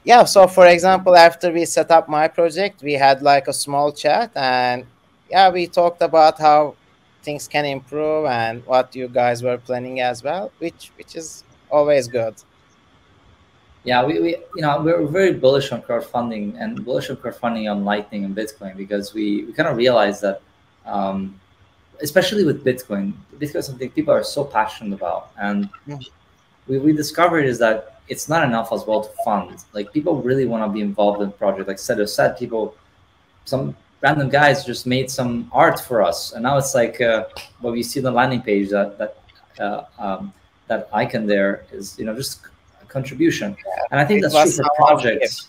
Yeah, 0.05 0.25
so 0.25 0.47
for 0.47 0.67
example, 0.67 1.17
after 1.17 1.53
we 1.53 1.65
set 1.65 1.91
up 1.91 2.09
my 2.09 2.29
project, 2.29 2.83
we 2.83 2.93
had 2.93 3.23
like 3.23 3.49
a 3.49 3.53
small 3.53 3.93
chat 3.93 4.31
and 4.37 4.87
yeah, 5.31 5.51
we 5.51 5.67
talked 5.67 6.03
about 6.03 6.39
how 6.39 6.77
things 7.23 7.49
can 7.49 7.65
improve 7.65 8.27
and 8.27 8.65
what 8.67 8.95
you 8.95 9.09
guys 9.09 9.43
were 9.43 9.59
planning 9.59 10.01
as 10.01 10.23
well, 10.23 10.53
which 10.59 10.93
which 10.97 11.17
is 11.17 11.43
always 11.71 12.07
good. 12.07 12.35
Yeah, 13.83 14.05
we, 14.05 14.21
we 14.21 14.31
you 14.55 14.63
know 14.63 14.81
we're 14.81 15.07
very 15.07 15.33
bullish 15.33 15.73
on 15.73 15.83
crowdfunding 15.83 16.55
and 16.61 16.85
bullish 16.85 17.11
on 17.11 17.17
crowdfunding 17.17 17.71
on 17.71 17.85
Lightning 17.85 18.25
and 18.25 18.37
Bitcoin 18.37 18.77
because 18.77 19.15
we, 19.15 19.45
we 19.45 19.53
kind 19.53 19.69
of 19.69 19.77
realize 19.77 20.21
that 20.21 20.41
um, 20.87 21.41
especially 22.01 22.45
with 22.45 22.65
Bitcoin, 22.65 23.13
Bitcoin 23.39 23.57
is 23.57 23.67
something 23.67 23.91
people 23.91 24.15
are 24.15 24.25
so 24.25 24.45
passionate 24.45 24.95
about. 24.95 25.31
And 25.39 25.69
we, 26.69 26.79
we 26.79 26.93
discovered 26.93 27.45
is 27.45 27.59
that 27.59 28.01
it's 28.09 28.29
not 28.29 28.45
enough 28.45 28.73
as 28.73 28.85
well 28.87 29.03
to 29.03 29.11
fund. 29.25 29.65
Like 29.73 29.93
people 29.93 30.23
really 30.23 30.47
want 30.47 30.65
to 30.65 30.73
be 30.73 30.81
involved 30.81 31.21
in 31.23 31.29
the 31.29 31.35
project. 31.35 31.69
Like 31.69 31.79
Sedo 31.79 32.09
said, 32.09 32.39
people, 32.39 32.75
some 33.45 33.77
random 34.01 34.29
guys 34.29 34.65
just 34.65 34.87
made 34.87 35.11
some 35.11 35.51
art 35.53 35.81
for 35.81 36.03
us. 36.03 36.33
And 36.33 36.43
now 36.43 36.57
it's 36.59 36.75
like 36.75 37.01
uh, 37.01 37.27
what 37.61 37.73
we 37.73 37.83
see 37.83 38.01
on 38.01 38.05
the 38.05 38.11
landing 38.11 38.43
page 38.43 38.71
that, 38.71 38.99
that, 38.99 39.17
uh, 39.59 39.85
um, 39.99 40.33
that 40.69 40.89
icon 40.93 41.27
there 41.27 41.65
is, 41.73 41.99
you 41.99 42.05
know, 42.05 42.15
just 42.15 42.41
a 42.83 42.85
contribution. 42.87 43.57
And 43.91 44.01
I 44.01 44.05
think 44.05 44.23
that's 44.23 44.35
true 44.35 44.65
for 44.65 44.71
projects. 44.77 45.49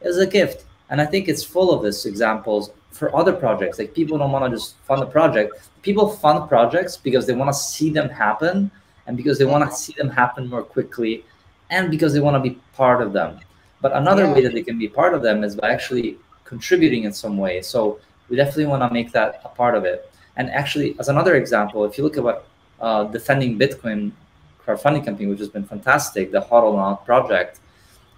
It's 0.00 0.16
a 0.16 0.26
gift. 0.26 0.64
And 0.90 1.00
I 1.00 1.06
think 1.06 1.28
it's 1.28 1.44
full 1.44 1.72
of 1.72 1.82
this 1.82 2.06
examples 2.06 2.70
for 2.90 3.14
other 3.16 3.32
projects. 3.32 3.78
Like 3.78 3.94
people 3.94 4.18
don't 4.18 4.30
want 4.30 4.44
to 4.44 4.50
just 4.50 4.76
fund 4.84 5.02
a 5.02 5.06
project. 5.06 5.68
People 5.82 6.08
fund 6.08 6.48
projects 6.48 6.96
because 6.96 7.26
they 7.26 7.32
want 7.32 7.48
to 7.48 7.54
see 7.54 7.90
them 7.90 8.08
happen 8.08 8.70
and 9.06 9.16
because 9.16 9.38
they 9.38 9.44
want 9.44 9.68
to 9.68 9.74
see 9.76 9.94
them 9.94 10.08
happen 10.08 10.48
more 10.48 10.62
quickly 10.62 11.24
and 11.70 11.90
because 11.90 12.12
they 12.12 12.20
want 12.20 12.36
to 12.36 12.50
be 12.50 12.58
part 12.74 13.02
of 13.02 13.12
them. 13.12 13.38
But 13.80 13.92
another 13.92 14.24
yeah. 14.24 14.32
way 14.32 14.42
that 14.42 14.52
they 14.54 14.62
can 14.62 14.78
be 14.78 14.88
part 14.88 15.14
of 15.14 15.22
them 15.22 15.42
is 15.42 15.56
by 15.56 15.70
actually 15.70 16.18
contributing 16.44 17.04
in 17.04 17.12
some 17.12 17.36
way. 17.36 17.62
So 17.62 17.98
we 18.28 18.36
definitely 18.36 18.66
want 18.66 18.82
to 18.82 18.92
make 18.92 19.12
that 19.12 19.40
a 19.44 19.48
part 19.48 19.74
of 19.74 19.84
it. 19.84 20.10
And 20.36 20.50
actually, 20.50 20.96
as 20.98 21.08
another 21.08 21.36
example, 21.36 21.84
if 21.84 21.98
you 21.98 22.04
look 22.04 22.16
at 22.16 22.22
what 22.22 22.46
uh, 22.80 23.04
defending 23.04 23.58
Bitcoin 23.58 24.12
crowdfunding 24.64 25.04
campaign, 25.04 25.28
which 25.28 25.40
has 25.40 25.48
been 25.48 25.64
fantastic, 25.64 26.30
the 26.30 26.40
Hodl 26.40 27.04
project, 27.04 27.60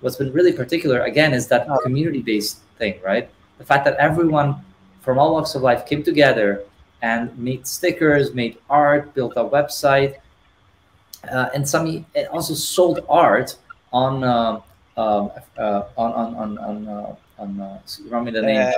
what's 0.00 0.16
been 0.16 0.32
really 0.32 0.52
particular 0.52 1.00
again 1.00 1.32
is 1.32 1.46
that 1.48 1.66
oh. 1.68 1.78
community-based 1.82 2.58
thing, 2.78 3.00
right? 3.02 3.30
the 3.58 3.64
fact 3.64 3.84
that 3.84 3.96
everyone 3.96 4.56
from 5.00 5.18
all 5.18 5.32
walks 5.32 5.54
of 5.54 5.62
life 5.62 5.86
came 5.86 6.02
together 6.02 6.64
and 7.02 7.36
made 7.38 7.66
stickers, 7.66 8.34
made 8.34 8.58
art, 8.70 9.14
built 9.14 9.34
a 9.36 9.44
website, 9.44 10.16
uh, 11.30 11.50
and 11.54 11.68
some 11.68 12.04
also 12.30 12.54
sold 12.54 13.00
art 13.08 13.56
on 13.92 14.24
uh, 14.24 14.60
um, 14.96 15.30
uh, 15.58 15.82
on 15.96 16.12
on 16.12 16.34
on 16.36 16.58
on, 16.58 16.88
uh, 16.88 17.16
on 17.38 17.60
uh, 17.60 17.80
remind 18.04 18.26
me 18.26 18.30
the 18.32 18.42
name 18.42 18.68
uh, 18.68 18.72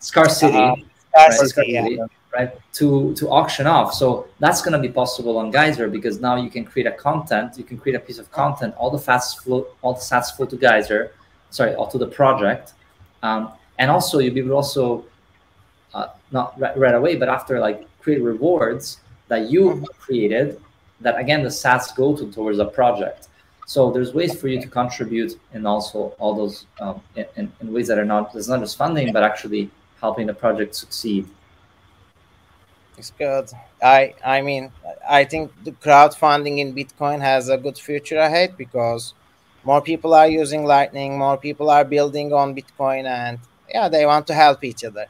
Scarce 0.00 0.38
City, 0.38 0.58
uh, 0.58 0.74
right? 1.16 1.32
Scarce 1.32 1.54
City, 1.54 1.72
yeah. 1.72 2.06
right? 2.34 2.50
To 2.74 3.14
to 3.14 3.28
auction 3.30 3.66
off. 3.66 3.94
So 3.94 4.26
that's 4.40 4.60
going 4.60 4.72
to 4.72 4.78
be 4.78 4.88
possible 4.88 5.38
on 5.38 5.50
Geyser 5.52 5.88
because 5.88 6.20
now 6.20 6.36
you 6.36 6.50
can 6.50 6.64
create 6.64 6.86
a 6.86 6.92
content, 6.92 7.56
you 7.56 7.64
can 7.64 7.78
create 7.78 7.94
a 7.94 8.00
piece 8.00 8.18
of 8.18 8.30
content. 8.32 8.74
All 8.76 8.90
the 8.90 8.98
fast 8.98 9.40
flow, 9.42 9.66
all 9.82 9.94
the 9.94 10.00
sats 10.00 10.34
flow 10.34 10.46
to 10.46 10.56
Geyser, 10.56 11.12
sorry, 11.50 11.74
all 11.74 11.86
to 11.88 11.98
the 11.98 12.08
project. 12.08 12.74
Um, 13.22 13.52
and 13.78 13.90
also 13.90 14.18
you'll 14.18 14.34
be 14.34 14.40
able 14.40 14.50
to 14.50 14.56
also 14.56 15.04
uh, 15.94 16.08
not 16.32 16.58
right, 16.58 16.76
right, 16.76 16.94
away 16.94 17.16
but 17.16 17.28
after 17.28 17.60
like 17.60 17.86
create 18.00 18.22
rewards 18.22 18.98
that 19.28 19.48
you 19.48 19.62
mm-hmm. 19.62 19.84
created 20.00 20.60
that 21.02 21.18
again 21.18 21.42
the 21.42 21.48
sats 21.48 21.94
go 21.94 22.16
to 22.16 22.30
towards 22.32 22.58
a 22.58 22.64
project. 22.64 23.28
So 23.66 23.90
there's 23.90 24.12
ways 24.12 24.38
for 24.38 24.48
you 24.48 24.60
to 24.60 24.68
contribute 24.68 25.38
and 25.52 25.66
also 25.66 26.14
all 26.18 26.34
those 26.34 26.66
um, 26.80 27.00
in, 27.16 27.52
in, 27.60 27.72
ways 27.72 27.88
that 27.88 27.98
are 27.98 28.04
not 28.04 28.34
it's 28.34 28.48
not 28.48 28.60
just 28.60 28.76
funding 28.76 29.12
but 29.12 29.22
actually 29.22 29.70
helping 30.00 30.26
the 30.26 30.34
project 30.34 30.74
succeed. 30.74 31.26
It's 32.98 33.12
good. 33.18 33.50
I 33.82 34.14
i 34.24 34.40
mean 34.42 34.70
i 35.08 35.24
think 35.24 35.50
the 35.64 35.72
crowdfunding 35.72 36.58
in 36.58 36.74
bitcoin 36.74 37.20
has 37.20 37.48
a 37.48 37.56
good 37.56 37.76
future 37.76 38.18
ahead 38.18 38.56
because 38.56 39.14
more 39.64 39.80
people 39.80 40.14
are 40.14 40.28
using 40.28 40.64
lightning 40.64 41.18
more 41.18 41.36
people 41.36 41.68
are 41.68 41.84
building 41.84 42.32
on 42.32 42.54
bitcoin 42.54 43.04
and 43.06 43.38
yeah, 43.72 43.88
they 43.88 44.06
want 44.06 44.26
to 44.26 44.34
help 44.34 44.64
each 44.64 44.84
other. 44.84 45.06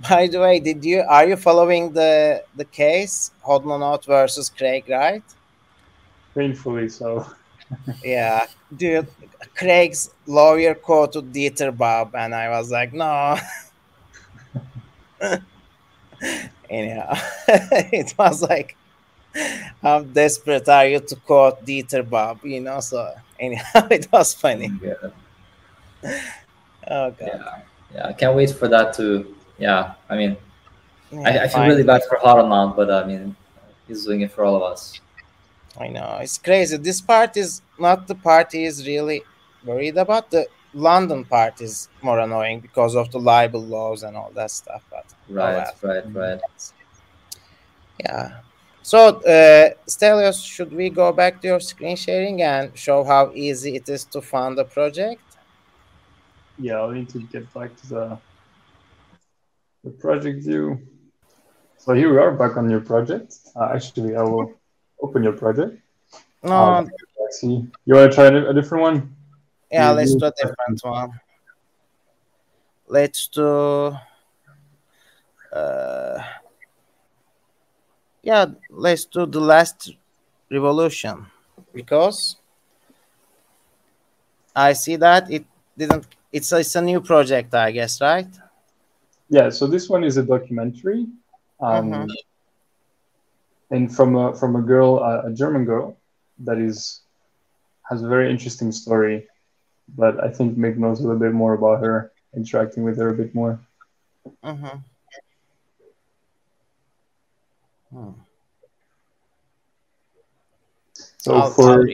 By 0.00 0.26
the 0.26 0.40
way, 0.40 0.60
did 0.60 0.84
you 0.84 1.00
are 1.08 1.26
you 1.26 1.36
following 1.36 1.92
the 1.92 2.42
the 2.56 2.64
case 2.64 3.30
Hodlonaut 3.46 4.04
versus 4.04 4.50
Craig 4.50 4.84
Wright? 4.88 5.22
Painfully 6.34 6.88
so. 6.88 7.26
yeah, 8.04 8.46
dude, 8.76 9.08
Craig's 9.56 10.10
lawyer 10.26 10.74
quoted 10.74 11.32
Dieter 11.32 11.76
Bob, 11.76 12.14
and 12.14 12.34
I 12.34 12.48
was 12.50 12.70
like, 12.70 12.92
no. 12.92 13.38
Anyhow, 16.68 17.14
it 17.48 18.14
was 18.18 18.42
like, 18.42 18.76
how 19.80 20.02
desperate 20.02 20.68
are 20.68 20.86
you 20.86 21.00
to 21.00 21.16
quote 21.16 21.64
Dieter 21.64 22.08
Bob? 22.08 22.44
You 22.44 22.60
know, 22.60 22.80
so 22.80 23.14
anyhow, 23.38 23.86
it 23.90 24.08
was 24.12 24.34
funny. 24.34 24.70
Yeah. 24.82 25.10
Oh 26.86 27.10
god. 27.10 27.16
Yeah 27.20 27.62
yeah, 27.94 28.08
I 28.08 28.12
can't 28.12 28.36
wait 28.36 28.50
for 28.50 28.68
that 28.68 28.92
to. 28.94 29.34
Yeah, 29.58 29.94
I 30.08 30.16
mean, 30.16 30.36
yeah, 31.10 31.20
I, 31.20 31.44
I, 31.44 31.48
feel 31.48 31.62
really 31.62 31.82
bad 31.82 32.02
for 32.08 32.18
Hodlonaut, 32.18 32.76
but 32.76 32.90
I 32.90 33.06
mean, 33.06 33.36
he's 33.86 34.04
doing 34.04 34.22
it 34.22 34.32
for 34.32 34.44
all 34.44 34.56
of 34.56 34.62
us. 34.62 35.00
I 35.78 35.88
know 35.88 36.18
it's 36.20 36.38
crazy. 36.38 36.76
This 36.76 37.00
part 37.00 37.36
is 37.36 37.62
not 37.78 38.06
the 38.06 38.14
part 38.14 38.52
he 38.52 38.64
is 38.64 38.86
really 38.86 39.22
worried 39.64 39.96
about. 39.96 40.30
The 40.30 40.46
London 40.72 41.24
part 41.24 41.60
is 41.60 41.88
more 42.02 42.18
annoying 42.18 42.60
because 42.60 42.94
of 42.94 43.10
the 43.10 43.18
libel 43.18 43.62
laws 43.62 44.02
and 44.02 44.16
all 44.16 44.30
that 44.34 44.50
stuff. 44.50 44.84
But 44.90 45.06
right, 45.28 45.68
right, 45.82 46.04
right. 46.12 46.40
Yeah. 48.00 48.40
So, 48.82 49.20
uh, 49.22 49.70
Stelios, 49.88 50.44
should 50.44 50.72
we 50.72 50.90
go 50.90 51.10
back 51.12 51.40
to 51.40 51.48
your 51.48 51.60
screen 51.60 51.96
sharing 51.96 52.42
and 52.42 52.76
show 52.76 53.02
how 53.02 53.32
easy 53.34 53.76
it 53.76 53.88
is 53.88 54.04
to 54.06 54.20
fund 54.20 54.58
a 54.58 54.64
project? 54.64 55.22
yeah, 56.58 56.74
I'll 56.76 56.90
need 56.90 57.08
to 57.10 57.20
get 57.20 57.52
back 57.52 57.74
to 57.76 57.88
the 57.88 58.18
the 59.84 59.90
project 59.90 60.42
view. 60.42 60.80
So 61.76 61.92
here 61.92 62.10
we 62.10 62.18
are 62.18 62.32
back 62.32 62.56
on 62.56 62.70
your 62.70 62.80
project. 62.80 63.36
Uh, 63.54 63.70
actually, 63.74 64.16
I 64.16 64.22
will 64.22 64.54
open 65.00 65.22
your 65.22 65.34
project. 65.34 65.78
No, 66.42 66.54
um, 66.54 66.90
see. 67.30 67.66
You 67.84 67.94
want 67.94 68.10
to 68.10 68.14
try 68.14 68.26
a 68.26 68.54
different 68.54 68.82
one? 68.82 69.16
Yeah, 69.70 69.90
you 69.90 69.96
let's 69.96 70.14
do 70.14 70.24
a 70.24 70.32
different 70.32 70.80
one. 70.82 71.20
Let's 72.88 73.28
do. 73.28 73.96
Uh, 75.52 76.22
yeah, 78.22 78.46
let's 78.70 79.04
do 79.04 79.26
the 79.26 79.40
last 79.40 79.92
revolution 80.50 81.26
because 81.74 82.36
I 84.56 84.72
see 84.72 84.96
that 84.96 85.30
it 85.30 85.44
didn't 85.76 86.06
it's 86.32 86.50
a, 86.50 86.58
it's 86.58 86.74
a 86.74 86.82
new 86.82 87.00
project, 87.00 87.54
I 87.54 87.70
guess, 87.70 88.00
right? 88.00 88.26
Yeah. 89.34 89.50
So 89.50 89.66
this 89.66 89.88
one 89.88 90.04
is 90.04 90.16
a 90.16 90.22
documentary, 90.22 91.06
um, 91.60 91.90
mm-hmm. 91.90 92.10
and 93.74 93.92
from 93.96 94.14
a 94.14 94.32
from 94.32 94.54
a 94.54 94.62
girl, 94.62 95.02
a 95.02 95.32
German 95.34 95.64
girl, 95.64 95.96
that 96.46 96.58
is 96.58 97.00
has 97.90 98.04
a 98.04 98.08
very 98.08 98.30
interesting 98.30 98.70
story. 98.70 99.26
But 99.98 100.22
I 100.22 100.30
think 100.30 100.56
Mick 100.56 100.76
knows 100.76 101.00
a 101.00 101.02
little 101.02 101.18
bit 101.18 101.32
more 101.32 101.54
about 101.54 101.80
her, 101.80 102.12
interacting 102.36 102.84
with 102.84 102.96
her 102.98 103.08
a 103.08 103.14
bit 103.14 103.34
more. 103.34 103.58
Mm-hmm. 104.44 104.76
Hmm. 107.90 108.10
So 111.18 111.34
I'll, 111.34 111.50
for 111.50 111.88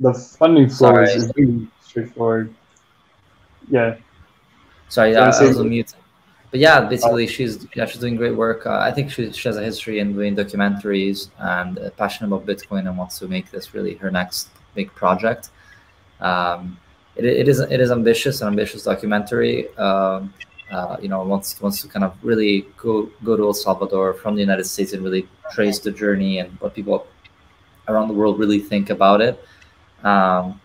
the 0.00 0.14
funding 0.14 0.70
flow 0.70 1.02
is 1.02 1.30
really 1.36 1.68
straightforward 1.82 2.54
yeah. 3.68 3.96
Sorry, 4.88 5.16
I, 5.16 5.24
I 5.24 5.26
was 5.26 5.58
on 5.58 5.68
mute. 5.68 5.94
But 6.50 6.60
yeah, 6.60 6.82
basically, 6.82 7.26
she's 7.26 7.66
yeah, 7.74 7.84
she's 7.84 8.00
doing 8.00 8.14
great 8.14 8.36
work. 8.36 8.64
Uh, 8.64 8.78
I 8.78 8.92
think 8.92 9.10
she, 9.10 9.32
she 9.32 9.48
has 9.48 9.56
a 9.56 9.62
history 9.62 9.98
in 9.98 10.12
doing 10.12 10.36
documentaries 10.36 11.30
and 11.38 11.78
uh, 11.78 11.90
passionate 11.90 12.28
about 12.28 12.46
Bitcoin 12.46 12.86
and 12.86 12.96
wants 12.96 13.18
to 13.18 13.26
make 13.26 13.50
this 13.50 13.74
really 13.74 13.94
her 13.96 14.10
next 14.10 14.50
big 14.74 14.94
project. 14.94 15.50
Um, 16.20 16.78
it, 17.16 17.24
it 17.24 17.48
is 17.48 17.58
it 17.58 17.80
is 17.80 17.90
ambitious, 17.90 18.40
an 18.40 18.46
ambitious 18.46 18.84
documentary. 18.84 19.74
Um, 19.76 20.32
uh, 20.70 20.96
you 21.02 21.08
know, 21.08 21.22
wants 21.24 21.60
wants 21.60 21.82
to 21.82 21.88
kind 21.88 22.04
of 22.04 22.14
really 22.22 22.66
go 22.76 23.10
go 23.24 23.36
to 23.36 23.42
El 23.42 23.54
Salvador 23.54 24.14
from 24.14 24.34
the 24.34 24.40
United 24.40 24.64
States 24.64 24.92
and 24.92 25.02
really 25.02 25.28
trace 25.52 25.78
the 25.80 25.90
journey 25.90 26.38
and 26.38 26.52
what 26.60 26.74
people 26.74 27.06
around 27.88 28.08
the 28.08 28.14
world 28.14 28.38
really 28.38 28.60
think 28.60 28.90
about 28.90 29.20
it. 29.20 29.44
Um, 30.04 30.60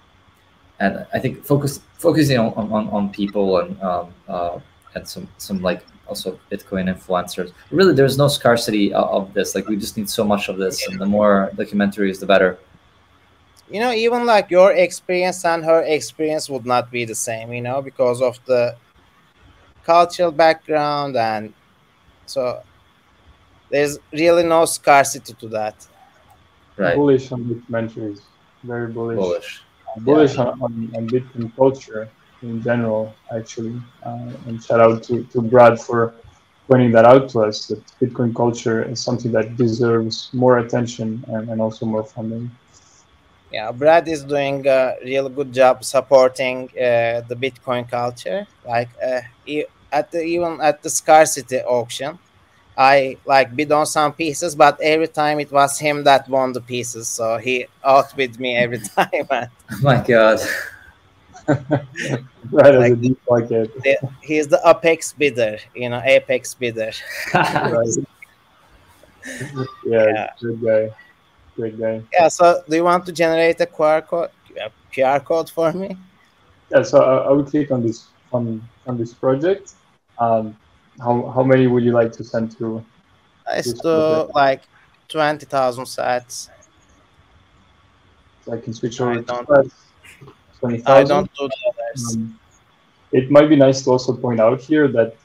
and 0.79 1.05
I 1.13 1.19
think 1.19 1.43
focus 1.45 1.81
focusing 1.97 2.37
on, 2.37 2.53
on, 2.71 2.87
on 2.89 3.09
people 3.11 3.59
and 3.59 3.81
um, 3.81 4.13
uh, 4.27 4.59
and 4.95 5.07
some 5.07 5.27
some 5.37 5.61
like 5.61 5.85
also 6.07 6.39
Bitcoin 6.51 6.93
influencers. 6.93 7.51
Really, 7.71 7.93
there's 7.93 8.17
no 8.17 8.27
scarcity 8.27 8.93
of, 8.93 9.05
of 9.09 9.33
this. 9.33 9.55
Like 9.55 9.67
we 9.67 9.77
just 9.77 9.97
need 9.97 10.09
so 10.09 10.23
much 10.23 10.49
of 10.49 10.57
this, 10.57 10.87
and 10.87 10.99
the 10.99 11.05
more 11.05 11.51
documentaries, 11.55 12.19
the 12.19 12.25
better. 12.25 12.57
You 13.69 13.79
know, 13.79 13.91
even 13.91 14.25
like 14.25 14.49
your 14.49 14.71
experience 14.71 15.45
and 15.45 15.63
her 15.63 15.83
experience 15.83 16.49
would 16.49 16.65
not 16.65 16.89
be 16.89 17.05
the 17.05 17.15
same. 17.15 17.53
You 17.53 17.61
know, 17.61 17.81
because 17.81 18.21
of 18.21 18.39
the 18.45 18.75
cultural 19.83 20.31
background 20.31 21.15
and 21.17 21.53
so 22.25 22.61
there's 23.71 23.97
really 24.13 24.43
no 24.43 24.65
scarcity 24.65 25.33
to 25.33 25.47
that. 25.49 25.87
Right. 26.77 26.95
Bullish 26.95 27.31
on 27.31 27.43
documentaries. 27.43 28.21
Very 28.63 28.91
bullish. 28.91 29.17
Bullish. 29.17 29.63
Bullish 29.97 30.37
on, 30.37 30.61
on 30.61 31.07
Bitcoin 31.07 31.55
culture 31.55 32.09
in 32.41 32.61
general, 32.61 33.13
actually. 33.35 33.81
Uh, 34.03 34.31
and 34.47 34.63
shout 34.63 34.79
out 34.79 35.03
to, 35.03 35.23
to 35.25 35.41
Brad 35.41 35.79
for 35.79 36.13
pointing 36.67 36.91
that 36.91 37.05
out 37.05 37.29
to 37.29 37.41
us 37.41 37.65
that 37.67 37.85
Bitcoin 37.99 38.35
culture 38.35 38.83
is 38.83 39.01
something 39.01 39.31
that 39.31 39.57
deserves 39.57 40.29
more 40.33 40.59
attention 40.59 41.23
and, 41.27 41.49
and 41.49 41.61
also 41.61 41.85
more 41.85 42.03
funding. 42.03 42.49
Yeah, 43.51 43.71
Brad 43.71 44.07
is 44.07 44.23
doing 44.23 44.65
a 44.67 44.95
real 45.03 45.27
good 45.27 45.51
job 45.51 45.83
supporting 45.83 46.69
uh, 46.69 47.21
the 47.27 47.35
Bitcoin 47.35 47.89
culture. 47.89 48.45
Like 48.65 48.89
uh, 49.03 49.21
at 49.91 50.11
the, 50.11 50.21
even 50.21 50.61
at 50.61 50.83
the 50.83 50.89
scarcity 50.89 51.57
auction, 51.61 52.19
I 52.79 53.17
like 53.25 53.53
bid 53.53 53.73
on 53.73 53.85
some 53.85 54.13
pieces, 54.13 54.55
but 54.55 54.79
every 54.79 55.09
time 55.09 55.41
it 55.41 55.51
was 55.51 55.77
him 55.77 56.05
that 56.05 56.29
won 56.29 56.53
the 56.53 56.61
pieces, 56.61 57.09
so 57.09 57.37
he 57.37 57.65
outbid 57.83 58.39
me 58.39 58.55
every 58.55 58.79
time. 58.95 59.09
oh 59.29 59.47
my 59.81 59.97
god! 60.01 60.39
right 61.47 61.59
like, 62.53 62.73
as 62.73 62.91
a 62.91 62.95
deep 62.95 63.19
pocket. 63.25 63.69
he's 64.21 64.47
the 64.47 64.61
apex 64.65 65.11
bidder, 65.11 65.57
you 65.75 65.89
know, 65.89 66.01
apex 66.05 66.53
bidder. 66.53 66.93
yeah, 67.33 67.83
yeah, 69.85 70.29
good 70.39 70.63
guy. 70.63 70.89
Good 71.57 71.77
guy. 71.77 72.01
Yeah. 72.13 72.29
So, 72.29 72.63
do 72.69 72.77
you 72.77 72.85
want 72.85 73.05
to 73.07 73.11
generate 73.11 73.59
a 73.59 73.65
QR 73.65 74.07
code? 74.07 74.29
a 74.55 74.71
QR 74.93 75.21
code 75.23 75.49
for 75.49 75.73
me? 75.73 75.97
Yeah. 76.71 76.83
So 76.83 77.01
I, 77.01 77.27
I 77.27 77.29
will 77.31 77.43
click 77.43 77.71
on 77.71 77.83
this 77.83 78.07
on 78.31 78.63
on 78.87 78.97
this 78.97 79.13
project. 79.13 79.73
Um, 80.17 80.55
how 81.01 81.29
how 81.29 81.43
many 81.43 81.67
would 81.67 81.83
you 81.83 81.91
like 81.91 82.11
to 82.13 82.23
send 82.23 82.57
to? 82.57 82.83
I 83.47 83.61
still 83.61 84.31
like 84.35 84.63
twenty 85.07 85.45
thousand 85.45 85.85
sats. 85.85 86.49
So 88.45 88.53
I 88.53 88.57
can 88.57 88.73
switch 88.73 89.01
over. 89.01 89.11
I 89.11 89.21
don't. 89.21 89.73
20, 90.59 90.85
I 90.87 91.03
don't 91.05 91.33
do 91.35 91.47
the 91.47 92.11
um, 92.11 92.39
it 93.11 93.31
might 93.31 93.47
be 93.47 93.55
nice 93.55 93.81
to 93.83 93.91
also 93.91 94.13
point 94.13 94.39
out 94.39 94.59
here 94.59 94.87
that 94.89 95.15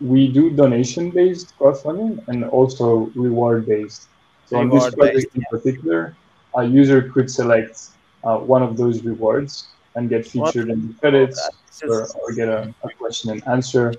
we 0.00 0.28
do 0.28 0.50
donation-based 0.50 1.56
crowdfunding 1.58 2.26
and 2.28 2.44
also 2.44 3.10
reward-based. 3.14 4.08
So 4.46 4.58
reward 4.58 4.72
on 4.72 4.78
this 4.78 4.94
project 4.94 5.36
in 5.36 5.42
particular, 5.50 6.16
a 6.56 6.64
user 6.64 7.10
could 7.10 7.30
select 7.30 7.90
uh, 8.24 8.38
one 8.38 8.62
of 8.62 8.76
those 8.76 9.02
rewards 9.02 9.68
and 9.94 10.08
get 10.08 10.26
featured 10.26 10.68
what? 10.68 10.74
in 10.74 10.88
the 10.88 10.94
credits 10.94 11.50
or, 11.82 12.08
or, 12.22 12.32
get 12.32 12.48
a, 12.48 12.74
a, 12.82 12.90
question 12.90 13.30
and 13.30 13.46
answer. 13.46 13.94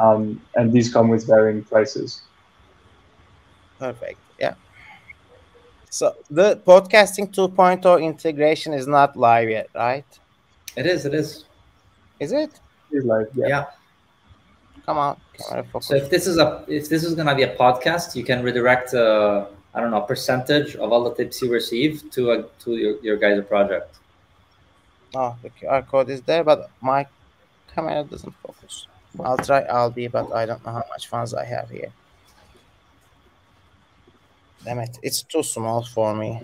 Um, 0.00 0.40
and 0.54 0.72
these 0.72 0.92
come 0.92 1.08
with 1.08 1.26
varying 1.26 1.62
prices. 1.62 2.22
Perfect. 3.78 4.18
Yeah. 4.38 4.54
So 5.90 6.16
the 6.30 6.56
podcasting 6.66 7.34
2.0 7.34 8.02
integration 8.02 8.72
is 8.72 8.86
not 8.86 9.16
live 9.16 9.50
yet, 9.50 9.68
right? 9.74 10.06
It 10.76 10.86
is. 10.86 11.04
It 11.04 11.14
is. 11.14 11.44
Is 12.18 12.32
it? 12.32 12.50
It's 12.90 13.04
live. 13.04 13.28
Yeah. 13.34 13.48
yeah. 13.48 13.64
Come 14.86 14.98
on. 14.98 15.16
So 15.80 15.94
if 15.94 16.10
this 16.10 16.26
is 16.26 16.38
a 16.38 16.64
if 16.66 16.88
this 16.88 17.04
is 17.04 17.14
gonna 17.14 17.34
be 17.34 17.42
a 17.42 17.56
podcast, 17.56 18.14
you 18.16 18.24
can 18.24 18.42
redirect 18.42 18.94
uh, 18.94 19.46
I 19.74 19.80
don't 19.80 19.90
know 19.90 20.02
a 20.02 20.06
percentage 20.06 20.76
of 20.76 20.92
all 20.92 21.04
the 21.04 21.14
tips 21.14 21.40
you 21.42 21.50
receive 21.50 22.10
to 22.10 22.32
a, 22.32 22.42
to 22.64 22.76
your, 22.76 23.00
your 23.02 23.16
guys' 23.16 23.44
project. 23.46 23.98
Oh, 25.14 25.36
the 25.42 25.50
QR 25.50 25.86
code 25.86 26.10
is 26.10 26.22
there, 26.22 26.44
but 26.44 26.70
my 26.80 27.06
camera 27.74 28.04
doesn't 28.04 28.34
focus. 28.42 28.86
I'll 29.18 29.38
try 29.38 29.62
Alby, 29.64 30.08
but 30.08 30.32
I 30.32 30.46
don't 30.46 30.64
know 30.64 30.72
how 30.72 30.84
much 30.88 31.08
funds 31.08 31.34
I 31.34 31.44
have 31.44 31.68
here. 31.70 31.92
Damn 34.64 34.78
it, 34.80 34.98
it's 35.02 35.22
too 35.22 35.42
small 35.42 35.82
for 35.84 36.14
me. 36.14 36.42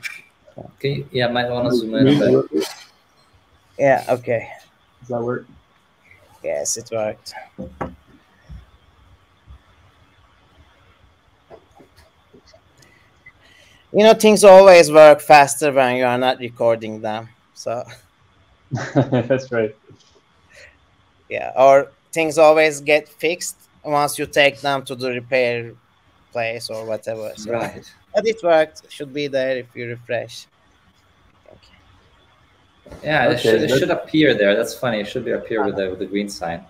Okay, 0.58 1.06
yeah, 1.12 1.28
might 1.28 1.50
want 1.50 1.70
to 1.70 1.76
zoom 1.76 1.94
in 1.94 2.08
a 2.08 2.42
bit. 2.50 2.66
Yeah, 3.78 4.04
okay. 4.08 4.48
Does 5.00 5.08
that 5.08 5.22
work? 5.22 5.46
Yes, 6.42 6.76
it 6.76 6.88
worked. 6.90 7.34
You 13.92 14.04
know, 14.04 14.14
things 14.14 14.44
always 14.44 14.90
work 14.90 15.20
faster 15.20 15.72
when 15.72 15.96
you 15.96 16.04
are 16.04 16.18
not 16.18 16.38
recording 16.38 17.00
them. 17.00 17.28
So 17.54 17.84
that's 18.94 19.50
right. 19.52 19.74
Yeah, 21.28 21.52
or 21.56 21.92
things 22.16 22.38
always 22.38 22.80
get 22.80 23.04
fixed 23.08 23.58
once 23.84 24.18
you 24.18 24.26
take 24.26 24.56
them 24.66 24.82
to 24.88 24.94
the 25.02 25.10
repair 25.20 25.72
place 26.32 26.70
or 26.70 26.80
whatever. 26.90 27.32
So, 27.36 27.52
right. 27.52 27.84
But 28.14 28.26
it 28.26 28.38
worked. 28.42 28.90
Should 28.90 29.12
be 29.12 29.26
there 29.28 29.58
if 29.58 29.66
you 29.74 29.84
refresh. 29.96 30.46
Yeah, 33.02 33.26
okay, 33.26 33.34
it, 33.34 33.40
should, 33.40 33.62
it 33.62 33.70
should 33.78 33.90
appear 33.90 34.32
there. 34.32 34.54
That's 34.56 34.74
funny. 34.82 35.00
It 35.00 35.08
should 35.08 35.24
be 35.24 35.32
appear 35.32 35.64
with 35.66 35.76
the 35.76 35.90
with 35.90 35.98
the 35.98 36.06
green 36.06 36.28
sign. 36.28 36.64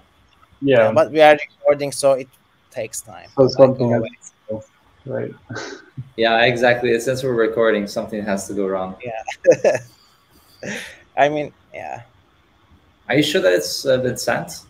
Yeah, 0.62 0.90
but 0.98 1.12
we 1.12 1.20
are 1.20 1.36
recording, 1.46 1.92
so 1.92 2.12
it 2.12 2.28
takes 2.70 3.02
time. 3.02 3.28
So 3.36 3.48
something 3.48 3.90
like 3.90 4.62
right. 5.04 5.34
yeah, 6.16 6.44
exactly. 6.50 6.98
Since 6.98 7.22
we're 7.22 7.40
recording, 7.48 7.86
something 7.86 8.24
has 8.24 8.48
to 8.48 8.54
go 8.54 8.66
wrong. 8.66 8.96
Yeah. 9.04 9.76
I 11.24 11.28
mean, 11.28 11.52
yeah. 11.74 12.02
Are 13.08 13.16
you 13.18 13.22
sure 13.22 13.42
that 13.42 13.52
it's 13.52 13.84
uh, 13.84 13.98
been 13.98 14.16
sent? 14.16 14.65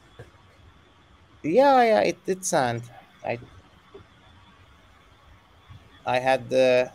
Yeah, 1.46 1.82
yeah, 1.82 2.00
it 2.00 2.24
did 2.24 2.44
send. 2.44 2.82
I 3.24 3.38
I 6.04 6.18
had 6.18 6.48
the. 6.48 6.90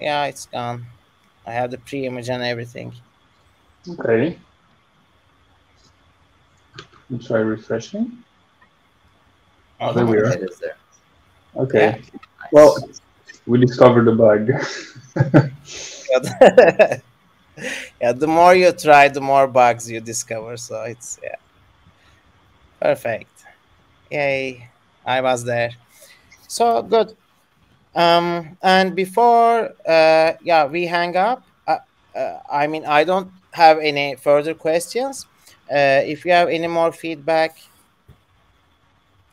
Yeah, 0.00 0.26
it's 0.26 0.46
gone. 0.46 0.86
I 1.46 1.52
have 1.52 1.70
the 1.70 1.78
pre-image 1.78 2.28
and 2.28 2.42
everything. 2.42 2.94
Okay. 3.88 4.38
Me 7.10 7.18
try 7.18 7.38
refreshing. 7.40 8.22
Oh, 9.80 9.92
there 9.92 10.06
we 10.06 10.18
are. 10.18 10.28
There. 10.28 10.76
Okay. 11.56 11.78
Yeah. 11.78 11.90
Nice. 11.92 12.10
Well, 12.52 12.76
we 13.46 13.58
discovered 13.58 14.06
a 14.08 14.12
bug. 14.12 14.48
yeah, 18.00 18.12
the 18.12 18.26
more 18.26 18.54
you 18.54 18.72
try, 18.72 19.08
the 19.08 19.20
more 19.20 19.48
bugs 19.48 19.90
you 19.90 20.00
discover. 20.00 20.56
So 20.56 20.82
it's 20.82 21.18
yeah. 21.22 21.36
Perfect. 22.80 23.44
Yay. 24.10 24.68
I 25.04 25.20
was 25.20 25.44
there. 25.44 25.70
So 26.48 26.82
good. 26.82 27.16
Um, 27.94 28.56
and 28.62 28.94
before, 28.94 29.70
uh, 29.86 30.32
yeah, 30.42 30.66
we 30.66 30.86
hang 30.86 31.16
up. 31.16 31.42
Uh, 31.66 31.78
uh, 32.16 32.40
I 32.50 32.66
mean, 32.66 32.84
I 32.84 33.04
don't 33.04 33.30
have 33.52 33.78
any 33.78 34.16
further 34.16 34.54
questions. 34.54 35.26
Uh, 35.70 36.02
if 36.04 36.24
you 36.24 36.32
have 36.32 36.48
any 36.48 36.66
more 36.68 36.92
feedback 36.92 37.58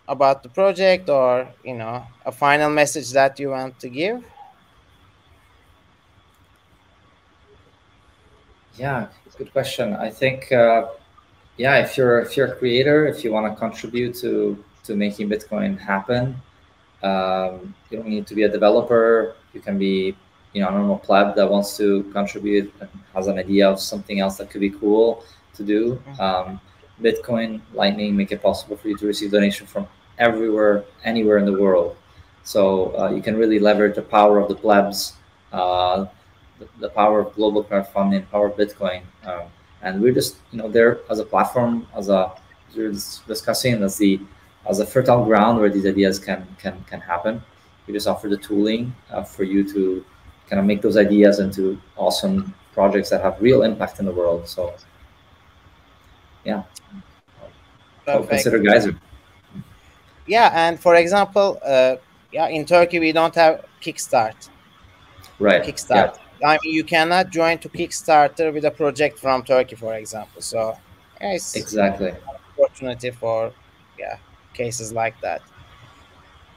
about 0.07 0.43
the 0.43 0.49
project 0.49 1.09
or 1.09 1.47
you 1.63 1.73
know 1.73 2.05
a 2.25 2.31
final 2.31 2.69
message 2.69 3.11
that 3.11 3.39
you 3.39 3.49
want 3.49 3.79
to 3.79 3.89
give 3.89 4.23
yeah 8.77 9.07
good 9.37 9.51
question 9.51 9.93
i 9.95 10.09
think 10.09 10.51
uh, 10.51 10.85
yeah 11.57 11.77
if 11.77 11.97
you're 11.97 12.19
if 12.19 12.35
you're 12.35 12.47
a 12.47 12.55
creator 12.55 13.07
if 13.07 13.23
you 13.23 13.31
want 13.31 13.51
to 13.51 13.59
contribute 13.59 14.15
to 14.15 14.63
to 14.83 14.95
making 14.95 15.29
bitcoin 15.29 15.79
happen 15.79 16.35
um, 17.05 17.75
you 17.89 17.97
don't 17.97 18.07
need 18.07 18.25
to 18.27 18.35
be 18.35 18.43
a 18.43 18.49
developer. 18.49 19.35
You 19.53 19.61
can 19.61 19.77
be, 19.77 20.15
you 20.53 20.61
know, 20.61 20.69
a 20.69 20.71
normal 20.71 20.97
pleb 20.97 21.35
that 21.35 21.49
wants 21.49 21.77
to 21.77 22.03
contribute 22.11 22.73
and 22.79 22.89
has 23.13 23.27
an 23.27 23.37
idea 23.37 23.69
of 23.69 23.79
something 23.79 24.19
else 24.19 24.37
that 24.37 24.49
could 24.49 24.61
be 24.61 24.71
cool 24.71 25.23
to 25.53 25.63
do. 25.63 26.01
Mm-hmm. 26.07 26.21
Um, 26.21 26.61
Bitcoin, 27.01 27.61
Lightning 27.73 28.15
make 28.15 28.31
it 28.31 28.41
possible 28.41 28.75
for 28.75 28.87
you 28.87 28.97
to 28.97 29.05
receive 29.05 29.31
donation 29.31 29.67
from 29.67 29.87
everywhere, 30.17 30.85
anywhere 31.03 31.37
in 31.37 31.45
the 31.45 31.53
world. 31.53 31.95
So 32.43 32.97
uh, 32.97 33.11
you 33.11 33.21
can 33.21 33.35
really 33.37 33.59
leverage 33.59 33.95
the 33.95 34.01
power 34.01 34.39
of 34.39 34.47
the 34.47 34.55
plebs, 34.55 35.13
uh, 35.51 36.05
the, 36.59 36.67
the, 36.79 36.89
power 36.89 37.19
of 37.19 37.33
global 37.35 37.63
crowdfunding, 37.63 38.29
power 38.31 38.47
of 38.47 38.55
Bitcoin. 38.55 39.01
Um, 39.25 39.43
and 39.82 40.01
we're 40.01 40.13
just, 40.13 40.38
you 40.51 40.57
know, 40.57 40.69
there 40.69 40.99
as 41.09 41.19
a 41.19 41.26
platform, 41.26 41.88
as 41.95 42.09
a, 42.09 42.32
we're 42.76 42.91
discussing 43.28 43.82
as 43.84 43.97
the 43.97 44.19
as 44.67 44.80
a 44.80 44.86
fertile 44.86 45.23
ground 45.23 45.59
where 45.59 45.69
these 45.69 45.86
ideas 45.86 46.19
can 46.19 46.45
can 46.59 46.84
can 46.89 46.99
happen. 46.99 47.41
We 47.88 47.93
just 47.93 48.07
offer 48.07 48.28
the 48.28 48.38
tooling 48.38 48.95
uh, 49.11 49.23
for 49.23 49.43
you 49.43 49.63
to 49.73 50.03
kind 50.49 50.59
of 50.59 50.65
make 50.65 50.82
those 50.82 50.97
ideas 50.97 51.39
into 51.39 51.80
awesome 51.95 52.53
projects 52.73 53.09
that 53.09 53.21
have 53.21 53.41
real 53.41 53.63
impact 53.63 53.99
in 53.99 54.05
the 54.05 54.11
world. 54.11 54.47
So, 54.47 54.73
yeah, 56.43 56.63
so 58.05 58.23
consider 58.23 58.59
Geyser. 58.59 58.99
Yeah, 60.28 60.51
and 60.53 60.80
for 60.80 60.95
example, 60.95 61.59
uh, 61.63 61.95
yeah, 62.32 62.47
in 62.47 62.65
Turkey 62.65 62.99
we 62.99 63.11
don't 63.11 63.36
have 63.36 63.65
Kickstart. 63.82 64.49
Right. 65.39 65.63
Kickstart. 65.63 66.15
Yeah. 66.15 66.24
I 66.43 66.57
mean, 66.63 66.73
you 66.73 66.83
cannot 66.83 67.29
join 67.29 67.57
to 67.59 67.69
Kickstarter 67.69 68.53
with 68.53 68.65
a 68.65 68.71
project 68.71 69.19
from 69.19 69.43
Turkey, 69.43 69.75
for 69.75 69.93
example. 69.95 70.41
So, 70.41 70.77
yeah, 71.21 71.33
exactly 71.53 72.11
opportunity 72.57 73.11
for 73.11 73.53
yeah 73.97 74.17
cases 74.53 74.93
like 74.93 75.19
that. 75.21 75.41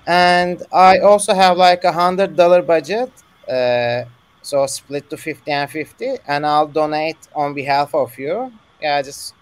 and 0.07 0.62
I 0.72 0.99
also 0.99 1.35
have 1.35 1.57
like 1.57 1.85
a 1.85 1.93
hundred 1.93 2.37
dollar 2.37 2.62
budget. 2.62 3.11
Uh, 3.49 4.05
so 4.43 4.66
split 4.66 5.09
to 5.11 5.16
50 5.16 5.51
and 5.51 5.68
50 5.70 6.14
and 6.26 6.47
i'll 6.47 6.68
donate 6.68 7.29
on 7.35 7.55
behalf 7.55 7.93
of 7.95 8.16
you 8.18 8.53
yeah 8.81 9.03
just 9.03 9.35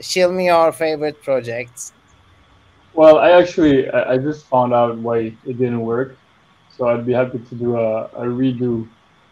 show 0.00 0.30
me 0.30 0.46
your 0.46 0.72
favorite 0.72 1.20
projects 1.22 1.92
well 2.92 3.18
i 3.18 3.30
actually 3.30 3.88
i 3.90 4.16
just 4.18 4.46
found 4.46 4.72
out 4.72 4.96
why 4.98 5.18
it 5.18 5.58
didn't 5.58 5.80
work 5.80 6.16
so 6.76 6.88
i'd 6.88 7.06
be 7.06 7.12
happy 7.12 7.38
to 7.38 7.54
do 7.54 7.76
a, 7.76 8.04
a 8.06 8.24
redo 8.24 8.88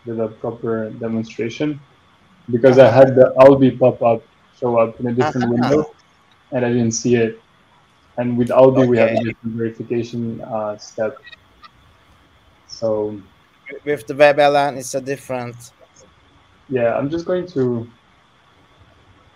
with 0.07 0.20
a 0.20 0.28
proper 0.28 0.90
demonstration 0.90 1.80
because 2.51 2.78
i 2.78 2.90
had 2.90 3.14
the 3.14 3.32
Alby 3.40 3.70
pop-up 3.72 4.22
show 4.59 4.78
up 4.78 4.99
in 5.01 5.07
a 5.09 5.12
different 5.12 5.45
uh-huh. 5.45 5.53
window 5.53 5.95
and 6.53 6.64
i 6.64 6.68
didn't 6.68 6.93
see 6.93 7.14
it 7.16 7.40
and 8.18 8.36
with 8.36 8.51
Alby 8.51 8.82
okay. 8.82 8.88
we 8.88 8.99
have 8.99 9.11
a 9.11 9.24
different 9.24 9.57
verification 9.57 10.40
uh, 10.43 10.76
step 10.76 11.18
so 12.66 13.20
with 13.84 14.07
the 14.07 14.14
WebLN, 14.14 14.76
it's 14.76 14.95
a 14.95 15.01
different. 15.01 15.57
Yeah, 16.68 16.97
I'm 16.97 17.11
just 17.11 17.26
going 17.26 17.47
to 17.49 17.88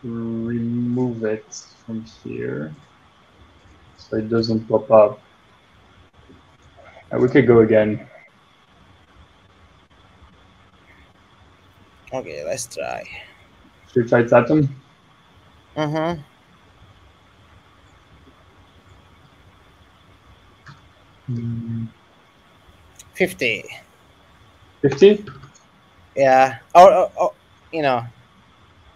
remove 0.03 1.25
it 1.25 1.47
from 1.85 2.05
here 2.23 2.75
so 3.97 4.17
it 4.17 4.29
doesn't 4.29 4.69
pop 4.69 4.91
up. 4.91 5.21
And 7.11 7.23
we 7.23 7.29
could 7.29 7.47
go 7.47 7.61
again. 7.61 8.09
Okay, 12.13 12.45
let's 12.45 12.67
try. 12.67 13.05
Should 13.93 14.05
we 14.05 14.09
try 14.09 14.23
Tatum? 14.23 14.75
Mm-hmm. 15.77 16.23
Mm. 21.33 21.89
50. 23.15 23.65
50? 24.83 25.27
Yeah. 26.15 26.59
Or, 26.75 26.93
or, 26.93 27.13
or, 27.17 27.33
you 27.73 27.83
know, 27.83 28.03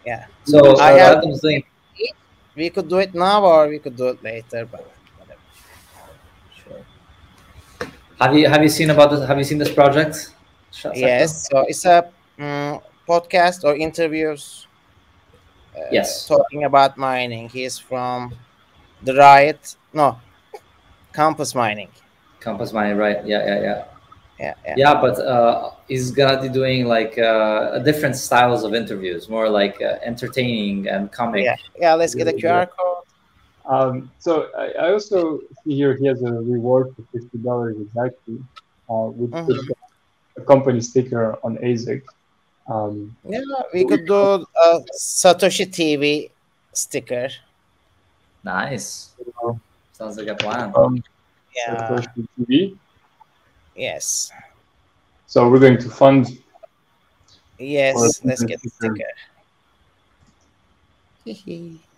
yeah. 0.05 0.27
So, 0.45 0.79
I 0.79 0.93
have, 0.93 1.25
we 2.57 2.71
could 2.71 2.89
do 2.89 2.99
it 2.99 3.15
now 3.15 3.45
or 3.45 3.69
we 3.69 3.79
could 3.79 3.97
do 3.97 4.09
it 4.09 4.23
later, 4.23 4.67
but 4.67 4.87
whatever. 5.19 5.41
Sure. 6.65 6.85
Have 8.21 8.37
you 8.37 8.49
have 8.49 8.63
you 8.63 8.69
seen 8.69 8.91
about 8.91 9.11
this? 9.11 9.27
Have 9.27 9.39
you 9.39 9.45
seen 9.45 9.59
this 9.59 9.73
project? 9.73 10.35
Yes. 10.95 11.49
So 11.49 11.65
it's 11.67 11.85
a 11.85 12.05
um, 12.39 12.81
podcast 13.09 13.65
or 13.65 13.75
interviews. 13.75 14.67
Uh, 15.77 15.89
yes. 15.91 16.27
Talking 16.29 16.65
about 16.65 16.97
mining. 16.97 17.49
He's 17.49 17.79
from 17.79 18.35
the 19.03 19.15
Riot. 19.15 19.77
No, 19.93 20.21
Compass 21.13 21.55
Mining. 21.55 21.89
Compass 22.41 22.73
Mining, 22.73 22.97
right? 22.97 23.27
Yeah, 23.27 23.45
yeah, 23.47 23.61
yeah 23.63 23.85
yeah, 24.41 24.55
yeah. 24.65 24.75
yeah 24.77 25.01
but 25.01 25.19
uh, 25.19 25.71
he's 25.87 26.11
gonna 26.11 26.41
be 26.41 26.49
doing 26.49 26.87
like 26.87 27.19
uh, 27.19 27.79
different 27.81 28.17
styles 28.17 28.65
of 28.65 28.75
interviews, 28.75 29.29
more 29.29 29.49
like 29.49 29.81
uh, 29.83 29.99
entertaining 30.03 30.89
and 30.89 31.13
comic. 31.13 31.45
Yeah, 31.45 31.57
yeah. 31.79 31.95
Let's 31.95 32.15
get 32.15 32.27
a 32.29 32.33
QR 32.33 32.69
code. 32.69 32.90
Um, 33.67 34.11
so 34.19 34.49
I, 34.57 34.73
I, 34.73 34.93
also 34.93 35.41
see 35.65 35.77
here 35.77 35.95
he 35.95 36.07
has 36.07 36.23
a 36.23 36.33
reward 36.33 36.95
for 36.97 37.03
fifty 37.13 37.39
dollars 37.39 37.77
exactly, 37.79 38.39
uh, 38.89 39.11
with 39.15 39.31
mm-hmm. 39.31 40.41
a 40.41 40.45
company 40.45 40.81
sticker 40.81 41.39
on 41.45 41.57
ASIC. 41.59 42.03
Um, 42.69 43.17
yeah, 43.29 43.41
we 43.75 43.85
could 43.85 44.07
do 44.07 44.15
a 44.15 44.81
Satoshi 44.99 45.67
TV 45.67 46.31
sticker. 46.73 47.29
Nice. 48.45 49.13
Sounds 49.93 50.17
like 50.17 50.29
a 50.29 50.35
plan. 50.35 50.73
Um, 50.75 51.03
yeah. 51.55 51.91
Satoshi 51.91 52.29
TV. 52.39 52.77
Yes. 53.77 54.33
So 55.27 55.49
we're 55.49 55.59
going 55.59 55.79
to 55.79 55.91
fund. 55.91 56.39
Yes, 57.59 58.25
let's 58.25 58.43
get 58.43 58.63
the 58.63 58.71
sticker. 58.71 59.05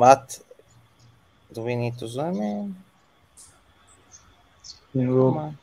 What 0.00 0.40
do 1.52 1.60
we 1.60 1.76
need 1.76 1.98
to 1.98 2.08
zoom 2.08 2.40
in? 2.40 2.74
Oh. 4.96 5.54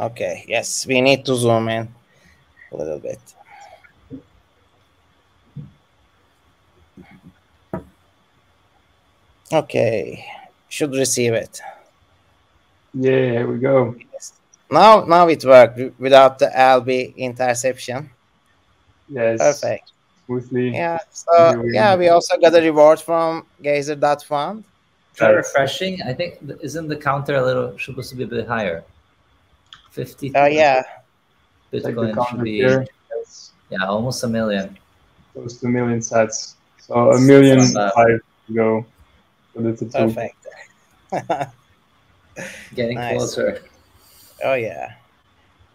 Okay, 0.00 0.44
yes, 0.48 0.84
we 0.84 1.00
need 1.00 1.24
to 1.26 1.36
zoom 1.36 1.68
in 1.68 1.88
a 2.72 2.76
little 2.76 2.98
bit. 2.98 3.20
Okay, 9.52 10.24
should 10.68 10.92
receive 10.92 11.34
it. 11.34 11.60
Yeah, 12.94 13.30
here 13.30 13.46
we 13.46 13.58
go. 13.58 13.94
Yes. 14.12 14.32
Now, 14.68 15.04
now 15.04 15.28
it 15.28 15.44
worked 15.44 16.00
without 16.00 16.40
the 16.40 16.50
Alby 16.58 17.14
interception. 17.16 18.10
Yes. 19.08 19.38
Perfect. 19.38 19.92
Smoothly. 20.26 20.70
Yeah. 20.70 20.98
So 21.10 21.64
yeah, 21.72 21.96
we 21.96 22.08
also 22.08 22.36
got 22.36 22.54
a 22.54 22.60
reward 22.60 23.00
from 23.00 23.46
Geyser.fund. 23.62 24.64
Try 25.14 25.30
refreshing. 25.30 26.02
I 26.02 26.12
think 26.12 26.38
isn't 26.60 26.88
the 26.88 26.96
counter 26.96 27.36
a 27.36 27.44
little 27.44 27.78
supposed 27.78 28.10
to 28.10 28.16
be 28.16 28.24
a 28.24 28.26
bit 28.26 28.46
higher? 28.46 28.84
Fifty. 29.90 30.32
Oh 30.34 30.42
uh, 30.42 30.46
yeah. 30.46 30.82
Bitcoin 31.72 32.14
like 32.16 32.28
should 32.28 32.42
be. 32.42 32.52
Yes. 32.52 33.52
Yeah, 33.70 33.86
almost 33.86 34.22
a 34.24 34.28
million. 34.28 34.76
Close 35.32 35.58
to 35.60 35.66
a 35.66 35.70
million 35.70 36.00
sats. 36.00 36.54
So 36.78 37.12
a 37.12 37.20
million 37.20 37.60
five 37.72 38.20
to 38.46 38.54
go. 38.54 38.86
Perfect. 39.54 40.46
Getting 42.74 42.96
nice. 42.96 43.16
closer. 43.16 43.62
Oh 44.44 44.54
yeah. 44.54 44.94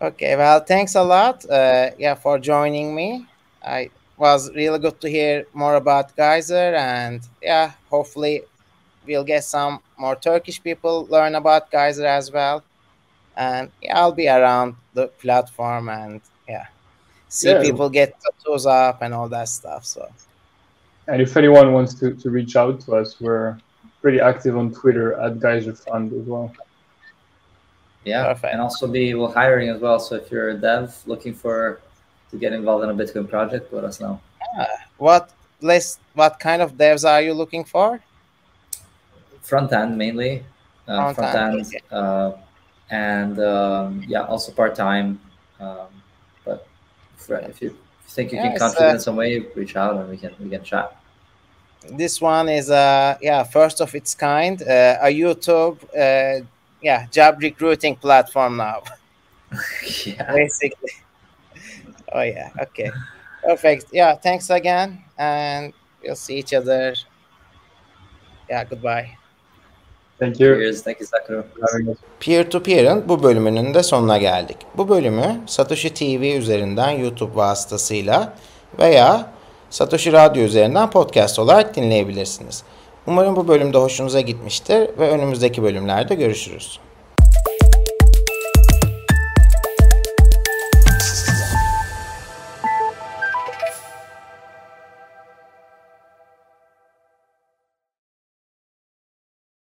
Okay. 0.01 0.35
Well, 0.35 0.59
thanks 0.59 0.95
a 0.95 1.03
lot. 1.03 1.49
Uh, 1.49 1.91
yeah, 1.97 2.15
for 2.15 2.37
joining 2.37 2.93
me. 2.93 3.25
I 3.63 3.89
was 4.21 4.53
really 4.53 4.77
good 4.77 5.01
to 5.01 5.09
hear 5.09 5.47
more 5.51 5.75
about 5.75 6.15
Geyser, 6.15 6.75
and 6.75 7.21
yeah, 7.41 7.71
hopefully 7.89 8.43
we'll 9.07 9.23
get 9.23 9.43
some 9.43 9.79
more 9.97 10.15
Turkish 10.15 10.61
people 10.61 11.07
learn 11.09 11.33
about 11.33 11.71
Geyser 11.71 12.05
as 12.05 12.31
well. 12.31 12.63
And 13.35 13.71
yeah, 13.81 13.97
I'll 13.97 14.11
be 14.11 14.27
around 14.29 14.75
the 14.93 15.07
platform 15.07 15.89
and 15.89 16.21
yeah, 16.47 16.67
see 17.29 17.49
yeah. 17.49 17.61
people 17.61 17.89
get 17.89 18.15
tattoos 18.21 18.67
up 18.67 19.01
and 19.01 19.11
all 19.11 19.27
that 19.29 19.49
stuff. 19.49 19.85
So. 19.85 20.07
And 21.07 21.19
if 21.19 21.35
anyone 21.35 21.73
wants 21.73 21.95
to, 21.95 22.13
to 22.13 22.29
reach 22.29 22.55
out 22.55 22.79
to 22.81 22.97
us, 22.97 23.19
we're 23.19 23.57
pretty 24.03 24.19
active 24.19 24.55
on 24.55 24.71
Twitter 24.71 25.13
at 25.19 25.39
Geyser 25.39 25.73
Fund 25.73 26.13
as 26.13 26.27
well. 26.27 26.53
Yeah, 28.03 28.25
Perfect. 28.25 28.53
and 28.53 28.61
also 28.61 28.85
be 28.87 29.15
well 29.15 29.31
hiring 29.31 29.69
as 29.69 29.81
well. 29.81 29.99
So 29.99 30.15
if 30.15 30.29
you're 30.29 30.49
a 30.49 30.57
dev 30.57 30.95
looking 31.07 31.33
for 31.33 31.81
to 32.31 32.37
get 32.37 32.53
involved 32.53 32.83
in 32.83 32.89
a 32.89 32.93
Bitcoin 32.93 33.29
project, 33.29 33.71
let 33.73 33.83
us 33.83 33.99
know. 33.99 34.19
Uh, 34.57 34.65
what 34.97 35.31
list? 35.61 35.99
What 36.13 36.39
kind 36.39 36.61
of 36.61 36.73
devs 36.73 37.07
are 37.07 37.21
you 37.21 37.33
looking 37.33 37.63
for? 37.63 38.01
Front 39.41 39.73
end 39.73 39.97
mainly, 39.97 40.43
uh, 40.87 41.13
front, 41.13 41.35
end, 41.35 41.65
okay. 41.67 41.79
uh, 41.91 42.31
and 42.89 43.39
um, 43.39 44.03
yeah, 44.07 44.23
also 44.23 44.51
part 44.51 44.75
time. 44.75 45.19
Um, 45.59 45.87
but 46.45 46.67
if 47.29 47.61
you 47.61 47.77
think 48.07 48.31
you 48.31 48.37
yeah, 48.37 48.49
can 48.49 48.59
contribute 48.59 48.89
uh, 48.89 48.93
in 48.93 48.99
some 48.99 49.15
way, 49.15 49.39
reach 49.55 49.75
out 49.75 49.97
and 49.97 50.09
we 50.09 50.17
can 50.17 50.33
we 50.39 50.49
can 50.49 50.63
chat 50.63 51.01
this 51.89 52.21
one 52.21 52.49
is 52.49 52.69
a 52.69 53.17
yeah 53.21 53.43
first 53.43 53.81
of 53.81 53.93
its 53.95 54.13
kind 54.13 54.61
uh, 54.63 54.97
a 55.01 55.07
youtube 55.07 55.77
uh, 55.97 56.43
yeah 56.81 57.07
job 57.07 57.37
recruiting 57.41 57.95
platform 57.95 58.57
now 58.57 58.81
yeah 60.05 60.31
basically 60.33 60.91
oh 62.11 62.23
yeah 62.23 62.49
okay 62.61 62.91
perfect 63.43 63.85
yeah 63.93 64.15
thanks 64.15 64.51
again 64.51 64.97
and 65.17 65.73
we'll 66.03 66.15
see 66.15 66.37
each 66.37 66.53
other 66.53 66.95
yeah 68.49 68.69
goodbye 68.69 69.21
Thank 70.21 70.39
you. 70.39 70.55
Cheers. 70.55 70.83
Thank 70.83 70.99
you, 70.99 71.07
Sakura. 71.07 71.45
Peer-to-Peer'ın 72.19 73.09
bu 73.09 73.23
bölümünün 73.23 73.73
de 73.73 73.83
sonuna 73.83 74.17
geldik. 74.17 74.57
Bu 74.77 74.89
bölümü 74.89 75.41
Satoshi 75.45 75.93
TV 75.93 76.37
üzerinden 76.37 76.89
YouTube 76.89 77.35
vasıtasıyla 77.35 78.33
veya 78.79 79.31
Satoshi 79.69 80.11
Radyo 80.11 80.43
üzerinden 80.43 80.89
podcast 80.89 81.39
olarak 81.39 81.75
dinleyebilirsiniz. 81.75 82.63
Umarım 83.07 83.35
bu 83.35 83.47
bölümde 83.47 83.77
hoşunuza 83.77 84.21
gitmiştir 84.21 84.89
ve 84.99 85.09
önümüzdeki 85.09 85.63
bölümlerde 85.63 86.15
görüşürüz. 86.15 86.79